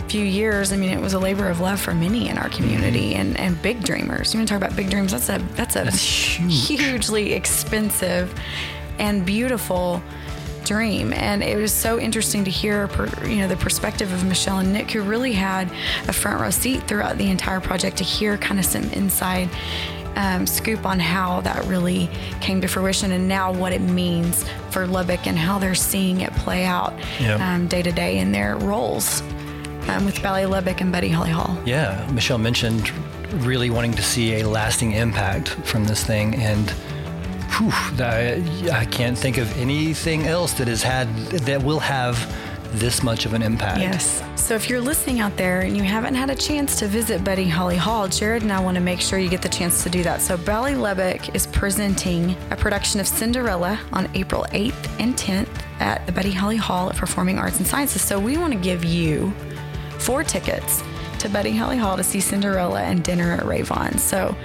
few 0.08 0.24
years. 0.24 0.72
I 0.72 0.76
mean, 0.76 0.90
it 0.90 1.00
was 1.00 1.12
a 1.14 1.18
labor 1.18 1.48
of 1.50 1.60
love 1.60 1.80
for 1.80 1.92
many 1.92 2.28
in 2.28 2.38
our 2.38 2.48
community 2.48 3.14
and, 3.14 3.36
and 3.38 3.60
big 3.60 3.82
dreamers. 3.84 4.32
You 4.32 4.38
want 4.40 4.48
to 4.48 4.54
talk 4.54 4.62
about 4.62 4.74
big 4.76 4.88
dreams? 4.88 5.12
That's 5.12 5.28
a 5.28 5.38
that's 5.56 5.76
a 5.76 5.80
That's 5.84 6.00
huge. 6.00 6.66
hugely 6.80 7.32
expensive 7.34 8.32
and 8.98 9.24
beautiful 9.24 10.02
dream 10.64 11.12
and 11.12 11.44
it 11.44 11.56
was 11.56 11.72
so 11.72 11.98
interesting 11.98 12.44
to 12.44 12.50
hear 12.50 12.88
per, 12.88 13.06
you 13.26 13.36
know 13.36 13.46
the 13.46 13.56
perspective 13.56 14.12
of 14.12 14.24
Michelle 14.24 14.58
and 14.58 14.72
Nick 14.72 14.90
who 14.90 15.02
really 15.02 15.32
had 15.32 15.70
a 16.08 16.12
front 16.12 16.40
row 16.40 16.50
seat 16.50 16.82
throughout 16.88 17.18
the 17.18 17.30
entire 17.30 17.60
project 17.60 17.96
to 17.98 18.04
hear 18.04 18.36
kind 18.36 18.58
of 18.58 18.66
some 18.66 18.84
inside 18.90 19.48
um, 20.16 20.46
scoop 20.46 20.84
on 20.84 20.98
how 20.98 21.40
that 21.42 21.64
really 21.66 22.08
came 22.40 22.60
to 22.62 22.66
fruition 22.66 23.12
and 23.12 23.28
now 23.28 23.52
what 23.52 23.72
it 23.72 23.80
means 23.80 24.44
for 24.70 24.86
Lubbock 24.86 25.26
and 25.26 25.38
how 25.38 25.58
they're 25.58 25.74
seeing 25.74 26.22
it 26.22 26.32
play 26.32 26.64
out 26.64 26.94
um, 27.40 27.68
day 27.68 27.82
to 27.82 27.92
day 27.92 28.18
in 28.18 28.32
their 28.32 28.56
roles 28.56 29.22
um, 29.88 30.04
with 30.04 30.20
Ballet 30.22 30.46
Lubbock 30.46 30.80
and 30.80 30.90
Buddy 30.90 31.08
Holly 31.08 31.30
Hall. 31.30 31.56
Yeah, 31.64 32.08
Michelle 32.12 32.38
mentioned 32.38 32.90
really 33.44 33.70
wanting 33.70 33.92
to 33.92 34.02
see 34.02 34.40
a 34.40 34.48
lasting 34.48 34.92
impact 34.92 35.48
from 35.48 35.84
this 35.84 36.04
thing, 36.04 36.34
and 36.36 36.72
whew, 37.58 37.70
I, 38.04 38.42
I 38.72 38.84
can't 38.86 39.16
think 39.16 39.38
of 39.38 39.56
anything 39.58 40.26
else 40.26 40.52
that 40.54 40.68
has 40.68 40.82
had 40.82 41.14
that 41.46 41.62
will 41.62 41.80
have 41.80 42.16
this 42.72 43.02
much 43.02 43.26
of 43.26 43.32
an 43.32 43.42
impact. 43.42 43.80
Yes. 43.80 44.22
So 44.34 44.54
if 44.54 44.68
you're 44.68 44.80
listening 44.80 45.20
out 45.20 45.36
there 45.36 45.60
and 45.60 45.76
you 45.76 45.82
haven't 45.82 46.14
had 46.14 46.30
a 46.30 46.34
chance 46.34 46.78
to 46.78 46.86
visit 46.86 47.24
Buddy 47.24 47.48
Holly 47.48 47.76
Hall, 47.76 48.06
Jared 48.08 48.42
and 48.42 48.52
I 48.52 48.60
want 48.60 48.76
to 48.76 48.80
make 48.80 49.00
sure 49.00 49.18
you 49.18 49.28
get 49.28 49.42
the 49.42 49.48
chance 49.48 49.82
to 49.84 49.90
do 49.90 50.02
that. 50.02 50.20
So 50.20 50.36
Ballet 50.36 50.74
Lubbock 50.74 51.34
is 51.34 51.46
presenting 51.46 52.36
a 52.50 52.56
production 52.56 53.00
of 53.00 53.08
Cinderella 53.08 53.80
on 53.92 54.08
April 54.14 54.44
8th 54.50 55.00
and 55.00 55.16
10th 55.16 55.48
at 55.80 56.06
the 56.06 56.12
Buddy 56.12 56.32
Holly 56.32 56.56
Hall 56.56 56.90
at 56.90 56.96
Performing 56.96 57.38
Arts 57.38 57.58
and 57.58 57.66
Sciences. 57.66 58.02
So 58.02 58.20
we 58.20 58.36
want 58.36 58.52
to 58.52 58.58
give 58.58 58.84
you 58.84 59.32
four 59.98 60.22
tickets 60.22 60.82
to 61.18 61.28
Buddy 61.28 61.52
Holly 61.56 61.78
Hall 61.78 61.96
to 61.96 62.04
see 62.04 62.20
Cinderella 62.20 62.82
and 62.82 63.02
dinner 63.02 63.32
at 63.32 63.40
Ravon. 63.40 63.98
So 63.98 64.36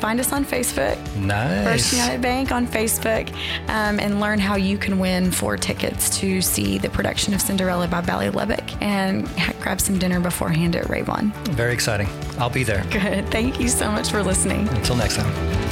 find 0.00 0.18
us 0.20 0.32
on 0.32 0.44
Facebook. 0.44 0.96
Nice. 1.16 1.64
First 1.64 1.92
United 1.92 2.20
Bank 2.20 2.52
on 2.52 2.66
Facebook 2.66 3.30
um, 3.68 4.00
and 4.00 4.20
learn 4.20 4.38
how 4.38 4.56
you 4.56 4.78
can 4.78 4.98
win 4.98 5.30
four 5.30 5.56
tickets 5.56 6.18
to 6.20 6.40
see 6.40 6.78
the 6.78 6.90
production 6.90 7.34
of 7.34 7.40
Cinderella 7.40 7.88
by 7.88 8.00
Ballet 8.00 8.30
Lubbock 8.30 8.64
and 8.82 9.28
grab 9.60 9.80
some 9.80 9.98
dinner 9.98 10.20
beforehand 10.20 10.76
at 10.76 10.86
Ravon. 10.86 11.32
Very 11.48 11.72
exciting. 11.72 12.08
I'll 12.38 12.50
be 12.50 12.64
there. 12.64 12.84
Good. 12.90 13.28
Thank 13.30 13.60
you 13.60 13.68
so 13.68 13.90
much 13.90 14.10
for 14.10 14.22
listening. 14.22 14.68
Until 14.68 14.96
next 14.96 15.16
time. 15.16 15.69